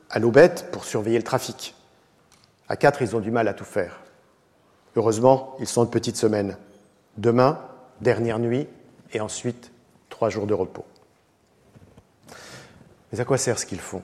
à 0.09 0.19
l'aubette 0.19 0.69
pour 0.73 0.85
surveiller 0.85 1.19
le 1.19 1.25
trafic. 1.25 1.75
À 2.69 2.77
quatre, 2.77 3.03
ils 3.03 3.15
ont 3.15 3.21
du 3.21 3.31
mal 3.31 3.49
à 3.49 3.55
tout 3.55 3.65
faire. 3.65 4.01
Heureusement, 4.97 5.57
ils 5.61 5.67
sont 5.67 5.85
de 5.85 5.91
petites 5.91 6.17
semaines. 6.17 6.57
Demain, 7.19 7.59
dernière 8.01 8.39
nuit, 8.39 8.67
et 9.13 9.21
ensuite 9.21 9.73
trois 10.09 10.31
jours 10.31 10.47
de 10.47 10.55
repos. 10.55 10.85
Mais 13.13 13.21
à 13.21 13.25
quoi 13.25 13.39
sert 13.39 13.59
ce 13.59 13.67
qu'ils 13.67 13.81
font? 13.81 14.03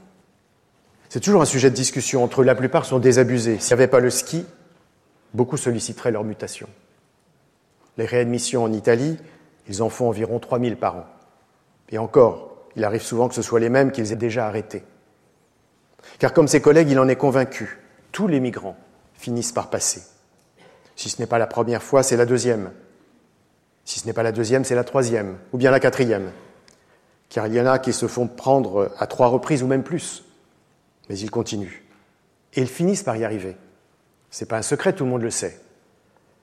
C'est 1.09 1.21
toujours 1.21 1.40
un 1.40 1.47
sujet 1.47 1.71
de 1.71 1.75
discussion. 1.75 2.23
Entre 2.23 2.44
la 2.44 2.55
plupart 2.55 2.85
sont 2.85 2.99
désabusés. 2.99 3.59
S'il 3.59 3.75
n'y 3.75 3.81
avait 3.81 3.88
pas 3.88 4.01
le 4.01 4.11
ski, 4.11 4.44
beaucoup 5.33 5.57
solliciteraient 5.57 6.11
leur 6.11 6.25
mutation. 6.25 6.68
Les 7.97 8.05
réadmissions 8.05 8.62
en 8.62 8.73
Italie, 8.73 9.16
ils 9.68 9.83
en 9.83 9.88
font 9.88 10.09
environ 10.09 10.38
3000 10.38 10.77
par 10.77 10.97
an. 10.97 11.07
Et 11.90 11.99
encore, 11.99 12.57
il 12.77 12.85
arrive 12.85 13.03
souvent 13.03 13.29
que 13.29 13.35
ce 13.35 13.42
soit 13.42 13.61
les 13.61 13.71
mêmes 13.71 13.90
qu'ils 13.90 14.12
aient 14.12 14.16
déjà 14.16 14.47
arrêtés. 14.47 14.85
Car 16.18 16.33
comme 16.33 16.49
ses 16.49 16.61
collègues, 16.61 16.90
il 16.90 16.99
en 16.99 17.09
est 17.09 17.16
convaincu, 17.16 17.81
tous 18.12 18.29
les 18.29 18.40
migrants 18.40 18.77
finissent 19.14 19.53
par 19.53 19.71
passer. 19.71 20.03
Si 20.97 21.09
ce 21.09 21.21
n'est 21.21 21.27
pas 21.27 21.38
la 21.38 21.47
première 21.47 21.83
fois, 21.83 22.03
c'est 22.03 22.16
la 22.16 22.27
deuxième. 22.27 22.71
Si 23.85 24.01
ce 24.01 24.07
n'est 24.07 24.12
pas 24.12 24.23
la 24.23 24.33
deuxième, 24.33 24.64
c'est 24.64 24.75
la 24.75 24.85
troisième, 24.85 25.38
ou 25.53 25.59
bien 25.59 25.71
la 25.71 25.81
quatrième 25.81 26.31
car 27.29 27.47
il 27.47 27.55
y 27.55 27.61
en 27.61 27.67
a 27.67 27.79
qui 27.79 27.93
se 27.93 28.07
font 28.07 28.27
prendre 28.27 28.93
à 28.99 29.07
trois 29.07 29.29
reprises 29.29 29.62
ou 29.62 29.67
même 29.67 29.83
plus. 29.83 30.25
Mais 31.09 31.19
ils 31.19 31.31
continuent. 31.31 31.83
Et 32.55 32.62
ils 32.62 32.69
finissent 32.69 33.03
par 33.03 33.17
y 33.17 33.25
arriver. 33.25 33.57
Ce 34.31 34.45
n'est 34.45 34.49
pas 34.49 34.59
un 34.59 34.62
secret, 34.62 34.93
tout 34.93 35.05
le 35.05 35.11
monde 35.11 35.23
le 35.23 35.31
sait. 35.31 35.61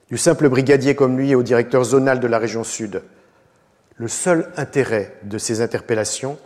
Du 0.08 0.18
simple 0.18 0.48
brigadier 0.48 0.94
comme 0.94 1.18
lui 1.18 1.34
au 1.34 1.42
directeur 1.42 1.82
zonal 1.82 2.20
de 2.20 2.26
la 2.26 2.38
région 2.38 2.62
sud, 2.62 3.02
le 3.96 4.08
seul 4.08 4.52
intérêt 4.56 5.16
de 5.22 5.38
ces 5.38 5.60
interpellations, 5.60 6.38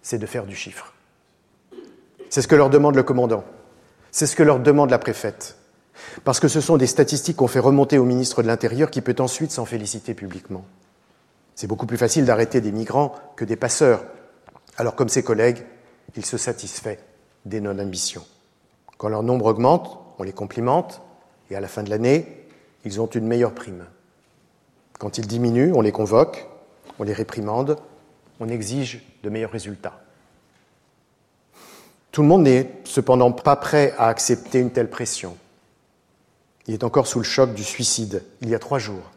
c'est 0.00 0.18
de 0.18 0.26
faire 0.26 0.46
du 0.46 0.56
chiffre. 0.56 0.94
C'est 2.30 2.42
ce 2.42 2.48
que 2.48 2.54
leur 2.54 2.70
demande 2.70 2.94
le 2.94 3.02
commandant. 3.02 3.44
C'est 4.10 4.26
ce 4.26 4.36
que 4.36 4.42
leur 4.42 4.60
demande 4.60 4.90
la 4.90 4.98
préfète. 4.98 5.56
Parce 6.24 6.40
que 6.40 6.48
ce 6.48 6.60
sont 6.60 6.76
des 6.76 6.86
statistiques 6.86 7.36
qu'on 7.36 7.48
fait 7.48 7.58
remonter 7.58 7.98
au 7.98 8.04
ministre 8.04 8.42
de 8.42 8.46
l'Intérieur 8.46 8.90
qui 8.90 9.00
peut 9.00 9.16
ensuite 9.18 9.50
s'en 9.50 9.64
féliciter 9.64 10.14
publiquement. 10.14 10.64
C'est 11.58 11.66
beaucoup 11.66 11.86
plus 11.86 11.96
facile 11.96 12.24
d'arrêter 12.24 12.60
des 12.60 12.70
migrants 12.70 13.16
que 13.34 13.44
des 13.44 13.56
passeurs. 13.56 14.04
Alors 14.76 14.94
comme 14.94 15.08
ses 15.08 15.24
collègues, 15.24 15.66
il 16.14 16.24
se 16.24 16.38
satisfait 16.38 17.00
des 17.46 17.60
non-ambitions. 17.60 18.24
Quand 18.96 19.08
leur 19.08 19.24
nombre 19.24 19.46
augmente, 19.46 19.98
on 20.20 20.22
les 20.22 20.32
complimente, 20.32 21.00
et 21.50 21.56
à 21.56 21.60
la 21.60 21.66
fin 21.66 21.82
de 21.82 21.90
l'année, 21.90 22.46
ils 22.84 23.00
ont 23.00 23.08
une 23.08 23.26
meilleure 23.26 23.56
prime. 23.56 23.84
Quand 25.00 25.18
ils 25.18 25.26
diminuent, 25.26 25.72
on 25.74 25.80
les 25.80 25.90
convoque, 25.90 26.46
on 27.00 27.02
les 27.02 27.12
réprimande, 27.12 27.76
on 28.38 28.48
exige 28.48 29.04
de 29.24 29.28
meilleurs 29.28 29.50
résultats. 29.50 30.00
Tout 32.12 32.22
le 32.22 32.28
monde 32.28 32.44
n'est 32.44 32.70
cependant 32.84 33.32
pas 33.32 33.56
prêt 33.56 33.94
à 33.98 34.06
accepter 34.06 34.60
une 34.60 34.70
telle 34.70 34.90
pression. 34.90 35.36
Il 36.68 36.74
est 36.74 36.84
encore 36.84 37.08
sous 37.08 37.18
le 37.18 37.24
choc 37.24 37.52
du 37.52 37.64
suicide, 37.64 38.22
il 38.42 38.48
y 38.48 38.54
a 38.54 38.60
trois 38.60 38.78
jours 38.78 39.10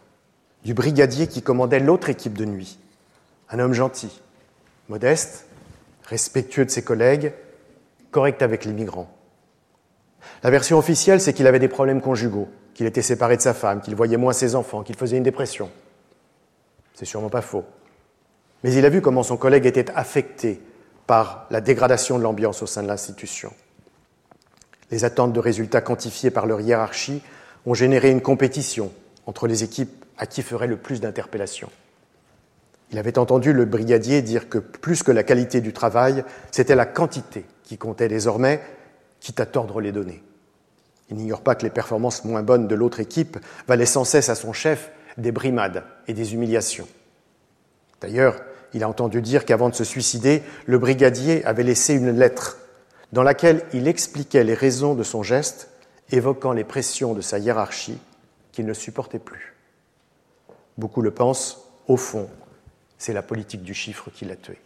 du 0.64 0.74
brigadier 0.74 1.28
qui 1.28 1.42
commandait 1.42 1.80
l'autre 1.80 2.10
équipe 2.10 2.38
de 2.38 2.46
nuit. 2.46 2.78
Un 3.50 3.60
homme 3.60 3.74
gentil, 3.74 4.22
modeste, 4.90 5.46
respectueux 6.06 6.66
de 6.66 6.70
ses 6.70 6.84
collègues, 6.84 7.34
correct 8.12 8.42
avec 8.42 8.66
les 8.66 8.74
migrants. 8.74 9.12
La 10.44 10.52
version 10.52 10.78
officielle, 10.78 11.22
c'est 11.22 11.34
qu'il 11.34 11.48
avait 11.48 11.60
des 11.60 11.68
problèmes 11.68 12.02
conjugaux, 12.02 12.50
qu'il 12.74 12.86
était 12.86 13.02
séparé 13.02 13.38
de 13.38 13.42
sa 13.42 13.54
femme, 13.54 13.82
qu'il 13.82 13.96
voyait 13.96 14.18
moins 14.18 14.34
ses 14.34 14.56
enfants, 14.56 14.84
qu'il 14.84 14.96
faisait 14.96 15.18
une 15.18 15.24
dépression. 15.24 15.70
C'est 16.94 17.06
sûrement 17.06 17.30
pas 17.30 17.42
faux. 17.42 17.66
Mais 18.64 18.74
il 18.74 18.86
a 18.86 18.90
vu 18.90 19.02
comment 19.02 19.24
son 19.24 19.38
collègue 19.38 19.66
était 19.66 19.90
affecté 19.96 20.62
par 21.08 21.48
la 21.50 21.62
dégradation 21.62 22.18
de 22.18 22.24
l'ambiance 22.24 22.62
au 22.62 22.68
sein 22.68 22.84
de 22.84 22.88
l'institution. 22.88 23.52
Les 24.92 25.04
attentes 25.04 25.34
de 25.34 25.40
résultats 25.40 25.82
quantifiés 25.82 26.32
par 26.32 26.46
leur 26.46 26.62
hiérarchie 26.62 27.24
ont 27.66 27.74
généré 27.74 28.12
une 28.12 28.22
compétition 28.22 28.92
entre 29.26 29.48
les 29.48 29.64
équipes 29.64 30.01
à 30.22 30.28
qui 30.28 30.44
ferait 30.44 30.68
le 30.68 30.78
plus 30.78 31.02
d'interpellations. 31.02 31.72
Il 32.92 33.00
avait 33.00 33.18
entendu 33.18 33.54
le 33.54 33.66
brigadier 33.66 34.22
dire 34.22 34.50
que 34.50 34.60
plus 34.60 35.02
que 35.02 35.12
la 35.12 35.24
qualité 35.24 35.62
du 35.62 35.74
travail, 35.74 36.24
c'était 36.52 36.76
la 36.76 36.86
quantité 36.86 37.44
qui 37.64 37.78
comptait 37.78 38.08
désormais, 38.08 38.62
quitte 39.20 39.40
à 39.40 39.48
tordre 39.48 39.82
les 39.82 39.92
données. 39.92 40.22
Il 41.10 41.18
n'ignore 41.18 41.42
pas 41.42 41.56
que 41.56 41.64
les 41.64 41.72
performances 41.72 42.24
moins 42.24 42.44
bonnes 42.44 42.68
de 42.68 42.76
l'autre 42.76 43.00
équipe 43.00 43.40
valaient 43.68 43.86
sans 43.86 44.06
cesse 44.06 44.30
à 44.30 44.36
son 44.36 44.54
chef 44.54 44.92
des 45.18 45.32
brimades 45.32 45.84
et 46.08 46.14
des 46.14 46.36
humiliations. 46.36 46.88
D'ailleurs, 48.00 48.40
il 48.74 48.84
a 48.84 48.90
entendu 48.90 49.22
dire 49.22 49.44
qu'avant 49.44 49.70
de 49.70 49.76
se 49.76 49.84
suicider, 49.84 50.44
le 50.68 50.78
brigadier 50.78 51.44
avait 51.46 51.64
laissé 51.64 51.96
une 51.96 52.12
lettre 52.12 52.60
dans 53.12 53.24
laquelle 53.24 53.64
il 53.74 53.88
expliquait 53.88 54.44
les 54.44 54.54
raisons 54.54 54.94
de 54.94 55.04
son 55.04 55.24
geste, 55.24 55.70
évoquant 56.12 56.54
les 56.54 56.64
pressions 56.64 57.14
de 57.14 57.22
sa 57.22 57.40
hiérarchie 57.40 57.98
qu'il 58.52 58.66
ne 58.66 58.74
supportait 58.74 59.20
plus. 59.20 59.51
Beaucoup 60.82 61.04
le 61.04 61.12
pensent, 61.12 61.60
au 61.88 61.96
fond, 61.96 62.28
c'est 62.98 63.14
la 63.14 63.22
politique 63.22 63.62
du 63.62 63.76
chiffre 63.76 64.10
qui 64.12 64.26
l'a 64.26 64.36
tué. 64.36 64.58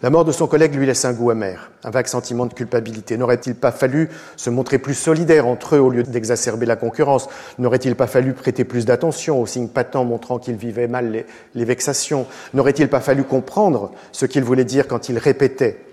La 0.00 0.08
mort 0.08 0.24
de 0.24 0.32
son 0.32 0.46
collègue 0.46 0.74
lui 0.74 0.86
laisse 0.86 1.04
un 1.04 1.12
goût 1.12 1.28
amer, 1.28 1.70
un 1.84 1.90
vague 1.90 2.06
sentiment 2.06 2.46
de 2.46 2.54
culpabilité. 2.54 3.18
N'aurait-il 3.18 3.54
pas 3.54 3.70
fallu 3.70 4.08
se 4.36 4.48
montrer 4.48 4.78
plus 4.78 4.94
solidaire 4.94 5.46
entre 5.46 5.76
eux 5.76 5.78
au 5.78 5.90
lieu 5.90 6.04
d'exacerber 6.04 6.64
la 6.64 6.76
concurrence? 6.76 7.28
N'aurait-il 7.58 7.96
pas 7.96 8.06
fallu 8.06 8.32
prêter 8.32 8.64
plus 8.64 8.86
d'attention 8.86 9.38
aux 9.38 9.44
signes 9.44 9.68
patents 9.68 10.06
montrant 10.06 10.38
qu'il 10.38 10.56
vivait 10.56 10.88
mal 10.88 11.26
les, 11.54 11.64
vexations? 11.66 12.26
N'aurait-il 12.54 12.88
pas 12.88 13.00
fallu 13.00 13.24
comprendre 13.24 13.92
ce 14.12 14.24
qu'il 14.24 14.42
voulait 14.42 14.64
dire 14.64 14.88
quand 14.88 15.10
il 15.10 15.18
répétait 15.18 15.84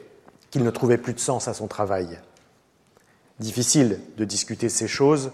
qu'il 0.51 0.63
ne 0.63 0.71
trouvait 0.71 0.97
plus 0.97 1.13
de 1.13 1.19
sens 1.19 1.49
à 1.49 1.53
son 1.53 1.67
travail? 1.67 2.17
Difficile 3.41 3.99
de 4.15 4.23
discuter 4.23 4.69
ces 4.69 4.87
choses, 4.87 5.31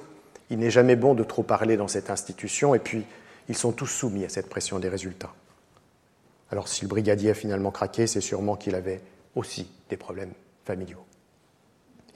il 0.49 0.57
n'est 0.57 0.71
jamais 0.71 0.95
bon 0.95 1.13
de 1.13 1.23
trop 1.23 1.43
parler 1.43 1.77
dans 1.77 1.87
cette 1.87 2.09
institution, 2.09 2.73
et 2.73 2.79
puis 2.79 3.05
ils 3.49 3.57
sont 3.57 3.71
tous 3.71 3.87
soumis 3.87 4.25
à 4.25 4.29
cette 4.29 4.49
pression 4.49 4.79
des 4.79 4.89
résultats. 4.89 5.33
Alors 6.51 6.67
si 6.67 6.81
le 6.83 6.87
brigadier 6.87 7.31
a 7.31 7.33
finalement 7.33 7.71
craqué, 7.71 8.07
c'est 8.07 8.21
sûrement 8.21 8.55
qu'il 8.55 8.75
avait 8.75 9.01
aussi 9.35 9.69
des 9.89 9.97
problèmes 9.97 10.33
familiaux. 10.65 11.03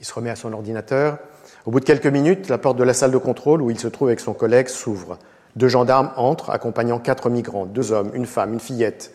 Il 0.00 0.06
se 0.06 0.12
remet 0.12 0.30
à 0.30 0.36
son 0.36 0.52
ordinateur. 0.52 1.18
Au 1.64 1.70
bout 1.70 1.80
de 1.80 1.84
quelques 1.84 2.06
minutes, 2.06 2.48
la 2.48 2.58
porte 2.58 2.76
de 2.76 2.84
la 2.84 2.92
salle 2.92 3.10
de 3.10 3.18
contrôle 3.18 3.62
où 3.62 3.70
il 3.70 3.78
se 3.78 3.88
trouve 3.88 4.08
avec 4.08 4.20
son 4.20 4.34
collègue 4.34 4.68
s'ouvre. 4.68 5.18
Deux 5.56 5.68
gendarmes 5.68 6.12
entrent, 6.16 6.50
accompagnant 6.50 6.98
quatre 6.98 7.30
migrants, 7.30 7.64
deux 7.64 7.92
hommes, 7.92 8.10
une 8.14 8.26
femme, 8.26 8.52
une 8.52 8.60
fillette. 8.60 9.12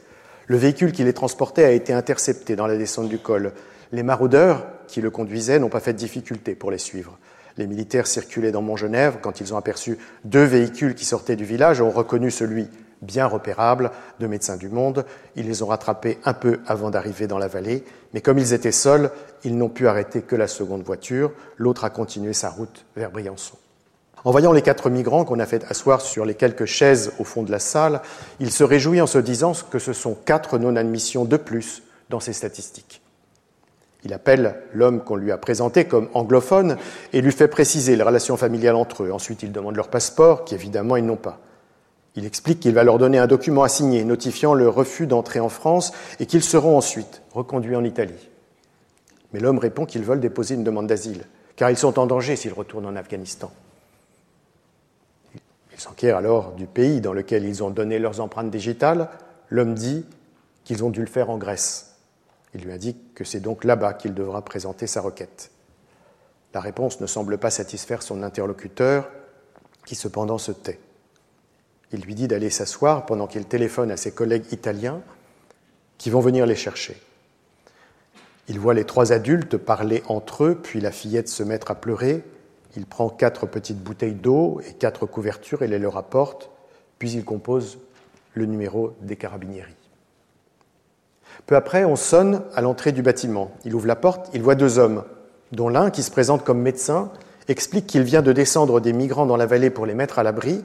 Le 0.47 0.57
véhicule 0.57 0.91
qui 0.91 1.03
les 1.03 1.13
transportait 1.13 1.63
a 1.63 1.71
été 1.71 1.93
intercepté 1.93 2.55
dans 2.55 2.65
la 2.65 2.77
descente 2.77 3.09
du 3.09 3.19
col. 3.19 3.53
Les 3.91 4.03
maraudeurs 4.03 4.65
qui 4.87 5.01
le 5.01 5.11
conduisaient 5.11 5.59
n'ont 5.59 5.69
pas 5.69 5.79
fait 5.79 5.93
de 5.93 5.99
difficulté 5.99 6.55
pour 6.55 6.71
les 6.71 6.79
suivre. 6.79 7.19
Les 7.57 7.67
militaires 7.67 8.07
circulaient 8.07 8.51
dans 8.51 8.61
Montgenèvre. 8.61 9.19
Quand 9.21 9.41
ils 9.41 9.53
ont 9.53 9.57
aperçu 9.57 9.97
deux 10.25 10.43
véhicules 10.43 10.95
qui 10.95 11.05
sortaient 11.05 11.35
du 11.35 11.45
village, 11.45 11.81
ont 11.81 11.89
reconnu 11.89 12.31
celui 12.31 12.67
bien 13.01 13.25
repérables 13.25 13.91
de 14.19 14.27
Médecins 14.27 14.57
du 14.57 14.69
Monde. 14.69 15.05
Ils 15.35 15.47
les 15.47 15.63
ont 15.63 15.67
rattrapés 15.67 16.19
un 16.23 16.33
peu 16.33 16.59
avant 16.67 16.91
d'arriver 16.91 17.27
dans 17.27 17.39
la 17.39 17.47
vallée, 17.47 17.83
mais 18.13 18.21
comme 18.21 18.37
ils 18.37 18.53
étaient 18.53 18.71
seuls, 18.71 19.11
ils 19.43 19.57
n'ont 19.57 19.69
pu 19.69 19.87
arrêter 19.87 20.21
que 20.21 20.35
la 20.35 20.47
seconde 20.47 20.83
voiture. 20.83 21.31
L'autre 21.57 21.83
a 21.83 21.89
continué 21.89 22.33
sa 22.33 22.49
route 22.49 22.85
vers 22.95 23.11
Briançon. 23.11 23.57
En 24.23 24.31
voyant 24.31 24.51
les 24.51 24.61
quatre 24.61 24.91
migrants 24.91 25.25
qu'on 25.25 25.39
a 25.39 25.47
fait 25.47 25.65
asseoir 25.65 25.99
sur 25.99 26.25
les 26.25 26.35
quelques 26.35 26.65
chaises 26.65 27.11
au 27.17 27.23
fond 27.23 27.41
de 27.41 27.51
la 27.51 27.57
salle, 27.57 28.01
il 28.39 28.51
se 28.51 28.63
réjouit 28.63 29.01
en 29.01 29.07
se 29.07 29.17
disant 29.17 29.53
que 29.71 29.79
ce 29.79 29.93
sont 29.93 30.13
quatre 30.13 30.59
non-admissions 30.59 31.25
de 31.25 31.37
plus 31.37 31.81
dans 32.09 32.19
ces 32.19 32.33
statistiques. 32.33 33.00
Il 34.03 34.13
appelle 34.13 34.55
l'homme 34.73 35.03
qu'on 35.03 35.15
lui 35.15 35.31
a 35.31 35.37
présenté 35.37 35.85
comme 35.85 36.09
anglophone 36.13 36.77
et 37.13 37.21
lui 37.21 37.31
fait 37.31 37.47
préciser 37.47 37.95
les 37.95 38.03
relations 38.03 38.37
familiales 38.37 38.75
entre 38.75 39.03
eux. 39.03 39.11
Ensuite, 39.11 39.43
il 39.43 39.51
demande 39.51 39.75
leur 39.75 39.89
passeport, 39.89 40.43
qu'évidemment 40.43 40.95
ils 40.95 41.05
n'ont 41.05 41.17
pas. 41.17 41.39
Il 42.15 42.25
explique 42.25 42.59
qu'il 42.59 42.73
va 42.73 42.83
leur 42.83 42.97
donner 42.97 43.19
un 43.19 43.27
document 43.27 43.63
à 43.63 43.69
signer 43.69 44.03
notifiant 44.03 44.53
le 44.53 44.67
refus 44.67 45.07
d'entrer 45.07 45.39
en 45.39 45.49
France 45.49 45.93
et 46.19 46.25
qu'ils 46.25 46.43
seront 46.43 46.77
ensuite 46.77 47.21
reconduits 47.33 47.75
en 47.75 47.83
Italie. 47.83 48.29
Mais 49.33 49.39
l'homme 49.39 49.59
répond 49.59 49.85
qu'ils 49.85 50.03
veulent 50.03 50.19
déposer 50.19 50.55
une 50.55 50.63
demande 50.63 50.87
d'asile, 50.87 51.23
car 51.55 51.69
ils 51.69 51.77
sont 51.77 51.99
en 51.99 52.07
danger 52.07 52.35
s'ils 52.35 52.53
retournent 52.53 52.87
en 52.87 52.97
Afghanistan. 52.97 53.51
Ils 55.73 55.79
s'enquièrent 55.79 56.17
alors 56.17 56.51
du 56.51 56.65
pays 56.65 56.99
dans 56.99 57.13
lequel 57.13 57.45
ils 57.45 57.63
ont 57.63 57.69
donné 57.69 57.97
leurs 57.97 58.19
empreintes 58.19 58.51
digitales. 58.51 59.07
L'homme 59.49 59.73
dit 59.73 60.05
qu'ils 60.65 60.83
ont 60.83 60.89
dû 60.89 60.99
le 60.99 61.07
faire 61.07 61.29
en 61.29 61.37
Grèce. 61.37 61.90
Il 62.53 62.61
lui 62.61 62.71
indique 62.71 63.13
que 63.13 63.23
c'est 63.23 63.39
donc 63.39 63.63
là-bas 63.63 63.93
qu'il 63.93 64.13
devra 64.13 64.43
présenter 64.43 64.87
sa 64.87 65.01
requête. 65.01 65.51
La 66.53 66.59
réponse 66.59 66.99
ne 66.99 67.07
semble 67.07 67.37
pas 67.37 67.49
satisfaire 67.49 68.03
son 68.03 68.23
interlocuteur, 68.23 69.09
qui 69.85 69.95
cependant 69.95 70.37
se 70.37 70.51
tait. 70.51 70.79
Il 71.93 72.01
lui 72.01 72.15
dit 72.15 72.27
d'aller 72.27 72.49
s'asseoir 72.49 73.05
pendant 73.05 73.27
qu'il 73.27 73.45
téléphone 73.45 73.91
à 73.91 73.97
ses 73.97 74.11
collègues 74.11 74.51
italiens 74.51 75.01
qui 75.97 76.09
vont 76.09 76.19
venir 76.19 76.45
les 76.45 76.55
chercher. 76.55 77.01
Il 78.47 78.59
voit 78.59 78.73
les 78.73 78.85
trois 78.85 79.13
adultes 79.13 79.57
parler 79.57 80.03
entre 80.07 80.45
eux, 80.45 80.59
puis 80.61 80.81
la 80.81 80.91
fillette 80.91 81.29
se 81.29 81.43
mettre 81.43 81.71
à 81.71 81.75
pleurer. 81.75 82.23
Il 82.75 82.85
prend 82.85 83.09
quatre 83.09 83.45
petites 83.45 83.79
bouteilles 83.79 84.13
d'eau 84.13 84.61
et 84.67 84.73
quatre 84.73 85.05
couvertures 85.05 85.61
et 85.61 85.67
les 85.67 85.79
leur 85.79 85.97
apporte, 85.97 86.49
puis 86.97 87.11
il 87.11 87.23
compose 87.23 87.79
le 88.33 88.45
numéro 88.45 88.95
des 89.01 89.15
carabinieri. 89.15 89.75
Peu 91.45 91.55
après, 91.55 91.83
on 91.85 91.95
sonne 91.95 92.41
à 92.55 92.61
l'entrée 92.61 92.91
du 92.91 93.01
bâtiment. 93.01 93.51
Il 93.65 93.75
ouvre 93.75 93.87
la 93.87 93.95
porte, 93.95 94.29
il 94.33 94.41
voit 94.41 94.55
deux 94.55 94.79
hommes, 94.79 95.03
dont 95.51 95.69
l'un, 95.69 95.89
qui 95.89 96.03
se 96.03 96.11
présente 96.11 96.43
comme 96.43 96.61
médecin, 96.61 97.11
explique 97.47 97.87
qu'il 97.87 98.03
vient 98.03 98.21
de 98.21 98.31
descendre 98.31 98.79
des 98.79 98.93
migrants 98.93 99.25
dans 99.25 99.37
la 99.37 99.45
vallée 99.45 99.69
pour 99.69 99.85
les 99.85 99.95
mettre 99.95 100.19
à 100.19 100.23
l'abri 100.23 100.63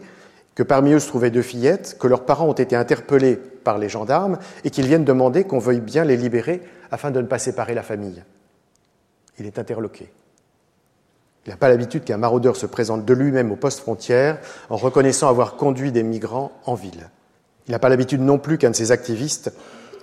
que 0.56 0.62
parmi 0.62 0.92
eux 0.92 0.98
se 0.98 1.06
trouvaient 1.06 1.30
deux 1.30 1.42
fillettes, 1.42 1.96
que 2.00 2.08
leurs 2.08 2.24
parents 2.24 2.48
ont 2.48 2.52
été 2.52 2.74
interpellés 2.74 3.36
par 3.36 3.78
les 3.78 3.90
gendarmes 3.90 4.38
et 4.64 4.70
qu'ils 4.70 4.86
viennent 4.86 5.04
demander 5.04 5.44
qu'on 5.44 5.58
veuille 5.58 5.80
bien 5.80 6.04
les 6.04 6.16
libérer 6.16 6.62
afin 6.90 7.10
de 7.10 7.20
ne 7.20 7.26
pas 7.26 7.38
séparer 7.38 7.74
la 7.74 7.82
famille. 7.82 8.24
Il 9.38 9.44
est 9.44 9.58
interloqué. 9.58 10.10
Il 11.44 11.50
n'a 11.50 11.56
pas 11.56 11.68
l'habitude 11.68 12.04
qu'un 12.04 12.16
maraudeur 12.16 12.56
se 12.56 12.66
présente 12.66 13.04
de 13.04 13.14
lui-même 13.14 13.52
au 13.52 13.56
poste 13.56 13.80
frontière 13.80 14.38
en 14.70 14.76
reconnaissant 14.76 15.28
avoir 15.28 15.56
conduit 15.56 15.92
des 15.92 16.02
migrants 16.02 16.52
en 16.64 16.74
ville. 16.74 17.10
Il 17.68 17.72
n'a 17.72 17.78
pas 17.78 17.90
l'habitude 17.90 18.22
non 18.22 18.38
plus 18.38 18.56
qu'un 18.56 18.70
de 18.70 18.76
ses 18.76 18.92
activistes 18.92 19.52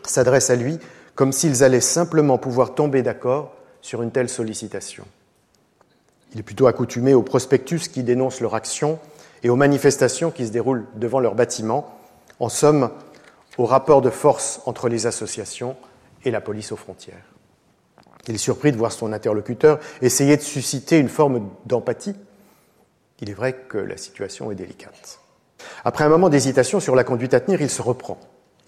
s'adresse 0.09 0.49
à 0.49 0.55
lui 0.55 0.79
comme 1.15 1.31
s'ils 1.31 1.63
allaient 1.63 1.81
simplement 1.81 2.37
pouvoir 2.37 2.75
tomber 2.75 3.03
d'accord 3.03 3.53
sur 3.81 4.01
une 4.01 4.11
telle 4.11 4.29
sollicitation. 4.29 5.05
Il 6.33 6.39
est 6.39 6.43
plutôt 6.43 6.67
accoutumé 6.67 7.13
aux 7.13 7.21
prospectus 7.21 7.89
qui 7.89 8.03
dénoncent 8.03 8.41
leur 8.41 8.55
action 8.55 8.99
et 9.43 9.49
aux 9.49 9.55
manifestations 9.55 10.31
qui 10.31 10.47
se 10.47 10.51
déroulent 10.51 10.85
devant 10.95 11.19
leurs 11.19 11.35
bâtiments, 11.35 11.99
en 12.39 12.49
somme, 12.49 12.89
au 13.57 13.65
rapport 13.65 14.01
de 14.01 14.09
force 14.09 14.61
entre 14.65 14.89
les 14.89 15.05
associations 15.05 15.75
et 16.25 16.31
la 16.31 16.41
police 16.41 16.71
aux 16.71 16.77
frontières. 16.77 17.23
Il 18.27 18.35
est 18.35 18.39
surpris 18.39 18.71
de 18.71 18.77
voir 18.77 18.91
son 18.91 19.13
interlocuteur 19.13 19.79
essayer 20.01 20.37
de 20.37 20.41
susciter 20.41 20.97
une 20.97 21.09
forme 21.09 21.49
d'empathie. 21.65 22.15
Il 23.19 23.29
est 23.29 23.33
vrai 23.33 23.53
que 23.53 23.77
la 23.77 23.97
situation 23.97 24.49
est 24.49 24.55
délicate. 24.55 25.19
Après 25.85 26.03
un 26.03 26.09
moment 26.09 26.29
d'hésitation 26.29 26.79
sur 26.79 26.95
la 26.95 27.03
conduite 27.03 27.33
à 27.33 27.41
tenir, 27.41 27.61
il 27.61 27.69
se 27.69 27.81
reprend. 27.81 28.17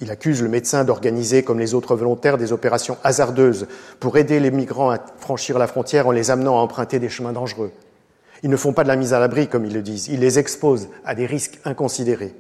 Il 0.02 0.12
accuse 0.12 0.42
le 0.42 0.50
médecin 0.50 0.84
d'organiser, 0.84 1.44
comme 1.44 1.60
les 1.60 1.74
autres 1.74 1.96
volontaires, 1.96 2.38
des 2.38 2.52
opérations 2.52 2.98
hasardeuses 3.04 3.68
pour 4.00 4.18
aider 4.18 4.40
les 4.40 4.52
migrants 4.52 4.92
à 4.92 5.00
franchir 5.18 5.58
la 5.58 5.68
frontière 5.68 6.08
en 6.08 6.12
les 6.12 6.32
amenant 6.32 6.58
à 6.58 6.62
emprunter 6.62 7.00
des 7.00 7.10
chemins 7.10 7.32
dangereux. 7.32 7.72
Ils 8.44 8.50
ne 8.50 8.58
font 8.58 8.74
pas 8.74 8.84
de 8.84 8.90
la 8.90 8.98
mise 8.98 9.14
à 9.14 9.20
l'abri, 9.20 9.48
comme 9.48 9.66
ils 9.66 9.74
le 9.74 9.82
disent, 9.82 10.08
ils 10.10 10.20
les 10.20 10.38
exposent 10.38 10.90
à 11.06 11.16
des 11.16 11.26
risques 11.26 11.60
inconsidérés. 11.64 12.36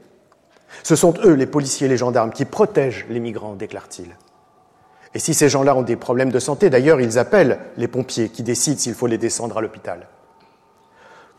Ce 0.83 0.97
sont 0.97 1.13
eux, 1.23 1.33
les 1.33 1.45
policiers 1.45 1.87
et 1.87 1.89
les 1.89 1.97
gendarmes, 1.97 2.31
qui 2.31 2.43
protègent 2.43 3.05
les 3.09 3.21
migrants, 3.21 3.55
déclare-t-il. 3.55 4.15
Et 5.13 5.19
si 5.19 5.33
ces 5.33 5.47
gens-là 5.47 5.75
ont 5.77 5.81
des 5.81 5.95
problèmes 5.95 6.31
de 6.31 6.39
santé, 6.39 6.69
d'ailleurs, 6.69 6.99
ils 6.99 7.17
appellent 7.17 7.59
les 7.77 7.87
pompiers 7.87 8.27
qui 8.27 8.43
décident 8.43 8.77
s'il 8.77 8.95
faut 8.95 9.07
les 9.07 9.17
descendre 9.17 9.57
à 9.57 9.61
l'hôpital. 9.61 10.07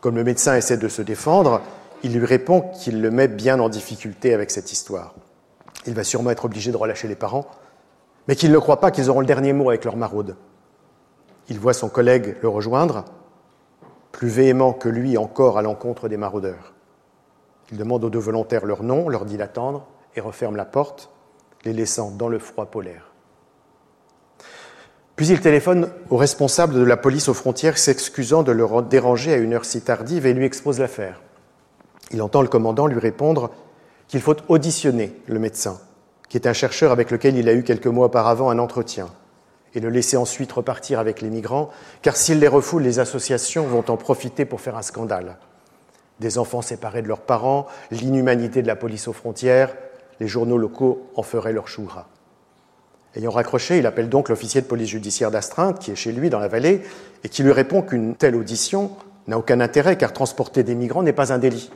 Comme 0.01 0.15
le 0.15 0.23
médecin 0.23 0.55
essaie 0.55 0.77
de 0.77 0.87
se 0.87 1.03
défendre, 1.03 1.61
il 2.01 2.17
lui 2.17 2.25
répond 2.25 2.61
qu'il 2.61 3.01
le 3.01 3.11
met 3.11 3.27
bien 3.27 3.59
en 3.59 3.69
difficulté 3.69 4.33
avec 4.33 4.49
cette 4.49 4.71
histoire. 4.71 5.13
Il 5.85 5.93
va 5.93 6.03
sûrement 6.03 6.31
être 6.31 6.45
obligé 6.45 6.71
de 6.71 6.77
relâcher 6.77 7.07
les 7.07 7.15
parents, 7.15 7.45
mais 8.27 8.35
qu'il 8.35 8.51
ne 8.51 8.57
croit 8.57 8.79
pas 8.79 8.91
qu'ils 8.91 9.09
auront 9.09 9.21
le 9.21 9.25
dernier 9.25 9.53
mot 9.53 9.69
avec 9.69 9.85
leur 9.85 9.95
maraude. 9.95 10.35
Il 11.49 11.59
voit 11.59 11.73
son 11.73 11.89
collègue 11.89 12.35
le 12.41 12.49
rejoindre, 12.49 13.05
plus 14.11 14.27
véhément 14.27 14.73
que 14.73 14.89
lui 14.89 15.17
encore 15.17 15.57
à 15.57 15.61
l'encontre 15.61 16.09
des 16.09 16.17
maraudeurs. 16.17 16.73
Il 17.71 17.77
demande 17.77 18.03
aux 18.03 18.09
deux 18.09 18.19
volontaires 18.19 18.65
leur 18.65 18.83
nom, 18.83 19.09
leur 19.09 19.25
dit 19.25 19.37
d'attendre 19.37 19.87
et 20.15 20.21
referme 20.21 20.55
la 20.55 20.65
porte, 20.65 21.09
les 21.63 21.73
laissant 21.73 22.11
dans 22.11 22.29
le 22.29 22.39
froid 22.39 22.65
polaire. 22.65 23.11
Puis 25.15 25.27
il 25.27 25.41
téléphone 25.41 25.89
au 26.09 26.17
responsable 26.17 26.75
de 26.75 26.83
la 26.83 26.95
police 26.95 27.27
aux 27.27 27.33
frontières 27.33 27.77
s'excusant 27.77 28.43
de 28.43 28.51
le 28.51 28.67
déranger 28.83 29.33
à 29.33 29.37
une 29.37 29.53
heure 29.53 29.65
si 29.65 29.81
tardive 29.81 30.25
et 30.27 30.33
lui 30.33 30.45
expose 30.45 30.79
l'affaire. 30.79 31.21
Il 32.11 32.21
entend 32.21 32.41
le 32.41 32.47
commandant 32.47 32.87
lui 32.87 32.99
répondre 32.99 33.49
qu'il 34.07 34.21
faut 34.21 34.35
auditionner 34.47 35.13
le 35.27 35.39
médecin, 35.39 35.79
qui 36.29 36.37
est 36.37 36.47
un 36.47 36.53
chercheur 36.53 36.91
avec 36.91 37.11
lequel 37.11 37.35
il 37.37 37.49
a 37.49 37.53
eu 37.53 37.63
quelques 37.63 37.87
mois 37.87 38.07
auparavant 38.07 38.49
un 38.49 38.59
entretien, 38.59 39.07
et 39.73 39.79
le 39.79 39.89
laisser 39.89 40.17
ensuite 40.17 40.51
repartir 40.51 40.99
avec 40.99 41.21
les 41.21 41.29
migrants, 41.29 41.69
car 42.01 42.15
s'il 42.15 42.39
les 42.39 42.47
refoule, 42.47 42.83
les 42.83 42.99
associations 42.99 43.65
vont 43.65 43.83
en 43.89 43.97
profiter 43.97 44.45
pour 44.45 44.61
faire 44.61 44.77
un 44.77 44.81
scandale. 44.81 45.37
Des 46.19 46.37
enfants 46.37 46.61
séparés 46.61 47.01
de 47.01 47.07
leurs 47.07 47.21
parents, 47.21 47.67
l'inhumanité 47.91 48.61
de 48.61 48.67
la 48.67 48.75
police 48.75 49.07
aux 49.07 49.13
frontières, 49.13 49.75
les 50.19 50.27
journaux 50.27 50.57
locaux 50.57 51.09
en 51.15 51.21
feraient 51.21 51.53
leur 51.53 51.67
choura. 51.67 52.07
Ayant 53.15 53.31
raccroché, 53.31 53.77
il 53.77 53.85
appelle 53.85 54.09
donc 54.09 54.29
l'officier 54.29 54.61
de 54.61 54.67
police 54.67 54.89
judiciaire 54.89 55.31
d'astreinte, 55.31 55.79
qui 55.79 55.91
est 55.91 55.95
chez 55.95 56.11
lui 56.11 56.29
dans 56.29 56.39
la 56.39 56.47
vallée, 56.47 56.81
et 57.23 57.29
qui 57.29 57.43
lui 57.43 57.51
répond 57.51 57.81
qu'une 57.81 58.15
telle 58.15 58.35
audition 58.35 58.91
n'a 59.27 59.37
aucun 59.37 59.59
intérêt, 59.59 59.97
car 59.97 60.13
transporter 60.13 60.63
des 60.63 60.75
migrants 60.75 61.03
n'est 61.03 61.13
pas 61.13 61.33
un 61.33 61.37
délit. 61.37 61.69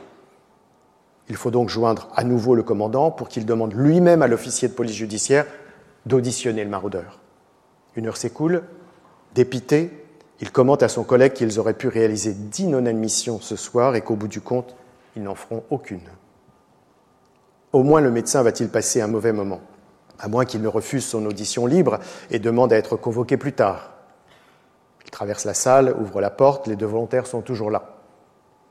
Il 1.28 1.36
faut 1.36 1.50
donc 1.50 1.68
joindre 1.68 2.08
à 2.14 2.24
nouveau 2.24 2.54
le 2.54 2.62
commandant 2.62 3.10
pour 3.10 3.28
qu'il 3.28 3.46
demande 3.46 3.74
lui-même 3.74 4.22
à 4.22 4.26
l'officier 4.26 4.68
de 4.68 4.74
police 4.74 4.96
judiciaire 4.96 5.46
d'auditionner 6.06 6.64
le 6.64 6.70
maraudeur. 6.70 7.20
Une 7.94 8.06
heure 8.06 8.16
s'écoule, 8.16 8.62
dépité, 9.34 9.90
il 10.40 10.50
commente 10.50 10.82
à 10.82 10.88
son 10.88 11.04
collègue 11.04 11.34
qu'ils 11.34 11.60
auraient 11.60 11.74
pu 11.74 11.88
réaliser 11.88 12.34
dix 12.34 12.66
non-admissions 12.66 13.40
ce 13.40 13.54
soir 13.54 13.94
et 13.94 14.00
qu'au 14.00 14.16
bout 14.16 14.28
du 14.28 14.40
compte, 14.40 14.74
ils 15.14 15.22
n'en 15.22 15.36
feront 15.36 15.62
aucune. 15.70 16.08
Au 17.72 17.82
moins 17.82 18.00
le 18.00 18.10
médecin 18.10 18.42
va-t-il 18.42 18.68
passer 18.68 19.00
un 19.00 19.06
mauvais 19.06 19.32
moment, 19.32 19.60
à 20.18 20.28
moins 20.28 20.44
qu'il 20.44 20.60
ne 20.60 20.68
refuse 20.68 21.06
son 21.06 21.24
audition 21.26 21.66
libre 21.66 22.00
et 22.30 22.38
demande 22.38 22.72
à 22.72 22.76
être 22.76 22.96
convoqué 22.96 23.36
plus 23.36 23.52
tard. 23.52 23.92
Il 25.04 25.10
traverse 25.10 25.44
la 25.44 25.54
salle, 25.54 25.94
ouvre 25.98 26.20
la 26.20 26.30
porte, 26.30 26.66
les 26.66 26.76
deux 26.76 26.86
volontaires 26.86 27.26
sont 27.26 27.40
toujours 27.40 27.70
là. 27.70 27.96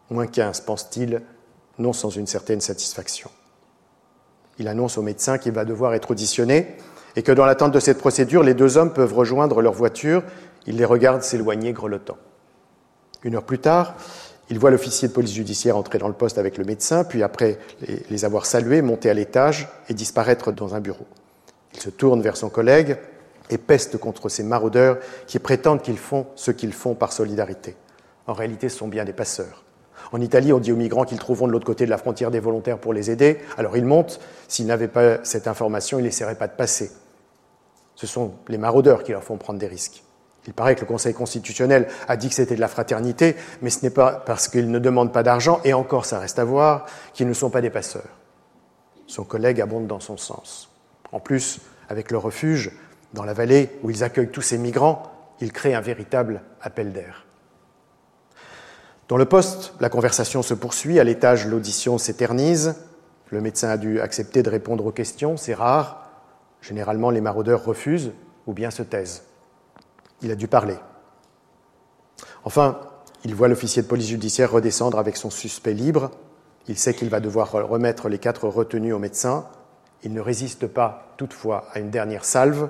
Moins 0.09 0.27
quinze, 0.27 0.59
pense-t-il, 0.59 1.21
non 1.81 1.93
sans 1.93 2.09
une 2.09 2.27
certaine 2.27 2.61
satisfaction. 2.61 3.29
Il 4.59 4.67
annonce 4.67 4.97
au 4.97 5.01
médecin 5.01 5.37
qu'il 5.37 5.53
va 5.53 5.65
devoir 5.65 5.93
être 5.93 6.11
auditionné 6.11 6.77
et 7.15 7.23
que 7.23 7.31
dans 7.31 7.45
l'attente 7.45 7.73
de 7.73 7.79
cette 7.79 7.97
procédure, 7.97 8.43
les 8.43 8.53
deux 8.53 8.77
hommes 8.77 8.93
peuvent 8.93 9.13
rejoindre 9.13 9.61
leur 9.61 9.73
voiture. 9.73 10.23
Il 10.67 10.77
les 10.77 10.85
regarde 10.85 11.23
s'éloigner 11.23 11.73
grelottant. 11.73 12.17
Une 13.23 13.35
heure 13.35 13.43
plus 13.43 13.59
tard, 13.59 13.95
il 14.49 14.59
voit 14.59 14.71
l'officier 14.71 15.07
de 15.07 15.13
police 15.13 15.33
judiciaire 15.33 15.77
entrer 15.77 15.97
dans 15.97 16.07
le 16.07 16.13
poste 16.13 16.37
avec 16.37 16.57
le 16.57 16.65
médecin, 16.65 17.03
puis 17.03 17.23
après 17.23 17.57
les 18.09 18.25
avoir 18.25 18.45
salués, 18.45 18.81
monter 18.81 19.09
à 19.09 19.13
l'étage 19.13 19.69
et 19.89 19.93
disparaître 19.93 20.51
dans 20.51 20.75
un 20.75 20.79
bureau. 20.79 21.05
Il 21.73 21.79
se 21.79 21.89
tourne 21.89 22.21
vers 22.21 22.37
son 22.37 22.49
collègue 22.49 22.97
et 23.49 23.57
peste 23.57 23.97
contre 23.97 24.29
ces 24.29 24.43
maraudeurs 24.43 24.97
qui 25.27 25.39
prétendent 25.39 25.81
qu'ils 25.81 25.97
font 25.97 26.27
ce 26.35 26.51
qu'ils 26.51 26.73
font 26.73 26.95
par 26.95 27.13
solidarité. 27.13 27.75
En 28.27 28.33
réalité, 28.33 28.69
ce 28.69 28.77
sont 28.77 28.87
bien 28.87 29.05
des 29.05 29.13
passeurs. 29.13 29.60
En 30.11 30.19
Italie, 30.19 30.51
on 30.51 30.59
dit 30.59 30.71
aux 30.71 30.77
migrants 30.77 31.05
qu'ils 31.05 31.19
trouveront 31.19 31.47
de 31.47 31.51
l'autre 31.51 31.65
côté 31.65 31.85
de 31.85 31.89
la 31.89 31.97
frontière 31.97 32.31
des 32.31 32.39
volontaires 32.39 32.77
pour 32.77 32.93
les 32.93 33.11
aider. 33.11 33.39
Alors 33.57 33.77
ils 33.77 33.85
montent. 33.85 34.19
S'ils 34.47 34.65
n'avaient 34.65 34.89
pas 34.89 35.23
cette 35.23 35.47
information, 35.47 35.99
ils 35.99 36.03
n'essaieraient 36.03 36.35
pas 36.35 36.47
de 36.47 36.55
passer. 36.55 36.91
Ce 37.95 38.07
sont 38.07 38.33
les 38.47 38.57
maraudeurs 38.57 39.03
qui 39.03 39.11
leur 39.11 39.23
font 39.23 39.37
prendre 39.37 39.59
des 39.59 39.67
risques. 39.67 40.03
Il 40.47 40.53
paraît 40.53 40.75
que 40.75 40.81
le 40.81 40.87
Conseil 40.87 41.13
constitutionnel 41.13 41.87
a 42.07 42.17
dit 42.17 42.29
que 42.29 42.35
c'était 42.35 42.55
de 42.55 42.61
la 42.61 42.67
fraternité, 42.67 43.35
mais 43.61 43.69
ce 43.69 43.83
n'est 43.83 43.91
pas 43.91 44.11
parce 44.11 44.47
qu'ils 44.47 44.71
ne 44.71 44.79
demandent 44.79 45.13
pas 45.13 45.21
d'argent, 45.23 45.61
et 45.63 45.73
encore 45.73 46.05
ça 46.05 46.17
reste 46.17 46.39
à 46.39 46.43
voir, 46.43 46.87
qu'ils 47.13 47.27
ne 47.27 47.33
sont 47.33 47.51
pas 47.51 47.61
des 47.61 47.69
passeurs. 47.69 48.17
Son 49.05 49.23
collègue 49.23 49.61
abonde 49.61 49.85
dans 49.85 49.99
son 49.99 50.17
sens. 50.17 50.71
En 51.11 51.19
plus, 51.19 51.59
avec 51.89 52.09
le 52.09 52.17
refuge, 52.17 52.71
dans 53.13 53.23
la 53.23 53.33
vallée 53.33 53.69
où 53.83 53.91
ils 53.91 54.03
accueillent 54.03 54.31
tous 54.31 54.41
ces 54.41 54.57
migrants, 54.57 55.03
ils 55.41 55.51
créent 55.51 55.75
un 55.75 55.81
véritable 55.81 56.41
appel 56.61 56.91
d'air. 56.91 57.25
Dans 59.11 59.17
le 59.17 59.25
poste, 59.25 59.73
la 59.81 59.89
conversation 59.89 60.41
se 60.41 60.53
poursuit, 60.53 60.97
à 60.97 61.03
l'étage, 61.03 61.45
l'audition 61.45 61.97
s'éternise, 61.97 62.75
le 63.29 63.41
médecin 63.41 63.67
a 63.67 63.75
dû 63.75 63.99
accepter 63.99 64.41
de 64.41 64.49
répondre 64.49 64.85
aux 64.85 64.93
questions, 64.93 65.35
c'est 65.35 65.53
rare, 65.53 66.09
généralement 66.61 67.09
les 67.09 67.19
maraudeurs 67.19 67.65
refusent 67.65 68.13
ou 68.47 68.53
bien 68.53 68.71
se 68.71 68.83
taisent. 68.83 69.23
Il 70.21 70.31
a 70.31 70.35
dû 70.35 70.47
parler. 70.47 70.77
Enfin, 72.45 72.79
il 73.25 73.35
voit 73.35 73.49
l'officier 73.49 73.81
de 73.81 73.87
police 73.89 74.07
judiciaire 74.07 74.49
redescendre 74.49 74.97
avec 74.97 75.17
son 75.17 75.29
suspect 75.29 75.73
libre, 75.73 76.11
il 76.69 76.77
sait 76.77 76.93
qu'il 76.93 77.09
va 77.09 77.19
devoir 77.19 77.51
remettre 77.51 78.07
les 78.07 78.17
quatre 78.17 78.47
retenus 78.47 78.93
au 78.93 78.99
médecin, 78.99 79.45
il 80.03 80.13
ne 80.13 80.21
résiste 80.21 80.67
pas 80.67 81.13
toutefois 81.17 81.65
à 81.73 81.79
une 81.79 81.89
dernière 81.89 82.23
salve. 82.23 82.69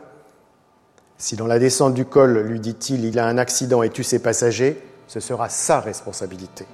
Si 1.20 1.36
dans 1.36 1.46
la 1.46 1.60
descente 1.60 1.94
du 1.94 2.06
col, 2.06 2.40
lui 2.40 2.60
dit-il, 2.60 3.06
il 3.06 3.20
a 3.20 3.28
un 3.28 3.38
accident 3.38 3.84
et 3.84 3.92
tue 3.92 4.04
ses 4.04 4.18
passagers, 4.18 4.82
ce 5.12 5.20
sera 5.20 5.50
sa 5.50 5.82
responsabilité. 5.82 6.66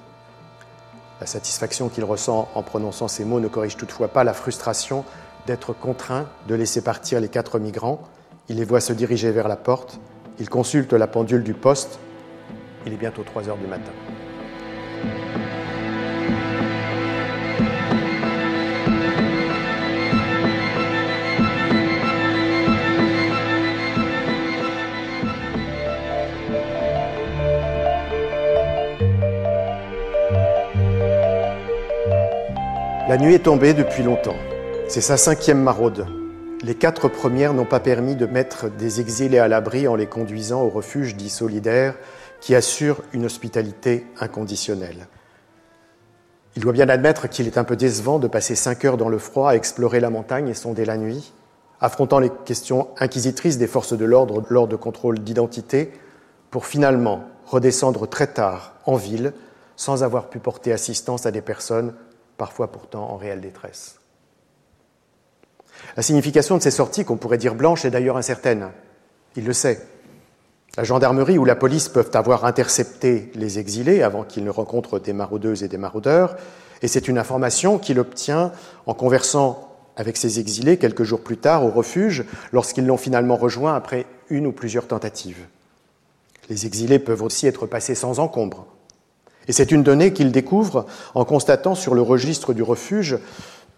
La 1.20 1.26
satisfaction 1.26 1.88
qu'il 1.88 2.04
ressent 2.04 2.48
en 2.54 2.62
prononçant 2.62 3.08
ces 3.08 3.24
mots 3.24 3.40
ne 3.40 3.48
corrige 3.48 3.76
toutefois 3.76 4.06
pas 4.06 4.22
la 4.22 4.32
frustration 4.32 5.04
d'être 5.48 5.72
contraint 5.72 6.28
de 6.46 6.54
laisser 6.54 6.80
partir 6.80 7.20
les 7.20 7.28
quatre 7.28 7.58
migrants. 7.58 8.00
Il 8.48 8.58
les 8.58 8.64
voit 8.64 8.80
se 8.80 8.92
diriger 8.92 9.32
vers 9.32 9.48
la 9.48 9.56
porte. 9.56 9.98
Il 10.38 10.48
consulte 10.48 10.92
la 10.92 11.08
pendule 11.08 11.42
du 11.42 11.52
poste. 11.52 11.98
Il 12.86 12.92
est 12.92 12.96
bientôt 12.96 13.24
3 13.24 13.48
heures 13.48 13.58
du 13.58 13.66
matin. 13.66 13.90
La 33.08 33.16
nuit 33.16 33.32
est 33.32 33.44
tombée 33.44 33.72
depuis 33.72 34.02
longtemps. 34.02 34.36
C'est 34.86 35.00
sa 35.00 35.16
cinquième 35.16 35.62
maraude. 35.62 36.04
Les 36.62 36.74
quatre 36.74 37.08
premières 37.08 37.54
n'ont 37.54 37.64
pas 37.64 37.80
permis 37.80 38.16
de 38.16 38.26
mettre 38.26 38.68
des 38.68 39.00
exilés 39.00 39.38
à 39.38 39.48
l'abri 39.48 39.88
en 39.88 39.94
les 39.94 40.04
conduisant 40.04 40.60
au 40.60 40.68
refuge 40.68 41.16
dit 41.16 41.30
solidaire 41.30 41.94
qui 42.42 42.54
assure 42.54 43.00
une 43.14 43.24
hospitalité 43.24 44.06
inconditionnelle. 44.20 45.08
Il 46.54 46.60
doit 46.60 46.74
bien 46.74 46.90
admettre 46.90 47.30
qu'il 47.30 47.46
est 47.46 47.56
un 47.56 47.64
peu 47.64 47.76
décevant 47.76 48.18
de 48.18 48.28
passer 48.28 48.54
cinq 48.54 48.84
heures 48.84 48.98
dans 48.98 49.08
le 49.08 49.16
froid 49.16 49.52
à 49.52 49.54
explorer 49.54 50.00
la 50.00 50.10
montagne 50.10 50.50
et 50.50 50.54
sonder 50.54 50.84
la 50.84 50.98
nuit, 50.98 51.32
affrontant 51.80 52.18
les 52.18 52.30
questions 52.44 52.88
inquisitrices 52.98 53.56
des 53.56 53.68
forces 53.68 53.96
de 53.96 54.04
l'ordre 54.04 54.44
lors 54.50 54.68
de 54.68 54.76
contrôles 54.76 55.20
d'identité, 55.20 55.94
pour 56.50 56.66
finalement 56.66 57.22
redescendre 57.46 58.06
très 58.06 58.26
tard 58.26 58.74
en 58.84 58.96
ville 58.96 59.32
sans 59.76 60.02
avoir 60.02 60.28
pu 60.28 60.40
porter 60.40 60.74
assistance 60.74 61.24
à 61.24 61.30
des 61.30 61.40
personnes 61.40 61.94
parfois 62.38 62.72
pourtant 62.72 63.10
en 63.10 63.16
réelle 63.16 63.42
détresse. 63.42 63.98
La 65.96 66.02
signification 66.02 66.56
de 66.56 66.62
ces 66.62 66.70
sorties, 66.70 67.04
qu'on 67.04 67.16
pourrait 67.16 67.38
dire 67.38 67.54
blanches, 67.54 67.84
est 67.84 67.90
d'ailleurs 67.90 68.16
incertaine. 68.16 68.70
Il 69.36 69.44
le 69.44 69.52
sait. 69.52 69.86
La 70.76 70.84
gendarmerie 70.84 71.38
ou 71.38 71.44
la 71.44 71.56
police 71.56 71.88
peuvent 71.88 72.10
avoir 72.14 72.44
intercepté 72.44 73.30
les 73.34 73.58
exilés 73.58 74.02
avant 74.02 74.24
qu'ils 74.24 74.44
ne 74.44 74.50
rencontrent 74.50 75.00
des 75.00 75.12
maraudeuses 75.12 75.62
et 75.62 75.68
des 75.68 75.76
maraudeurs, 75.76 76.36
et 76.82 76.88
c'est 76.88 77.08
une 77.08 77.18
information 77.18 77.78
qu'il 77.78 77.98
obtient 77.98 78.52
en 78.86 78.94
conversant 78.94 79.76
avec 79.96 80.16
ces 80.16 80.38
exilés 80.38 80.76
quelques 80.76 81.02
jours 81.02 81.22
plus 81.22 81.38
tard 81.38 81.64
au 81.64 81.70
refuge, 81.70 82.24
lorsqu'ils 82.52 82.86
l'ont 82.86 82.96
finalement 82.96 83.36
rejoint 83.36 83.74
après 83.74 84.06
une 84.30 84.46
ou 84.46 84.52
plusieurs 84.52 84.86
tentatives. 84.86 85.46
Les 86.48 86.66
exilés 86.66 87.00
peuvent 87.00 87.22
aussi 87.22 87.48
être 87.48 87.66
passés 87.66 87.96
sans 87.96 88.20
encombre, 88.20 88.66
et 89.48 89.52
c'est 89.52 89.72
une 89.72 89.82
donnée 89.82 90.12
qu'il 90.12 90.30
découvre 90.30 90.86
en 91.14 91.24
constatant 91.24 91.74
sur 91.74 91.94
le 91.94 92.02
registre 92.02 92.52
du 92.52 92.62
refuge 92.62 93.18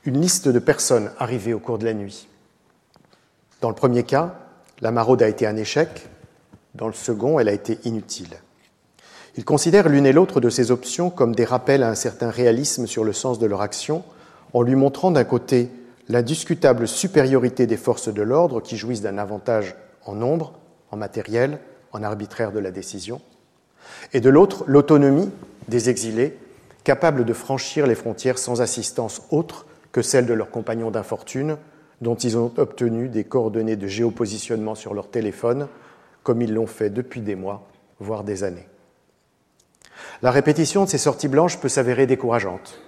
une 0.04 0.20
liste 0.20 0.48
de 0.48 0.58
personnes 0.58 1.10
arrivées 1.18 1.54
au 1.54 1.60
cours 1.60 1.78
de 1.78 1.84
la 1.84 1.94
nuit. 1.94 2.28
Dans 3.60 3.68
le 3.68 3.74
premier 3.74 4.02
cas, 4.02 4.34
la 4.80 4.90
maraude 4.90 5.22
a 5.22 5.28
été 5.28 5.46
un 5.46 5.56
échec, 5.56 6.08
dans 6.74 6.86
le 6.86 6.92
second, 6.92 7.38
elle 7.38 7.48
a 7.48 7.52
été 7.52 7.78
inutile. 7.84 8.36
Il 9.36 9.44
considère 9.44 9.88
l'une 9.88 10.06
et 10.06 10.12
l'autre 10.12 10.40
de 10.40 10.50
ces 10.50 10.70
options 10.70 11.10
comme 11.10 11.34
des 11.34 11.44
rappels 11.44 11.82
à 11.82 11.90
un 11.90 11.94
certain 11.94 12.30
réalisme 12.30 12.86
sur 12.86 13.04
le 13.04 13.12
sens 13.12 13.38
de 13.38 13.46
leur 13.46 13.60
action, 13.60 14.02
en 14.52 14.62
lui 14.62 14.74
montrant 14.74 15.10
d'un 15.10 15.24
côté 15.24 15.70
l'indiscutable 16.08 16.88
supériorité 16.88 17.66
des 17.66 17.76
forces 17.76 18.12
de 18.12 18.22
l'ordre 18.22 18.60
qui 18.60 18.76
jouissent 18.76 19.02
d'un 19.02 19.18
avantage 19.18 19.76
en 20.04 20.14
nombre, 20.14 20.54
en 20.90 20.96
matériel, 20.96 21.58
en 21.92 22.02
arbitraire 22.02 22.50
de 22.50 22.58
la 22.58 22.70
décision, 22.70 23.20
et 24.12 24.20
de 24.20 24.30
l'autre 24.30 24.64
l'autonomie 24.66 25.30
des 25.70 25.88
exilés 25.88 26.36
capables 26.84 27.24
de 27.24 27.32
franchir 27.32 27.86
les 27.86 27.94
frontières 27.94 28.38
sans 28.38 28.60
assistance 28.60 29.22
autre 29.30 29.66
que 29.92 30.02
celle 30.02 30.26
de 30.26 30.34
leurs 30.34 30.50
compagnons 30.50 30.90
d'infortune, 30.90 31.56
dont 32.00 32.14
ils 32.14 32.36
ont 32.36 32.52
obtenu 32.56 33.08
des 33.08 33.24
coordonnées 33.24 33.76
de 33.76 33.86
géopositionnement 33.86 34.74
sur 34.74 34.94
leur 34.94 35.08
téléphone, 35.08 35.68
comme 36.22 36.42
ils 36.42 36.52
l'ont 36.52 36.66
fait 36.66 36.90
depuis 36.90 37.20
des 37.20 37.34
mois, 37.34 37.66
voire 37.98 38.24
des 38.24 38.44
années. 38.44 38.68
La 40.22 40.30
répétition 40.30 40.84
de 40.84 40.90
ces 40.90 40.98
sorties 40.98 41.28
blanches 41.28 41.58
peut 41.58 41.68
s'avérer 41.68 42.06
décourageante. 42.06 42.80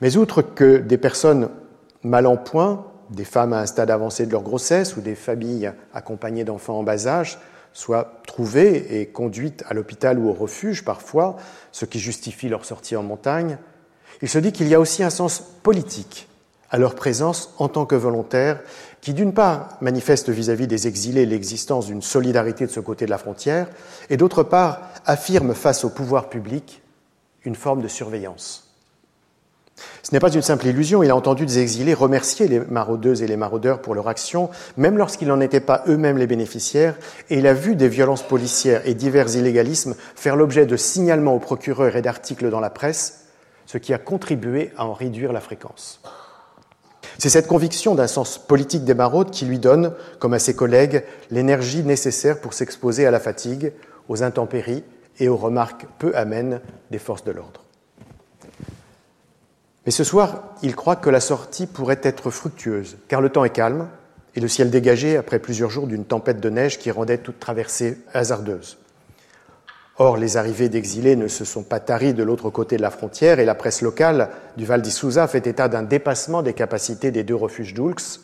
Mais 0.00 0.16
outre 0.16 0.42
que 0.42 0.78
des 0.78 0.98
personnes 0.98 1.50
mal 2.02 2.26
en 2.26 2.36
point, 2.36 2.86
des 3.10 3.24
femmes 3.24 3.52
à 3.52 3.60
un 3.60 3.66
stade 3.66 3.90
avancé 3.90 4.26
de 4.26 4.32
leur 4.32 4.42
grossesse 4.42 4.96
ou 4.96 5.00
des 5.00 5.14
familles 5.14 5.72
accompagnées 5.92 6.44
d'enfants 6.44 6.78
en 6.78 6.82
bas 6.82 7.06
âge, 7.06 7.38
soient 7.76 8.22
trouvées 8.26 9.00
et 9.00 9.06
conduites 9.06 9.62
à 9.68 9.74
l'hôpital 9.74 10.18
ou 10.18 10.30
au 10.30 10.32
refuge 10.32 10.82
parfois, 10.82 11.36
ce 11.72 11.84
qui 11.84 11.98
justifie 11.98 12.48
leur 12.48 12.64
sortie 12.64 12.96
en 12.96 13.02
montagne, 13.02 13.58
il 14.22 14.30
se 14.30 14.38
dit 14.38 14.52
qu'il 14.52 14.66
y 14.68 14.74
a 14.74 14.80
aussi 14.80 15.02
un 15.02 15.10
sens 15.10 15.42
politique 15.62 16.26
à 16.70 16.78
leur 16.78 16.94
présence 16.94 17.52
en 17.58 17.68
tant 17.68 17.84
que 17.84 17.94
volontaires, 17.94 18.60
qui 19.02 19.12
d'une 19.12 19.34
part 19.34 19.76
manifestent 19.82 20.30
vis-à-vis 20.30 20.66
des 20.66 20.88
exilés 20.88 21.26
l'existence 21.26 21.86
d'une 21.86 22.00
solidarité 22.00 22.64
de 22.64 22.70
ce 22.70 22.80
côté 22.80 23.04
de 23.04 23.10
la 23.10 23.18
frontière, 23.18 23.68
et 24.08 24.16
d'autre 24.16 24.42
part 24.42 24.80
affirment 25.04 25.54
face 25.54 25.84
au 25.84 25.90
pouvoir 25.90 26.30
public 26.30 26.82
une 27.44 27.56
forme 27.56 27.82
de 27.82 27.88
surveillance. 27.88 28.65
Ce 30.02 30.12
n'est 30.12 30.20
pas 30.20 30.32
une 30.32 30.42
simple 30.42 30.66
illusion, 30.66 31.02
il 31.02 31.10
a 31.10 31.16
entendu 31.16 31.46
des 31.46 31.58
exilés 31.58 31.92
remercier 31.92 32.46
les 32.46 32.60
maraudeuses 32.60 33.22
et 33.22 33.26
les 33.26 33.36
maraudeurs 33.36 33.82
pour 33.82 33.94
leur 33.94 34.06
action, 34.06 34.50
même 34.76 34.96
lorsqu'ils 34.96 35.26
n'en 35.26 35.40
étaient 35.40 35.58
pas 35.58 35.82
eux-mêmes 35.88 36.16
les 36.16 36.28
bénéficiaires, 36.28 36.94
et 37.28 37.38
il 37.38 37.46
a 37.48 37.54
vu 37.54 37.74
des 37.74 37.88
violences 37.88 38.22
policières 38.22 38.86
et 38.86 38.94
divers 38.94 39.34
illégalismes 39.34 39.96
faire 40.14 40.36
l'objet 40.36 40.64
de 40.64 40.76
signalements 40.76 41.34
aux 41.34 41.40
procureurs 41.40 41.96
et 41.96 42.02
d'articles 42.02 42.50
dans 42.50 42.60
la 42.60 42.70
presse, 42.70 43.24
ce 43.66 43.78
qui 43.78 43.92
a 43.92 43.98
contribué 43.98 44.70
à 44.76 44.86
en 44.86 44.92
réduire 44.92 45.32
la 45.32 45.40
fréquence. 45.40 46.00
C'est 47.18 47.30
cette 47.30 47.48
conviction 47.48 47.96
d'un 47.96 48.06
sens 48.06 48.38
politique 48.38 48.84
des 48.84 48.94
maraudes 48.94 49.32
qui 49.32 49.44
lui 49.44 49.58
donne, 49.58 49.92
comme 50.20 50.34
à 50.34 50.38
ses 50.38 50.54
collègues, 50.54 51.02
l'énergie 51.30 51.82
nécessaire 51.82 52.40
pour 52.40 52.54
s'exposer 52.54 53.06
à 53.06 53.10
la 53.10 53.18
fatigue, 53.18 53.72
aux 54.08 54.22
intempéries 54.22 54.84
et 55.18 55.28
aux 55.28 55.36
remarques 55.36 55.86
peu 55.98 56.14
amènes 56.14 56.60
des 56.92 56.98
forces 56.98 57.24
de 57.24 57.32
l'ordre. 57.32 57.65
Mais 59.86 59.92
ce 59.92 60.02
soir, 60.02 60.42
il 60.62 60.74
croit 60.74 60.96
que 60.96 61.10
la 61.10 61.20
sortie 61.20 61.66
pourrait 61.66 62.00
être 62.02 62.30
fructueuse, 62.30 62.96
car 63.06 63.20
le 63.20 63.28
temps 63.28 63.44
est 63.44 63.50
calme 63.50 63.88
et 64.34 64.40
le 64.40 64.48
ciel 64.48 64.68
dégagé 64.68 65.16
après 65.16 65.38
plusieurs 65.38 65.70
jours 65.70 65.86
d'une 65.86 66.04
tempête 66.04 66.40
de 66.40 66.50
neige 66.50 66.78
qui 66.78 66.90
rendait 66.90 67.18
toute 67.18 67.38
traversée 67.38 67.98
hasardeuse. 68.12 68.78
Or, 69.98 70.16
les 70.16 70.36
arrivées 70.36 70.68
d'exilés 70.68 71.14
ne 71.14 71.28
se 71.28 71.44
sont 71.44 71.62
pas 71.62 71.80
taries 71.80 72.14
de 72.14 72.24
l'autre 72.24 72.50
côté 72.50 72.76
de 72.76 72.82
la 72.82 72.90
frontière 72.90 73.38
et 73.38 73.46
la 73.46 73.54
presse 73.54 73.80
locale 73.80 74.28
du 74.56 74.66
Val 74.66 74.82
d'Issouza 74.82 75.28
fait 75.28 75.46
état 75.46 75.68
d'un 75.68 75.84
dépassement 75.84 76.42
des 76.42 76.52
capacités 76.52 77.12
des 77.12 77.22
deux 77.22 77.36
refuges 77.36 77.72
d'Oulx, 77.72 78.20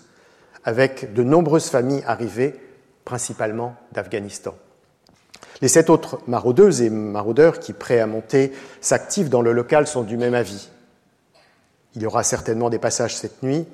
avec 0.65 1.15
de 1.15 1.23
nombreuses 1.23 1.69
familles 1.69 2.03
arrivées, 2.07 2.57
principalement 3.05 3.77
d'Afghanistan. 3.93 4.55
Les 5.63 5.69
sept 5.69 5.91
autres 5.91 6.19
maraudeuses 6.27 6.83
et 6.83 6.91
maraudeurs 6.91 7.61
qui, 7.61 7.73
prêts 7.73 8.01
à 8.01 8.07
monter, 8.07 8.53
s'activent 8.81 9.29
dans 9.29 9.43
le 9.43 9.53
local 9.53 9.87
sont 9.87 10.03
du 10.03 10.17
même 10.17 10.35
avis. 10.35 10.72
Il 11.95 12.03
y 12.03 12.07
aura 12.07 12.23
certainement 12.23 12.71
des 12.71 12.79
passages 12.79 13.17
cette 13.17 13.43
nuit 13.43 13.67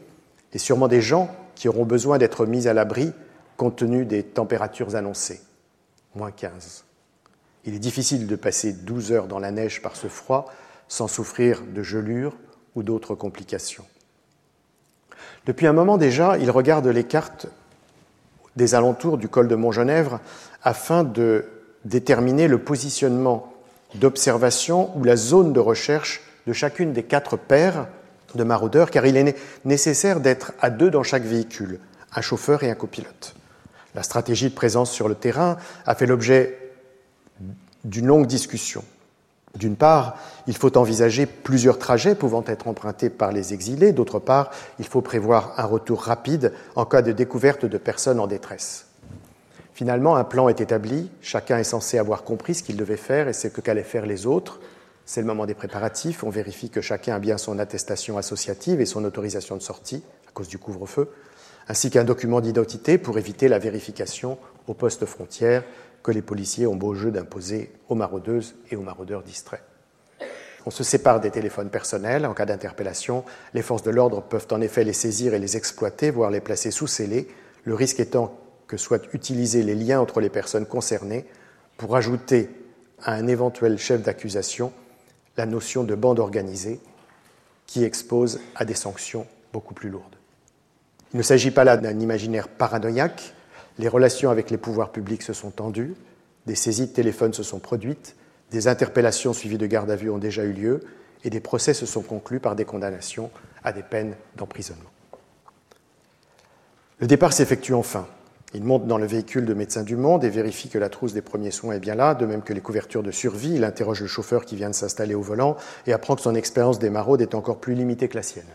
et 0.53 0.59
sûrement 0.59 0.89
des 0.89 1.01
gens 1.01 1.35
qui 1.55 1.69
auront 1.69 1.85
besoin 1.85 2.19
d'être 2.19 2.47
mis 2.47 2.69
à 2.69 2.75
l'abri 2.75 3.13
compte 3.57 3.77
tenu 3.77 4.05
des 4.05 4.23
températures 4.23 4.95
annoncées. 4.97 5.41
Moins 6.15 6.31
15. 6.31 6.85
Il 7.65 7.75
est 7.75 7.81
difficile 7.81 8.27
de 8.27 8.37
passer 8.37 8.73
12 8.73 9.13
heures 9.13 9.27
dans 9.27 9.41
la 9.41 9.51
neige 9.51 9.83
par 9.83 9.97
ce 9.97 10.07
froid 10.07 10.53
sans 10.89 11.09
souffrir 11.09 11.63
de 11.63 11.83
gelures 11.83 12.37
ou 12.75 12.83
d'autres 12.83 13.15
complications. 13.15 13.85
Depuis 15.47 15.67
un 15.67 15.73
moment 15.73 15.99
déjà, 15.99 16.39
il 16.39 16.51
regarde 16.51 16.87
les 16.87 17.05
cartes 17.05 17.47
des 18.57 18.75
alentours 18.75 19.19
du 19.19 19.29
col 19.29 19.49
de 19.49 19.55
Montgenèvre 19.55 20.21
afin 20.63 21.05
de 21.05 21.47
déterminer 21.85 22.49
le 22.49 22.59
positionnement 22.59 23.53
d'observation 23.95 24.97
ou 24.97 25.05
la 25.05 25.17
zone 25.17 25.53
de 25.53 25.61
recherche 25.61 26.23
de 26.47 26.53
chacune 26.53 26.93
des 26.93 27.03
quatre 27.03 27.37
paires 27.37 27.87
de 28.35 28.45
maraudeurs, 28.45 28.91
car 28.91 29.07
il 29.07 29.17
est 29.17 29.37
nécessaire 29.65 30.21
d'être 30.21 30.53
à 30.61 30.71
deux 30.71 30.91
dans 30.91 31.03
chaque 31.03 31.25
véhicule, 31.25 31.81
un 32.15 32.21
chauffeur 32.21 32.63
et 32.63 32.71
un 32.71 32.75
copilote. 32.75 33.35
La 33.95 34.03
stratégie 34.03 34.51
de 34.51 34.55
présence 34.55 34.91
sur 34.91 35.09
le 35.09 35.15
terrain 35.15 35.57
a 35.87 35.95
fait 35.95 36.07
l'objet 36.07 36.59
d'une 37.85 38.07
longue 38.07 38.27
discussion. 38.27 38.85
D'une 39.57 39.77
part, 39.77 40.17
il 40.47 40.57
faut 40.57 40.77
envisager 40.77 41.27
plusieurs 41.27 41.79
trajets 41.79 42.15
pouvant 42.15 42.45
être 42.47 42.69
empruntés 42.69 43.11
par 43.11 43.33
les 43.33 43.55
exilés. 43.55 43.93
D'autre 43.93 44.19
part, 44.19 44.51
il 44.79 44.87
faut 44.87 45.01
prévoir 45.01 45.55
un 45.57 45.65
retour 45.65 46.03
rapide 46.03 46.53
en 46.77 46.85
cas 46.85 47.03
de 47.03 47.13
découverte 47.13 47.65
de 47.65 47.79
personnes 47.79 48.21
en 48.21 48.27
détresse. 48.27 48.87
Finalement, 49.73 50.17
un 50.17 50.25
plan 50.25 50.49
est 50.49 50.61
établi, 50.61 51.11
chacun 51.23 51.59
est 51.59 51.65
censé 51.65 51.99
avoir 51.99 52.25
compris 52.25 52.55
ce 52.57 52.63
qu'il 52.63 52.77
devait 52.77 52.97
faire 52.97 53.29
et 53.29 53.33
ce 53.33 53.49
qu'allaient 53.49 53.83
faire 53.83 54.07
les 54.07 54.27
autres. 54.27 54.61
C'est 55.11 55.23
le 55.23 55.27
moment 55.27 55.47
des 55.47 55.55
préparatifs, 55.55 56.23
on 56.23 56.29
vérifie 56.29 56.69
que 56.69 56.83
chacun 56.83 57.15
a 57.15 57.19
bien 57.19 57.39
son 57.39 57.59
attestation 57.59 58.19
associative 58.19 58.83
et 58.83 58.85
son 58.85 59.07
autorisation 59.07 59.57
de 59.57 59.63
sortie 59.63 60.03
à 60.29 60.33
cause 60.33 60.49
du 60.49 60.59
couvre-feu, 60.59 61.09
ainsi 61.67 61.89
qu'un 61.89 62.05
document 62.05 62.43
d'identité 62.43 62.99
pour 62.99 63.17
éviter 63.17 63.49
la 63.49 63.59
vérification 63.59 64.37
au 64.67 64.75
poste 64.75 65.07
frontière 65.07 65.65
que 66.03 66.11
les 66.11 66.21
policiers 66.21 66.67
ont 66.67 66.77
beau 66.77 66.95
jeu 66.95 67.11
d'imposer 67.11 67.73
aux 67.89 67.95
maraudeuses 67.95 68.57
et 68.71 68.77
aux 68.77 68.83
maraudeurs 68.83 69.23
distraits. 69.23 69.63
On 70.67 70.71
se 70.71 70.85
sépare 70.85 71.21
des 71.21 71.31
téléphones 71.31 71.71
personnels 71.71 72.27
en 72.27 72.35
cas 72.35 72.45
d'interpellation. 72.45 73.25
Les 73.55 73.63
forces 73.63 73.85
de 73.85 73.91
l'ordre 73.91 74.21
peuvent 74.21 74.49
en 74.51 74.61
effet 74.61 74.85
les 74.85 74.93
saisir 74.93 75.33
et 75.33 75.39
les 75.39 75.57
exploiter, 75.57 76.11
voire 76.11 76.31
les 76.31 76.43
placer 76.43 76.71
sous 76.71 76.87
scellés, 76.87 77.29
le 77.65 77.75
risque 77.75 78.01
étant 78.01 78.39
que 78.67 78.77
soient 78.77 79.01
utilisés 79.15 79.63
les 79.63 79.75
liens 79.75 80.03
entre 80.03 80.21
les 80.21 80.29
personnes 80.29 80.67
concernées 80.67 81.25
pour 81.79 81.97
ajouter 81.97 82.51
à 83.03 83.15
un 83.15 83.27
éventuel 83.27 83.79
chef 83.79 84.03
d'accusation 84.03 84.71
la 85.39 85.47
notion 85.47 85.85
de 85.85 85.95
bande 85.95 86.19
organisée 86.19 86.81
qui 87.67 87.85
expose 87.85 88.41
à 88.55 88.65
des 88.65 88.75
sanctions 88.75 89.27
beaucoup 89.53 89.73
plus 89.73 89.89
lourdes. 89.89 90.17
Il 91.15 91.17
ne 91.17 91.23
s'agit 91.23 91.51
pas 91.51 91.65
là 91.65 91.77
d'un 91.77 91.99
imaginaire 91.99 92.49
paranoïaque, 92.49 93.33
les 93.79 93.89
relations 93.89 94.31
avec 94.31 94.51
les 94.51 94.59
pouvoirs 94.59 94.91
publics 94.91 95.23
se 95.23 95.33
sont 95.33 95.51
tendues, 95.51 95.95
des 96.47 96.55
saisies 96.55 96.89
de 96.89 96.93
téléphone 96.93 97.33
se 97.33 97.43
sont 97.43 97.61
produites, 97.61 98.17
des 98.51 98.69
interpellations 98.69 99.33
suivies 99.33 99.59
de 99.59 99.67
garde 99.67 99.91
à 99.91 99.97
vue 99.97 100.11
ont 100.11 100.19
déjà 100.19 100.45
eu 100.45 100.53
lieu 100.53 100.81
et 101.25 101.31
des 101.31 101.41
procès 101.41 101.75
se 101.75 101.87
sont 101.87 102.03
conclus 102.03 102.41
par 102.41 102.57
des 102.57 102.65
condamnations 102.65 103.31
à 103.63 103.73
des 103.73 103.83
peines 103.83 104.17
d'emprisonnement. 104.37 104.91
Le 106.99 107.07
départ 107.07 107.33
s'effectue 107.33 107.75
enfin. 107.75 108.09
Il 108.55 108.65
monte 108.65 108.87
dans 108.87 108.97
le 108.97 109.07
véhicule 109.07 109.45
de 109.45 109.53
Médecins 109.53 109.83
du 109.83 109.97
Monde 109.97 110.25
et 110.25 110.31
vérifie 110.31 110.71
que 110.71 110.79
la 110.79 110.89
trousse 110.89 111.13
des 111.13 111.21
premiers 111.21 111.51
soins 111.51 111.75
est 111.75 111.81
bien 111.81 111.95
là, 111.95 112.15
de 112.15 112.25
même 112.25 112.43
que 112.43 112.55
les 112.55 112.63
couvertures 112.63 113.03
de 113.03 113.11
survie. 113.11 113.55
Il 113.55 113.65
interroge 113.65 114.01
le 114.01 114.07
chauffeur 114.07 114.47
qui 114.47 114.57
vient 114.57 114.71
de 114.71 114.75
s'installer 114.75 115.15
au 115.15 115.21
volant 115.21 115.57
et 115.87 115.93
apprend 115.93 116.17
que 116.17 116.23
son 116.23 116.35
expérience 116.35 116.79
des 116.79 116.89
maraudes 116.89 117.21
est 117.21 117.35
encore 117.35 117.59
plus 117.59 117.75
limitée 117.75 118.09
que 118.09 118.17
la 118.17 118.23
sienne. 118.23 118.47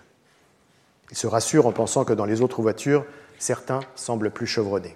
Il 1.11 1.17
se 1.17 1.27
rassure 1.27 1.67
en 1.67 1.71
pensant 1.71 2.05
que 2.05 2.13
dans 2.13 2.25
les 2.25 2.41
autres 2.41 2.63
voitures, 2.63 3.05
certains 3.37 3.81
semblent 3.93 4.31
plus 4.31 4.47
chevronnés. 4.47 4.95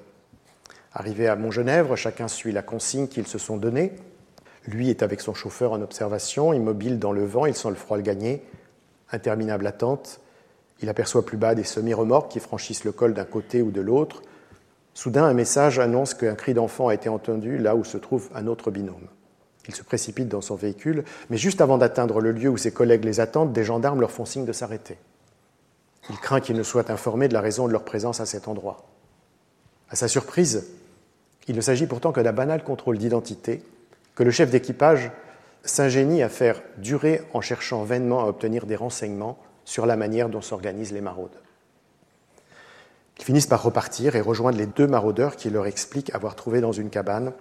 Arrivé 0.94 1.28
à 1.28 1.36
Montgenèvre, 1.36 1.96
chacun 1.96 2.28
suit 2.28 2.52
la 2.52 2.64
consigne 2.64 3.08
qu'ils 3.08 3.28
se 3.28 3.38
sont 3.38 3.58
donnée. 3.58 3.94
Lui 4.66 4.90
est 4.90 5.04
avec 5.04 5.22
son 5.22 5.36
chauffeur 5.36 5.74
en 5.74 5.82
observation, 5.82 6.54
immobile 6.54 6.98
dans 6.98 7.12
le 7.12 7.24
vent, 7.24 7.46
il 7.46 7.54
sent 7.54 7.70
le 7.70 7.76
froid 7.76 7.98
le 7.98 8.04
gagner. 8.04 8.44
Interminable 9.12 9.68
attente. 9.68 10.22
Il 10.82 10.90
aperçoit 10.90 11.24
plus 11.24 11.38
bas 11.38 11.54
des 11.54 11.64
semi-remorques 11.64 12.32
qui 12.32 12.40
franchissent 12.40 12.84
le 12.84 12.92
col 12.92 13.14
d'un 13.14 13.26
côté 13.26 13.62
ou 13.62 13.70
de 13.70 13.82
l'autre. 13.82 14.24
Soudain, 14.98 15.26
un 15.26 15.36
message 15.36 15.78
annonce 15.78 16.16
qu'un 16.16 16.34
cri 16.34 16.56
d'enfant 16.56 16.88
a 16.88 16.96
été 16.96 17.08
entendu 17.08 17.60
là 17.60 17.76
où 17.76 17.84
se 17.84 18.00
trouve 18.00 18.32
un 18.34 18.48
autre 18.48 18.72
binôme. 18.72 19.08
Il 19.68 19.76
se 19.76 19.84
précipite 19.84 20.28
dans 20.28 20.42
son 20.42 20.56
véhicule, 20.56 21.04
mais 21.30 21.38
juste 21.38 21.62
avant 21.62 21.78
d'atteindre 21.78 22.20
le 22.20 22.32
lieu 22.32 22.50
où 22.50 22.58
ses 22.58 22.72
collègues 22.72 23.06
les 23.06 23.20
attendent, 23.20 23.54
des 23.54 23.64
gendarmes 23.64 24.02
leur 24.02 24.10
font 24.10 24.26
signe 24.26 24.46
de 24.46 24.52
s'arrêter. 24.54 24.98
Il 26.10 26.18
craint 26.18 26.40
qu'ils 26.40 26.56
ne 26.56 26.64
soient 26.64 26.92
informés 26.92 27.28
de 27.28 27.36
la 27.36 27.42
raison 27.42 27.68
de 27.68 27.74
leur 27.74 27.86
présence 27.86 28.22
à 28.22 28.26
cet 28.26 28.48
endroit. 28.48 28.88
À 29.92 29.96
sa 29.96 30.08
surprise, 30.08 30.68
il 31.48 31.56
ne 31.56 31.62
s'agit 31.62 31.86
pourtant 31.86 32.12
que 32.12 32.22
d'un 32.22 32.34
banal 32.34 32.64
contrôle 32.64 32.98
d'identité 32.98 33.62
que 34.16 34.24
le 34.24 34.32
chef 34.32 34.50
d'équipage 34.50 35.12
s'ingénie 35.64 36.24
à 36.24 36.30
faire 36.30 36.60
durer 36.80 37.22
en 37.36 37.42
cherchant 37.42 37.84
vainement 37.84 38.24
à 38.24 38.28
obtenir 38.28 38.66
des 38.66 38.76
renseignements 38.76 39.38
sur 39.64 39.86
la 39.86 39.96
manière 39.96 40.30
dont 40.30 40.42
s'organisent 40.42 40.92
les 40.92 41.02
maraudes. 41.02 41.38
Ils 43.20 43.24
finissent 43.26 43.48
par 43.48 43.64
repartir 43.64 44.16
et 44.16 44.22
rejoindre 44.22 44.58
les 44.58 44.68
deux 44.68 44.88
maraudeurs 44.88 45.36
qui 45.36 45.50
leur 45.50 45.66
expliquent 45.66 46.14
avoir 46.14 46.36
trouvé 46.36 46.62
dans 46.62 46.72
une 46.72 46.90
cabane 46.90 47.34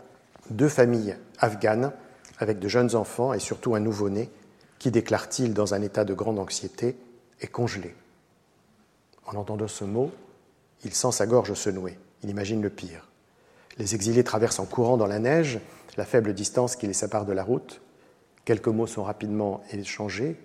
deux 0.51 0.69
familles 0.69 1.17
afghanes 1.39 1.93
avec 2.39 2.59
de 2.59 2.69
jeunes 2.69 2.95
enfants 2.95 3.33
et 3.33 3.41
surtout 3.41 3.75
un 3.75 3.81
nouveau-né 3.81 4.31
qui, 4.79 4.91
déclare-t-il 4.91 5.55
dans 5.55 5.75
un 5.75 5.83
état 5.83 6.05
de 6.05 6.15
grande 6.15 6.39
anxiété, 6.39 6.97
est 7.41 7.47
congelé. 7.47 7.95
En 9.27 9.37
entendant 9.37 9.69
ce 9.69 9.85
mot, 9.85 10.13
il 10.85 10.95
sent 10.95 11.13
sa 11.13 11.27
gorge 11.27 11.55
se 11.55 11.71
nouer. 11.71 11.99
Il 12.23 12.31
imagine 12.31 12.63
le 12.63 12.71
pire. 12.71 13.09
Les 13.79 13.95
exilés 13.95 14.25
traversent 14.25 14.61
en 14.61 14.67
courant 14.67 14.97
dans 14.97 15.07
la 15.07 15.19
neige 15.19 15.61
la 15.97 16.05
faible 16.05 16.35
distance 16.35 16.77
qui 16.77 16.87
les 16.87 16.93
sépare 16.93 17.25
de 17.25 17.33
la 17.33 17.43
route. 17.43 17.81
Quelques 18.45 18.69
mots 18.69 18.87
sont 18.87 19.03
rapidement 19.03 19.63
échangés. 19.73 20.37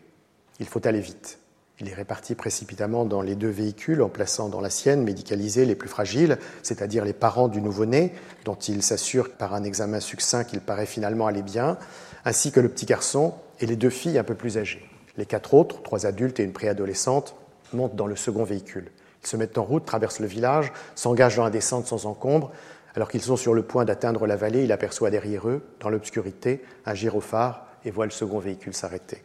Il 0.60 0.66
faut 0.66 0.86
aller 0.88 1.02
vite. 1.02 1.40
Il 1.82 1.90
est 1.90 1.96
réparti 1.96 2.36
précipitamment 2.36 3.06
dans 3.06 3.24
les 3.24 3.34
deux 3.34 3.50
véhicules 3.50 4.04
en 4.04 4.08
plaçant 4.08 4.50
dans 4.50 4.62
la 4.62 4.70
sienne 4.70 5.02
médicalisée 5.02 5.66
les 5.66 5.74
plus 5.74 5.90
fragiles, 5.90 6.38
c'est-à-dire 6.62 7.04
les 7.04 7.12
parents 7.12 7.48
du 7.48 7.60
nouveau-né, 7.60 8.14
dont 8.46 8.54
il 8.54 8.84
s'assure 8.84 9.32
par 9.32 9.56
un 9.56 9.64
examen 9.64 10.00
succinct 10.00 10.44
qu'il 10.44 10.62
paraît 10.62 10.86
finalement 10.86 11.26
aller 11.26 11.42
bien, 11.42 11.80
ainsi 12.24 12.52
que 12.52 12.60
le 12.60 12.70
petit 12.70 12.86
garçon 12.86 13.34
et 13.60 13.66
les 13.66 13.76
deux 13.76 13.90
filles 13.90 14.20
un 14.20 14.24
peu 14.24 14.36
plus 14.36 14.60
âgées. 14.60 14.88
Les 15.18 15.26
quatre 15.26 15.56
autres, 15.56 15.82
trois 15.82 16.06
adultes 16.06 16.40
et 16.40 16.44
une 16.44 16.54
préadolescente, 16.54 17.34
montent 17.74 17.96
dans 17.96 18.06
le 18.06 18.16
second 18.16 18.44
véhicule. 18.44 18.92
Ils 19.24 19.28
se 19.28 19.36
mettent 19.36 19.58
en 19.58 19.64
route, 19.64 19.84
traversent 19.84 20.20
le 20.20 20.28
village, 20.28 20.72
s'engagent 20.94 21.38
dans 21.38 21.46
la 21.46 21.50
descente 21.50 21.88
sans 21.88 22.06
encombre, 22.06 22.52
alors 22.94 23.10
qu'ils 23.10 23.24
sont 23.24 23.38
sur 23.38 23.56
le 23.56 23.64
point 23.64 23.86
d'atteindre 23.86 24.28
la 24.28 24.36
vallée, 24.36 24.66
il 24.66 24.72
aperçoit 24.72 25.10
derrière 25.10 25.50
eux, 25.50 25.64
dans 25.80 25.90
l'obscurité, 25.90 26.62
un 26.86 26.94
gyrophare 26.94 27.66
et 27.86 27.90
voit 27.90 28.06
le 28.06 28.12
second 28.12 28.38
véhicule 28.38 28.76
s'arrêter. 28.76 29.24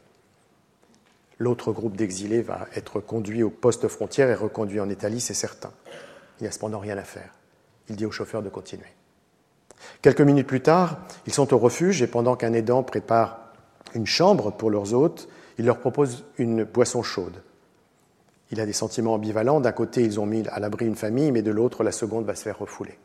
L'autre 1.38 1.72
groupe 1.72 1.96
d'exilés 1.96 2.42
va 2.42 2.66
être 2.74 3.00
conduit 3.00 3.42
au 3.42 3.50
poste 3.50 3.88
frontière 3.88 4.30
et 4.30 4.34
reconduit 4.34 4.80
en 4.80 4.88
Italie, 4.88 5.20
c'est 5.20 5.34
certain. 5.34 5.72
Il 6.38 6.44
n'y 6.44 6.48
a 6.48 6.52
cependant 6.52 6.78
rien 6.78 6.96
à 6.96 7.02
faire. 7.02 7.32
Il 7.88 7.96
dit 7.96 8.06
au 8.06 8.10
chauffeur 8.10 8.42
de 8.42 8.48
continuer. 8.48 8.92
Quelques 10.02 10.22
minutes 10.22 10.46
plus 10.46 10.62
tard, 10.62 10.98
ils 11.26 11.32
sont 11.32 11.52
au 11.52 11.58
refuge 11.58 12.02
et 12.02 12.06
pendant 12.06 12.36
qu'un 12.36 12.52
aidant 12.52 12.82
prépare 12.82 13.52
une 13.94 14.06
chambre 14.06 14.50
pour 14.50 14.70
leurs 14.70 14.94
hôtes, 14.94 15.28
il 15.58 15.66
leur 15.66 15.78
propose 15.78 16.24
une 16.38 16.64
boisson 16.64 17.02
chaude. 17.02 17.42
Il 18.50 18.60
a 18.60 18.66
des 18.66 18.72
sentiments 18.72 19.14
ambivalents. 19.14 19.60
D'un 19.60 19.72
côté, 19.72 20.02
ils 20.02 20.20
ont 20.20 20.26
mis 20.26 20.46
à 20.48 20.60
l'abri 20.60 20.86
une 20.86 20.96
famille, 20.96 21.32
mais 21.32 21.42
de 21.42 21.50
l'autre, 21.50 21.82
la 21.82 21.92
seconde 21.92 22.24
va 22.24 22.34
se 22.34 22.42
faire 22.42 22.58
refouler. 22.58 22.98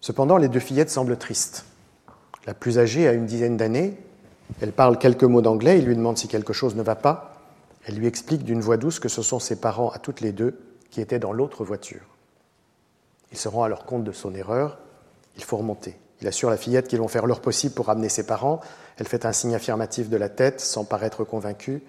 Cependant, 0.00 0.36
les 0.36 0.48
deux 0.48 0.60
fillettes 0.60 0.90
semblent 0.90 1.16
tristes. 1.16 1.64
La 2.46 2.54
plus 2.54 2.78
âgée 2.78 3.08
a 3.08 3.12
une 3.12 3.26
dizaine 3.26 3.56
d'années. 3.56 3.96
Elle 4.60 4.72
parle 4.72 4.98
quelques 4.98 5.24
mots 5.24 5.40
d'anglais. 5.40 5.78
Il 5.78 5.86
lui 5.86 5.96
demande 5.96 6.18
si 6.18 6.28
quelque 6.28 6.52
chose 6.52 6.74
ne 6.74 6.82
va 6.82 6.94
pas. 6.94 7.36
Elle 7.84 7.96
lui 7.96 8.06
explique 8.06 8.44
d'une 8.44 8.60
voix 8.60 8.76
douce 8.76 9.00
que 9.00 9.08
ce 9.08 9.22
sont 9.22 9.40
ses 9.40 9.56
parents 9.56 9.90
à 9.90 9.98
toutes 9.98 10.20
les 10.20 10.32
deux 10.32 10.58
qui 10.90 11.00
étaient 11.00 11.18
dans 11.18 11.32
l'autre 11.32 11.64
voiture. 11.64 12.02
Il 13.32 13.38
se 13.38 13.48
rend 13.48 13.64
alors 13.64 13.84
compte 13.84 14.04
de 14.04 14.12
son 14.12 14.34
erreur. 14.34 14.78
Il 15.36 15.44
faut 15.44 15.56
remonter. 15.56 15.96
Il 16.20 16.28
assure 16.28 16.50
la 16.50 16.56
fillette 16.56 16.86
qu'ils 16.86 17.00
vont 17.00 17.08
faire 17.08 17.26
leur 17.26 17.40
possible 17.40 17.74
pour 17.74 17.86
ramener 17.86 18.08
ses 18.08 18.26
parents. 18.26 18.60
Elle 18.98 19.08
fait 19.08 19.26
un 19.26 19.32
signe 19.32 19.54
affirmatif 19.54 20.08
de 20.08 20.16
la 20.16 20.28
tête 20.28 20.60
sans 20.60 20.84
paraître 20.84 21.24
convaincue. 21.24 21.82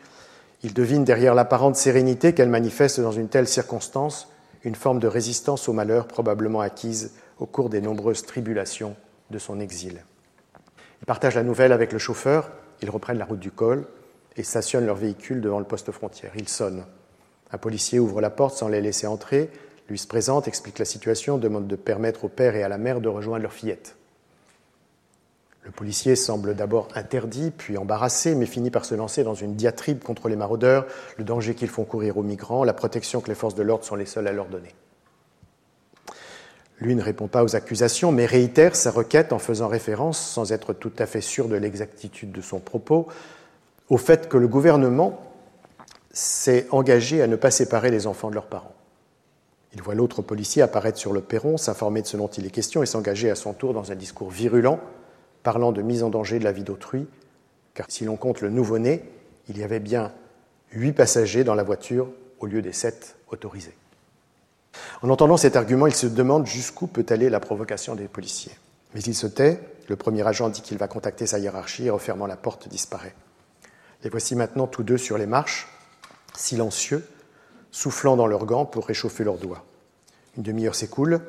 Il 0.64 0.74
devine 0.74 1.04
derrière 1.04 1.36
l'apparente 1.36 1.76
sérénité 1.76 2.34
qu'elle 2.34 2.50
manifeste 2.50 3.00
dans 3.00 3.12
une 3.12 3.28
telle 3.28 3.48
circonstance 3.48 4.30
une 4.64 4.76
forme 4.76 5.00
de 5.00 5.08
résistance 5.08 5.68
au 5.68 5.74
malheur 5.74 6.08
probablement 6.08 6.62
acquise 6.62 7.12
au 7.40 7.46
cours 7.46 7.70
des 7.70 7.82
nombreuses 7.82 8.26
tribulations 8.26 8.96
de 9.30 9.38
son 9.38 9.60
exil. 9.60 10.04
Ils 11.04 11.06
partagent 11.06 11.36
la 11.36 11.44
nouvelle 11.44 11.74
avec 11.74 11.92
le 11.92 12.00
chauffeur, 12.00 12.50
ils 12.82 12.90
reprennent 12.90 13.18
la 13.18 13.26
route 13.26 13.38
du 13.38 13.52
col 13.52 13.86
et 14.38 14.44
stationnent 14.44 14.86
leur 14.86 14.96
véhicule 14.96 15.42
devant 15.42 15.60
le 15.60 15.66
poste 15.66 15.92
frontière. 15.92 16.32
Ils 16.38 16.48
sonnent. 16.48 16.86
Un 17.52 17.58
policier 17.58 18.00
ouvre 18.00 18.22
la 18.22 18.30
porte 18.30 18.56
sans 18.56 18.70
les 18.70 18.80
laisser 18.80 19.06
entrer, 19.06 19.50
lui 19.90 19.98
se 19.98 20.08
présente, 20.08 20.48
explique 20.48 20.80
la 20.80 20.86
situation, 20.86 21.38
demande 21.38 21.68
de 21.68 21.76
permettre 21.76 22.24
au 22.24 22.30
père 22.30 22.56
et 22.56 22.64
à 22.64 22.70
la 22.70 22.78
mère 22.78 23.02
de 23.02 23.10
rejoindre 23.10 23.44
leur 23.44 23.52
fillette. 23.52 23.98
Le 25.64 25.72
policier 25.72 26.16
semble 26.16 26.56
d'abord 26.56 26.88
interdit, 26.96 27.52
puis 27.52 27.78
embarrassé, 27.78 28.34
mais 28.34 28.46
finit 28.46 28.72
par 28.72 28.86
se 28.86 28.96
lancer 28.96 29.26
dans 29.26 29.34
une 29.34 29.56
diatribe 29.56 30.02
contre 30.04 30.30
les 30.30 30.38
maraudeurs, 30.38 30.86
le 31.18 31.26
danger 31.26 31.54
qu'ils 31.54 31.68
font 31.68 31.84
courir 31.84 32.18
aux 32.18 32.24
migrants, 32.24 32.64
la 32.64 32.74
protection 32.74 33.20
que 33.20 33.28
les 33.28 33.36
forces 33.36 33.56
de 33.56 33.64
l'ordre 33.64 33.84
sont 33.84 33.96
les 33.96 34.06
seules 34.06 34.28
à 34.30 34.32
leur 34.32 34.46
donner. 34.46 34.74
Lui 36.84 36.96
ne 36.96 37.02
répond 37.02 37.30
pas 37.30 37.46
aux 37.46 37.56
accusations, 37.56 38.12
mais 38.12 38.26
réitère 38.26 38.76
sa 38.76 38.92
requête 38.92 39.32
en 39.32 39.40
faisant 39.40 39.70
référence, 39.70 40.20
sans 40.20 40.52
être 40.52 40.74
tout 40.74 40.92
à 41.00 41.06
fait 41.06 41.22
sûr 41.22 41.48
de 41.48 41.56
l'exactitude 41.56 42.34
de 42.34 42.42
son 42.42 42.60
propos, 42.60 43.08
au 43.88 43.98
fait 43.98 44.28
que 44.28 44.36
le 44.36 44.50
gouvernement 44.50 45.22
s'est 46.12 46.68
engagé 46.72 47.22
à 47.22 47.28
ne 47.28 47.38
pas 47.38 47.52
séparer 47.52 47.90
les 47.90 48.06
enfants 48.06 48.30
de 48.30 48.36
leurs 48.36 48.48
parents. 48.48 48.76
Il 49.74 49.82
voit 49.82 49.96
l'autre 49.96 50.22
policier 50.22 50.62
apparaître 50.62 50.98
sur 50.98 51.14
le 51.14 51.22
perron, 51.22 51.56
s'informer 51.56 52.02
de 52.02 52.08
ce 52.08 52.18
dont 52.18 52.28
il 52.28 52.46
est 52.46 52.52
question 52.52 52.84
et 52.84 52.86
s'engager 52.86 53.32
à 53.32 53.36
son 53.36 53.54
tour 53.54 53.74
dans 53.74 53.94
un 53.94 53.96
discours 53.96 54.30
virulent 54.30 54.80
parlant 55.42 55.72
de 55.72 55.82
mise 55.82 56.04
en 56.04 56.10
danger 56.10 56.38
de 56.38 56.44
la 56.44 56.52
vie 56.52 56.64
d'autrui, 56.64 57.08
car 57.76 57.86
si 57.88 58.04
l'on 58.04 58.18
compte 58.18 58.42
le 58.42 58.50
nouveau-né, 58.50 59.04
il 59.48 59.58
y 59.58 59.64
avait 59.64 59.80
bien 59.80 60.12
huit 60.74 60.94
passagers 60.94 61.46
dans 61.46 61.56
la 61.56 61.64
voiture 61.64 62.10
au 62.40 62.46
lieu 62.46 62.62
des 62.62 62.74
sept 62.74 63.16
autorisés. 63.30 63.74
En 65.02 65.10
entendant 65.10 65.38
cet 65.38 65.56
argument, 65.56 65.88
il 65.88 65.96
se 65.96 66.08
demande 66.08 66.46
jusqu'où 66.46 66.88
peut 66.88 67.06
aller 67.10 67.30
la 67.30 67.40
provocation 67.40 67.96
des 67.96 68.08
policiers. 68.08 68.54
Mais 68.94 69.02
il 69.02 69.16
se 69.16 69.28
tait, 69.28 69.60
le 69.88 69.96
premier 69.96 70.26
agent 70.26 70.50
dit 70.50 70.62
qu'il 70.62 70.78
va 70.78 70.88
contacter 70.88 71.26
sa 71.26 71.40
hiérarchie 71.40 71.86
et 71.86 71.90
refermant 71.90 72.28
la 72.28 72.36
porte 72.36 72.68
disparaît. 72.68 73.16
Les 74.04 74.10
voici 74.10 74.36
maintenant 74.36 74.68
tous 74.68 74.84
deux 74.84 74.98
sur 74.98 75.18
les 75.18 75.26
marches, 75.26 75.68
silencieux, 76.36 77.08
soufflant 77.72 78.16
dans 78.16 78.28
leurs 78.28 78.46
gants 78.46 78.66
pour 78.66 78.86
réchauffer 78.86 79.24
leurs 79.24 79.38
doigts. 79.38 79.64
Une 80.38 80.44
demi-heure 80.44 80.76
s'écoule, 80.76 81.22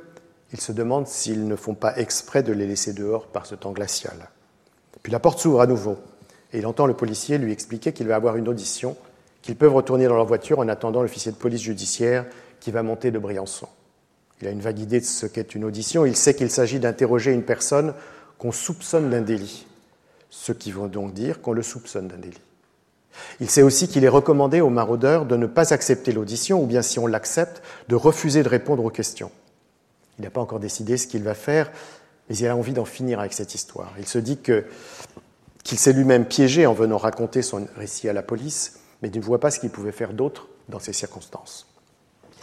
il 0.52 0.60
se 0.60 0.72
demande 0.72 1.06
s'ils 1.06 1.46
ne 1.46 1.56
font 1.56 1.74
pas 1.74 1.96
exprès 1.96 2.42
de 2.42 2.52
les 2.52 2.66
laisser 2.66 2.92
dehors 2.92 3.26
par 3.26 3.46
ce 3.46 3.54
temps 3.54 3.72
glacial. 3.72 4.30
Puis 5.02 5.12
la 5.12 5.20
porte 5.20 5.38
s'ouvre 5.38 5.60
à 5.60 5.66
nouveau, 5.66 5.98
et 6.52 6.58
il 6.58 6.66
entend 6.66 6.86
le 6.86 6.94
policier 6.94 7.38
lui 7.38 7.52
expliquer 7.52 7.92
qu'il 7.92 8.08
va 8.08 8.16
avoir 8.16 8.36
une 8.36 8.48
audition, 8.48 8.96
qu'ils 9.42 9.56
peuvent 9.56 9.74
retourner 9.74 10.06
dans 10.06 10.14
leur 10.14 10.26
voiture 10.26 10.60
en 10.60 10.68
attendant 10.68 11.02
l'officier 11.02 11.32
de 11.32 11.36
police 11.36 11.62
judiciaire 11.62 12.24
qui 12.60 12.70
va 12.70 12.82
monter 12.82 13.10
de 13.10 13.18
Briançon. 13.18 13.68
Il 14.40 14.48
a 14.48 14.50
une 14.50 14.60
vague 14.60 14.78
idée 14.78 15.00
de 15.00 15.04
ce 15.04 15.26
qu'est 15.26 15.54
une 15.54 15.64
audition, 15.64 16.04
il 16.04 16.16
sait 16.16 16.34
qu'il 16.34 16.50
s'agit 16.50 16.80
d'interroger 16.80 17.32
une 17.32 17.44
personne 17.44 17.94
qu'on 18.38 18.52
soupçonne 18.52 19.10
d'un 19.10 19.22
délit, 19.22 19.66
ce 20.30 20.52
qui 20.52 20.72
veut 20.72 20.88
donc 20.88 21.14
dire 21.14 21.40
qu'on 21.40 21.52
le 21.52 21.62
soupçonne 21.62 22.08
d'un 22.08 22.18
délit. 22.18 22.40
Il 23.40 23.48
sait 23.48 23.62
aussi 23.62 23.88
qu'il 23.88 24.04
est 24.04 24.08
recommandé 24.08 24.60
aux 24.60 24.70
maraudeurs 24.70 25.24
de 25.24 25.36
ne 25.36 25.46
pas 25.46 25.72
accepter 25.72 26.12
l'audition, 26.12 26.62
ou 26.62 26.66
bien 26.66 26.82
si 26.82 26.98
on 26.98 27.06
l'accepte, 27.06 27.62
de 27.88 27.94
refuser 27.94 28.42
de 28.42 28.48
répondre 28.48 28.84
aux 28.84 28.90
questions. 28.90 29.30
Il 30.18 30.24
n'a 30.24 30.30
pas 30.30 30.40
encore 30.40 30.60
décidé 30.60 30.96
ce 30.96 31.06
qu'il 31.06 31.22
va 31.22 31.34
faire, 31.34 31.70
mais 32.28 32.36
il 32.36 32.46
a 32.46 32.56
envie 32.56 32.72
d'en 32.72 32.84
finir 32.84 33.20
avec 33.20 33.32
cette 33.32 33.54
histoire. 33.54 33.92
Il 33.98 34.06
se 34.06 34.18
dit 34.18 34.38
qu'il 34.38 35.78
s'est 35.78 35.92
lui-même 35.92 36.26
piégé 36.26 36.66
en 36.66 36.74
venant 36.74 36.98
raconter 36.98 37.42
son 37.42 37.66
récit 37.76 38.08
à 38.08 38.12
la 38.12 38.22
police, 38.22 38.80
mais 39.02 39.08
il 39.08 39.18
ne 39.18 39.24
voit 39.24 39.40
pas 39.40 39.50
ce 39.50 39.60
qu'il 39.60 39.70
pouvait 39.70 39.92
faire 39.92 40.12
d'autre 40.12 40.48
dans 40.68 40.80
ces 40.80 40.92
circonstances. 40.92 41.66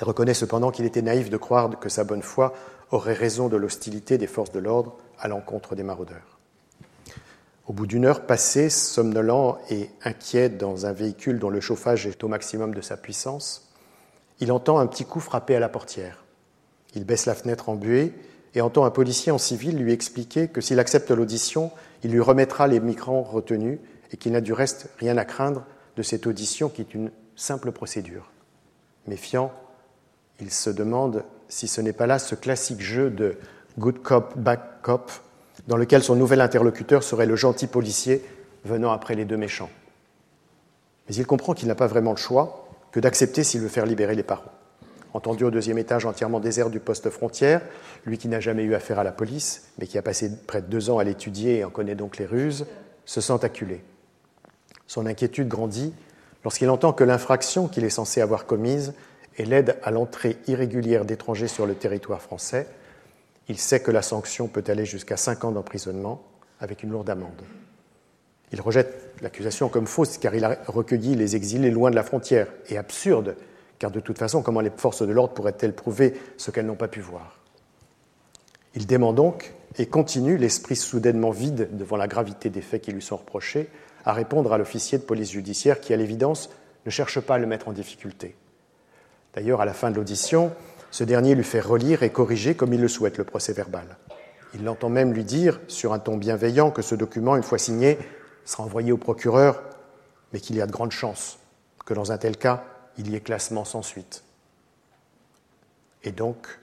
Il 0.02 0.06
reconnaît 0.06 0.34
cependant 0.34 0.72
qu'il 0.72 0.86
était 0.86 1.04
naïf 1.04 1.30
de 1.30 1.38
croire 1.38 1.70
que 1.80 1.88
sa 1.88 2.04
bonne 2.04 2.24
foi 2.24 2.54
aurait 2.90 3.14
raison 3.14 3.50
de 3.50 3.58
l'hostilité 3.58 4.18
des 4.18 4.26
forces 4.26 4.52
de 4.52 4.60
l'ordre 4.60 4.98
à 5.20 5.28
l'encontre 5.28 5.76
des 5.76 5.84
maraudeurs. 5.84 6.40
Au 7.68 7.74
bout 7.74 7.86
d'une 7.86 8.06
heure 8.06 8.26
passée, 8.26 8.72
somnolent 8.72 9.60
et 9.70 9.92
inquiet 10.04 10.50
dans 10.50 10.88
un 10.88 10.92
véhicule 10.92 11.38
dont 11.38 11.52
le 11.52 11.62
chauffage 11.62 12.08
est 12.08 12.24
au 12.24 12.28
maximum 12.28 12.74
de 12.74 12.82
sa 12.82 12.98
puissance, 12.98 13.72
il 14.40 14.52
entend 14.52 14.80
un 14.80 14.88
petit 14.88 15.06
coup 15.06 15.20
frapper 15.20 15.56
à 15.56 15.60
la 15.60 15.70
portière. 15.70 16.26
Il 16.96 17.06
baisse 17.06 17.28
la 17.28 17.36
fenêtre 17.36 17.70
en 17.70 17.76
buée 17.76 18.12
et 18.56 18.62
entend 18.62 18.86
un 18.86 18.90
policier 18.90 19.32
en 19.32 19.38
civil 19.38 19.78
lui 19.78 19.94
expliquer 19.94 20.48
que 20.48 20.62
s'il 20.62 20.80
accepte 20.80 21.12
l'audition, 21.12 21.72
il 22.04 22.12
lui 22.12 22.20
remettra 22.20 22.68
les 22.68 22.80
migrants 22.80 23.22
retenus 23.22 23.80
et 24.12 24.18
qu'il 24.18 24.32
n'a 24.32 24.42
du 24.42 24.52
reste 24.52 24.90
rien 24.98 25.16
à 25.18 25.26
craindre 25.26 25.64
de 25.96 26.02
cette 26.02 26.26
audition 26.26 26.70
qui 26.70 26.82
est 26.82 26.96
une 26.96 27.12
simple 27.36 27.72
procédure. 27.72 28.32
Méfiant, 29.08 29.54
il 30.42 30.52
se 30.52 30.70
demande 30.70 31.24
si 31.48 31.68
ce 31.68 31.82
n'est 31.82 31.94
pas 31.94 32.08
là 32.08 32.20
ce 32.20 32.36
classique 32.36 32.82
jeu 32.82 33.10
de 33.10 33.38
good 33.80 34.02
cop, 34.02 34.38
bad 34.38 34.60
cop, 34.82 35.12
dans 35.68 35.78
lequel 35.78 36.04
son 36.04 36.16
nouvel 36.16 36.42
interlocuteur 36.42 37.04
serait 37.04 37.26
le 37.26 37.36
gentil 37.36 37.68
policier 37.68 38.24
venant 38.66 38.92
après 38.92 39.16
les 39.16 39.26
deux 39.26 39.38
méchants. 39.38 39.70
Mais 41.08 41.16
il 41.16 41.26
comprend 41.26 41.54
qu'il 41.54 41.68
n'a 41.68 41.76
pas 41.76 41.88
vraiment 41.88 42.12
le 42.12 42.18
choix 42.18 42.68
que 42.92 43.00
d'accepter 43.00 43.44
s'il 43.44 43.62
veut 43.62 43.70
faire 43.70 43.86
libérer 43.86 44.16
les 44.16 44.24
parents 44.24 44.52
entendu 45.14 45.44
au 45.44 45.52
deuxième 45.52 45.78
étage 45.78 46.06
entièrement 46.06 46.40
désert 46.40 46.70
du 46.70 46.80
poste 46.80 47.10
frontière, 47.10 47.62
lui 48.06 48.18
qui 48.18 48.28
n'a 48.28 48.40
jamais 48.40 48.64
eu 48.64 48.76
affaire 48.76 49.00
à 49.00 49.04
la 49.04 49.12
police, 49.12 49.64
mais 49.78 49.88
qui 49.88 49.98
a 49.98 50.02
passé 50.02 50.32
près 50.48 50.62
de 50.62 50.68
deux 50.68 50.90
ans 50.90 51.00
à 51.00 51.04
l'étudier 51.04 51.60
et 51.60 51.64
en 51.64 51.70
connaît 51.70 51.96
donc 51.96 52.18
les 52.18 52.26
ruses, 52.26 52.66
se 53.06 53.22
sent 53.22 53.44
acculé. 53.44 53.84
Son 54.88 55.06
inquiétude 55.06 55.48
grandit 55.48 55.94
lorsqu'il 56.44 56.70
entend 56.70 56.94
que 56.94 57.04
l'infraction 57.04 57.68
qu'il 57.68 57.84
est 57.84 57.90
censé 57.90 58.22
avoir 58.22 58.46
commise 58.46 58.94
est 59.38 59.46
l'aide 59.46 59.78
à 59.84 59.92
l'entrée 59.92 60.38
irrégulière 60.48 61.06
d'étrangers 61.06 61.48
sur 61.48 61.66
le 61.66 61.76
territoire 61.76 62.22
français. 62.22 62.68
Il 63.48 63.58
sait 63.58 63.82
que 63.82 63.92
la 63.92 64.02
sanction 64.02 64.48
peut 64.48 64.64
aller 64.68 64.86
jusqu'à 64.86 65.18
cinq 65.18 65.44
ans 65.44 65.52
d'emprisonnement 65.52 66.24
avec 66.60 66.84
une 66.84 66.92
lourde 66.92 67.10
amende. 67.10 67.42
Il 68.52 68.62
rejette 68.62 69.14
l'accusation 69.22 69.70
comme 69.70 69.88
fausse 69.88 70.18
car 70.18 70.36
il 70.36 70.44
a 70.44 70.58
recueilli 70.68 71.16
les 71.16 71.36
exilés 71.36 71.72
loin 71.72 71.90
de 71.90 71.96
la 71.96 72.04
frontière 72.04 72.48
et 72.70 72.78
absurde 72.78 73.36
car 73.80 73.90
de 73.90 74.00
toute 74.00 74.20
façon, 74.20 74.44
comment 74.44 74.62
les 74.62 74.70
forces 74.70 75.02
de 75.02 75.12
l'ordre 75.12 75.34
pourraient-elles 75.34 75.74
prouver 75.74 76.14
ce 76.38 76.52
qu'elles 76.52 76.68
n'ont 76.68 76.76
pas 76.76 76.88
pu 76.88 77.00
voir? 77.00 77.40
Il 78.76 78.86
dément 78.86 79.12
donc 79.12 79.54
et 79.80 79.88
continue, 79.88 80.38
l'esprit 80.38 80.76
soudainement 80.76 81.32
vide 81.32 81.70
devant 81.72 81.98
la 81.98 82.08
gravité 82.08 82.50
des 82.52 82.62
faits 82.62 82.84
qui 82.84 82.92
lui 82.92 83.02
sont 83.02 83.18
reprochés, 83.18 83.70
à 84.06 84.14
répondre 84.14 84.54
à 84.54 84.58
l'officier 84.58 85.00
de 85.00 85.04
police 85.04 85.32
judiciaire 85.32 85.80
qui, 85.80 85.94
à 85.94 85.98
l'évidence, 85.98 86.52
ne 86.86 86.92
cherche 86.92 87.20
pas 87.22 87.36
à 87.36 87.38
le 87.40 87.48
mettre 87.48 87.70
en 87.70 87.74
difficulté. 87.74 88.36
D'ailleurs, 89.34 89.62
à 89.62 89.66
la 89.66 89.74
fin 89.74 89.92
de 89.92 89.96
l'audition, 89.96 90.54
ce 90.92 91.04
dernier 91.04 91.36
lui 91.36 91.44
fait 91.44 91.60
relire 91.60 92.04
et 92.04 92.12
corriger 92.12 92.56
comme 92.56 92.74
il 92.74 92.82
le 92.82 92.88
souhaite 92.88 93.18
le 93.18 93.24
procès 93.24 93.54
verbal. 93.54 93.98
Il 94.54 94.64
l'entend 94.64 94.90
même 94.90 95.14
lui 95.14 95.24
dire, 95.24 95.60
sur 95.68 95.94
un 95.94 96.00
ton 96.00 96.18
bienveillant, 96.18 96.72
que 96.72 96.82
ce 96.82 96.96
document, 96.96 97.38
une 97.38 97.44
fois 97.44 97.58
signé, 97.58 97.98
sera 98.44 98.64
envoyé 98.64 98.92
au 98.92 98.98
procureur, 98.98 99.64
mais 100.34 100.40
qu'il 100.40 100.56
y 100.58 100.62
a 100.62 100.68
de 100.68 100.72
grandes 100.72 100.92
chances 100.92 101.40
que 101.86 101.94
dans 101.94 102.12
un 102.12 102.18
tel 102.18 102.38
cas, 102.38 102.64
il 102.98 103.10
y 103.10 103.16
ait 103.16 103.22
classement 103.22 103.66
sans 103.66 103.82
suite. 103.82 104.24
Et 106.04 106.12
donc, 106.12 106.60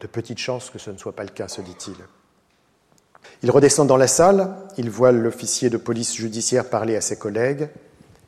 de 0.00 0.06
petites 0.06 0.38
chances 0.38 0.70
que 0.70 0.78
ce 0.78 0.90
ne 0.90 0.98
soit 0.98 1.14
pas 1.14 1.24
le 1.24 1.30
cas, 1.30 1.48
se 1.48 1.60
dit-il. 1.60 1.94
Il 3.42 3.50
redescend 3.50 3.86
dans 3.86 3.96
la 3.96 4.08
salle, 4.08 4.54
il 4.76 4.90
voit 4.90 5.12
l'officier 5.12 5.70
de 5.70 5.76
police 5.76 6.14
judiciaire 6.14 6.68
parler 6.68 6.96
à 6.96 7.00
ses 7.00 7.16
collègues. 7.16 7.68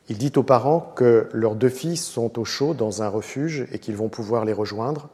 Il 0.08 0.18
dit 0.18 0.32
aux 0.36 0.42
parents 0.42 0.92
que 0.94 1.28
leurs 1.32 1.54
deux 1.54 1.70
filles 1.70 1.96
sont 1.96 2.38
au 2.38 2.44
chaud 2.44 2.74
dans 2.74 3.02
un 3.02 3.08
refuge 3.08 3.66
et 3.72 3.78
qu'ils 3.78 3.96
vont 3.96 4.08
pouvoir 4.08 4.44
les 4.44 4.52
rejoindre. 4.52 5.08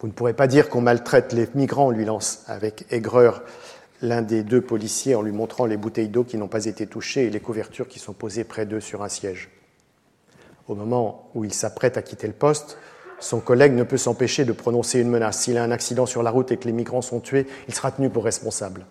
Vous 0.00 0.08
ne 0.08 0.12
pourrez 0.12 0.32
pas 0.32 0.48
dire 0.48 0.68
qu'on 0.68 0.80
maltraite 0.80 1.32
les 1.32 1.46
migrants, 1.54 1.90
lui 1.90 2.04
lance 2.04 2.42
avec 2.46 2.86
aigreur 2.90 3.42
l'un 4.02 4.22
des 4.22 4.42
deux 4.42 4.62
policiers 4.62 5.14
en 5.14 5.22
lui 5.22 5.30
montrant 5.30 5.66
les 5.66 5.76
bouteilles 5.76 6.08
d'eau 6.08 6.24
qui 6.24 6.38
n'ont 6.38 6.48
pas 6.48 6.64
été 6.64 6.86
touchées 6.86 7.26
et 7.26 7.30
les 7.30 7.40
couvertures 7.40 7.86
qui 7.86 7.98
sont 7.98 8.14
posées 8.14 8.44
près 8.44 8.66
d'eux 8.66 8.80
sur 8.80 9.02
un 9.02 9.08
siège. 9.08 9.50
Au 10.68 10.74
moment 10.74 11.30
où 11.34 11.44
il 11.44 11.52
s'apprête 11.52 11.96
à 11.96 12.02
quitter 12.02 12.26
le 12.26 12.32
poste, 12.32 12.78
son 13.20 13.40
collègue 13.40 13.74
ne 13.74 13.82
peut 13.82 13.98
s'empêcher 13.98 14.44
de 14.44 14.52
prononcer 14.52 15.00
une 15.00 15.10
menace. 15.10 15.40
S'il 15.40 15.58
a 15.58 15.62
un 15.62 15.70
accident 15.70 16.06
sur 16.06 16.22
la 16.22 16.30
route 16.30 16.50
et 16.50 16.56
que 16.56 16.64
les 16.64 16.72
migrants 16.72 17.02
sont 17.02 17.20
tués, 17.20 17.46
il 17.68 17.74
sera 17.74 17.92
tenu 17.92 18.08
pour 18.08 18.24
responsable. 18.24 18.86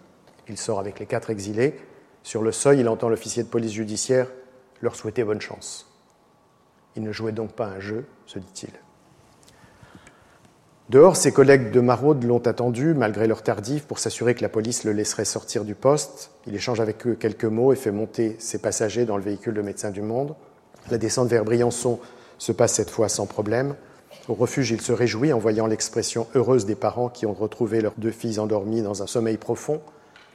Il 0.48 0.58
sort 0.58 0.80
avec 0.80 1.00
les 1.00 1.08
quatre 1.08 1.32
exilés. 1.32 1.76
Sur 2.22 2.44
le 2.44 2.52
seuil, 2.52 2.82
il 2.82 2.88
entend 2.88 3.10
l'officier 3.10 3.44
de 3.44 3.48
police 3.48 3.72
judiciaire 3.72 4.28
leur 4.82 4.96
souhaiter 4.96 5.24
bonne 5.24 5.42
chance. 5.42 5.88
Il 6.96 7.04
ne 7.04 7.12
jouait 7.12 7.32
donc 7.32 7.54
pas 7.54 7.68
un 7.68 7.80
jeu, 7.80 8.06
se 8.26 8.40
dit-il. 8.40 8.72
Dehors, 10.90 11.16
ses 11.16 11.32
collègues 11.32 11.70
de 11.72 11.82
maraude 11.82 12.24
l'ont 12.24 12.40
attendu, 12.40 12.96
malgré 12.96 13.28
leur 13.28 13.44
tardif, 13.44 13.86
pour 13.86 14.00
s'assurer 14.00 14.34
que 14.34 14.42
la 14.42 14.50
police 14.50 14.84
le 14.86 14.92
laisserait 14.92 15.24
sortir 15.24 15.64
du 15.64 15.76
poste. 15.76 16.32
Il 16.48 16.56
échange 16.56 16.80
avec 16.80 17.06
eux 17.06 17.14
quelques 17.14 17.46
mots 17.46 17.72
et 17.72 17.76
fait 17.76 17.92
monter 17.92 18.36
ses 18.40 18.58
passagers 18.58 19.06
dans 19.06 19.16
le 19.16 19.22
véhicule 19.22 19.54
de 19.54 19.62
Médecins 19.62 19.92
du 19.92 20.02
Monde. 20.02 20.36
La 20.90 20.98
descente 20.98 21.28
vers 21.28 21.46
Briançon 21.46 22.00
se 22.40 22.52
passe 22.52 22.74
cette 22.74 22.90
fois 22.90 23.08
sans 23.08 23.28
problème. 23.28 23.76
Au 24.28 24.34
refuge, 24.34 24.72
il 24.72 24.82
se 24.82 24.92
réjouit 24.92 25.32
en 25.32 25.38
voyant 25.38 25.68
l'expression 25.68 26.26
heureuse 26.34 26.66
des 26.66 26.76
parents 26.76 27.10
qui 27.10 27.28
ont 27.28 27.34
retrouvé 27.34 27.82
leurs 27.82 27.94
deux 27.98 28.12
filles 28.12 28.40
endormies 28.40 28.82
dans 28.82 29.04
un 29.04 29.08
sommeil 29.08 29.38
profond 29.38 29.82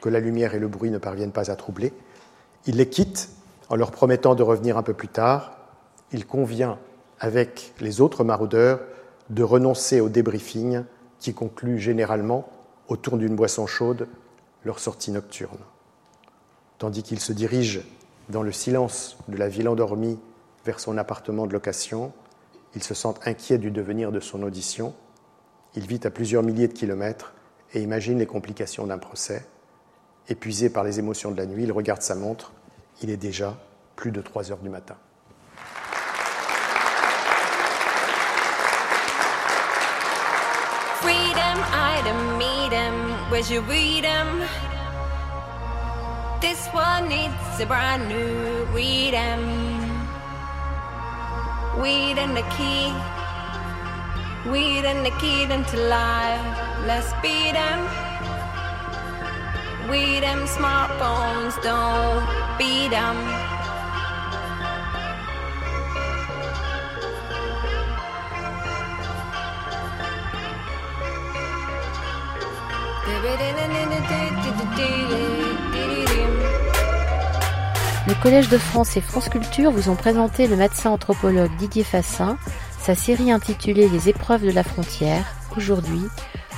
que 0.00 0.08
la 0.08 0.20
lumière 0.20 0.54
et 0.54 0.60
le 0.60 0.68
bruit 0.68 0.90
ne 0.90 0.98
parviennent 0.98 1.32
pas 1.32 1.50
à 1.50 1.56
troubler. 1.56 1.92
Il 2.66 2.76
les 2.76 2.88
quitte 2.88 3.28
en 3.68 3.76
leur 3.76 3.90
promettant 3.90 4.34
de 4.34 4.42
revenir 4.42 4.76
un 4.76 4.82
peu 4.82 4.94
plus 4.94 5.08
tard. 5.08 5.56
Il 6.12 6.26
convient 6.26 6.78
avec 7.20 7.72
les 7.80 8.00
autres 8.00 8.24
maraudeurs 8.24 8.80
de 9.30 9.42
renoncer 9.42 10.00
au 10.00 10.08
débriefing 10.08 10.84
qui 11.18 11.32
conclut 11.32 11.78
généralement, 11.78 12.48
autour 12.88 13.16
d'une 13.16 13.34
boisson 13.34 13.66
chaude, 13.66 14.08
leur 14.64 14.78
sortie 14.78 15.10
nocturne. 15.10 15.58
Tandis 16.78 17.02
qu'il 17.02 17.20
se 17.20 17.32
dirige 17.32 17.82
dans 18.28 18.42
le 18.42 18.52
silence 18.52 19.16
de 19.28 19.36
la 19.36 19.48
ville 19.48 19.68
endormie 19.68 20.18
vers 20.66 20.80
son 20.80 20.98
appartement 20.98 21.46
de 21.46 21.52
location, 21.52 22.12
il 22.74 22.82
se 22.82 22.94
sent 22.94 23.14
inquiet 23.24 23.58
du 23.58 23.70
devenir 23.70 24.12
de 24.12 24.20
son 24.20 24.42
audition. 24.42 24.94
Il 25.76 25.86
vit 25.86 26.00
à 26.04 26.10
plusieurs 26.10 26.42
milliers 26.42 26.68
de 26.68 26.72
kilomètres 26.72 27.32
et 27.72 27.80
imagine 27.80 28.18
les 28.18 28.26
complications 28.26 28.86
d'un 28.86 28.98
procès. 28.98 29.46
Épuisé 30.28 30.70
par 30.70 30.84
les 30.84 30.98
émotions 30.98 31.30
de 31.30 31.36
la 31.36 31.46
nuit, 31.46 31.64
il 31.64 31.72
regarde 31.72 32.02
sa 32.02 32.14
montre. 32.14 32.52
Il 33.02 33.10
est 33.10 33.16
déjà 33.16 33.56
plus 33.96 34.10
de 34.10 34.20
3 34.20 34.50
heures 34.50 34.58
du 34.58 34.68
matin. 34.68 34.96
item, 41.74 42.38
meet 42.38 42.72
him, 42.72 42.94
where's 43.30 43.50
your 43.50 43.62
him? 44.04 44.28
This 46.40 46.66
one 46.68 47.08
needs 47.08 47.60
a 47.60 47.66
brand 47.66 48.08
new 48.08 48.66
him. 49.14 49.42
Weed 51.80 52.18
and 52.18 52.36
the 52.36 52.46
key, 52.56 52.92
weed 54.50 54.84
and 54.84 55.04
the 55.04 55.10
key 55.20 55.44
into 55.44 55.76
life. 55.76 56.44
Let's 56.86 57.12
beat 57.22 57.52
them. 57.52 58.13
We 59.90 60.20
them 60.20 60.46
smartphones, 60.46 61.54
don't 61.62 62.24
beat 62.58 62.90
them. 62.90 63.16
Le 78.06 78.22
Collège 78.22 78.48
de 78.48 78.58
France 78.58 78.96
et 78.96 79.00
France 79.00 79.28
Culture 79.28 79.70
vous 79.70 79.88
ont 79.88 79.96
présenté 79.96 80.46
le 80.46 80.56
médecin 80.56 80.90
anthropologue 80.90 81.54
Didier 81.56 81.84
Fassin, 81.84 82.38
sa 82.78 82.94
série 82.94 83.30
intitulée 83.30 83.88
Les 83.88 84.08
épreuves 84.08 84.44
de 84.44 84.50
la 84.50 84.64
frontière, 84.64 85.24
aujourd'hui, 85.56 86.02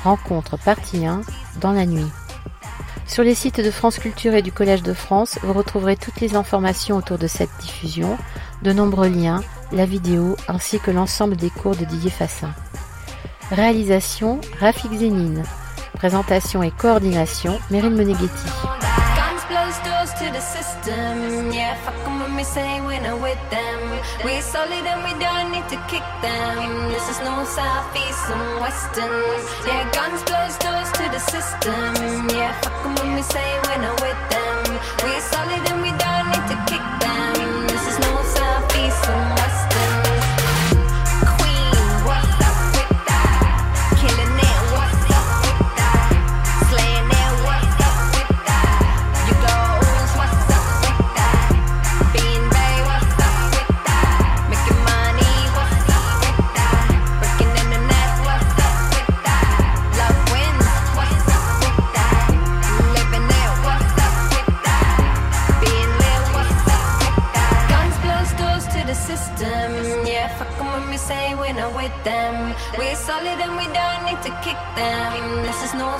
rencontre 0.05 0.57
partie 0.57 1.07
1, 1.07 1.23
dans 1.61 1.73
la 1.73 1.87
nuit. 1.87 2.11
Sur 3.07 3.23
les 3.23 3.35
sites 3.35 3.61
de 3.61 3.71
France 3.71 3.99
Culture 3.99 4.35
et 4.35 4.43
du 4.43 4.53
Collège 4.53 4.83
de 4.83 4.93
France, 4.93 5.39
vous 5.43 5.53
retrouverez 5.53 5.97
toutes 5.97 6.21
les 6.21 6.35
informations 6.35 6.97
autour 6.97 7.19
de 7.19 7.27
cette 7.27 7.57
diffusion, 7.61 8.19
de 8.63 8.73
nombreux 8.73 9.09
liens, 9.09 9.43
la 9.73 9.87
vidéo 9.87 10.37
ainsi 10.49 10.81
que 10.81 10.91
l'ensemble 10.91 11.37
des 11.37 11.51
cours 11.51 11.77
de 11.77 11.85
Didier 11.85 12.11
Fassin. 12.11 12.53
Réalisation 13.51 14.41
Rafik 14.61 14.93
Zénine. 14.93 15.45
Présentation 15.95 16.63
et 16.63 16.73
coordination, 16.73 17.59
Meryl 17.71 17.95
Meneghetti. 17.95 18.49
The 31.17 31.31
system. 31.31 32.29
Yeah, 32.29 32.53
fuck 32.61 32.83
them 32.83 32.95
when 32.97 33.15
we 33.17 33.23
say 33.23 33.49
we're 33.65 33.81
not 33.81 34.01
with 34.03 34.21
them. 34.33 34.65
We 35.03 35.21
solid 35.21 35.71
and 35.71 35.83
we 35.83 35.91
don't 35.91 36.06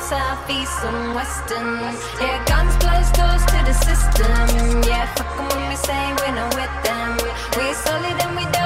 south, 0.09 0.49
and 0.85 1.15
western. 1.17 1.83
Yeah, 2.21 2.39
guns 2.47 2.77
close 2.77 3.11
doors 3.19 3.45
to 3.53 3.59
the 3.67 3.75
system. 3.75 4.83
Yeah, 4.87 5.13
fuck 5.17 5.37
them 5.37 5.49
when 5.49 5.69
we 5.69 5.75
say 5.75 6.15
we're 6.19 6.35
not 6.35 6.55
with 6.55 6.75
them. 6.85 7.19
We're 7.57 7.75
solid 7.75 8.17
and 8.23 8.37
we 8.37 8.45
don't 8.53 8.66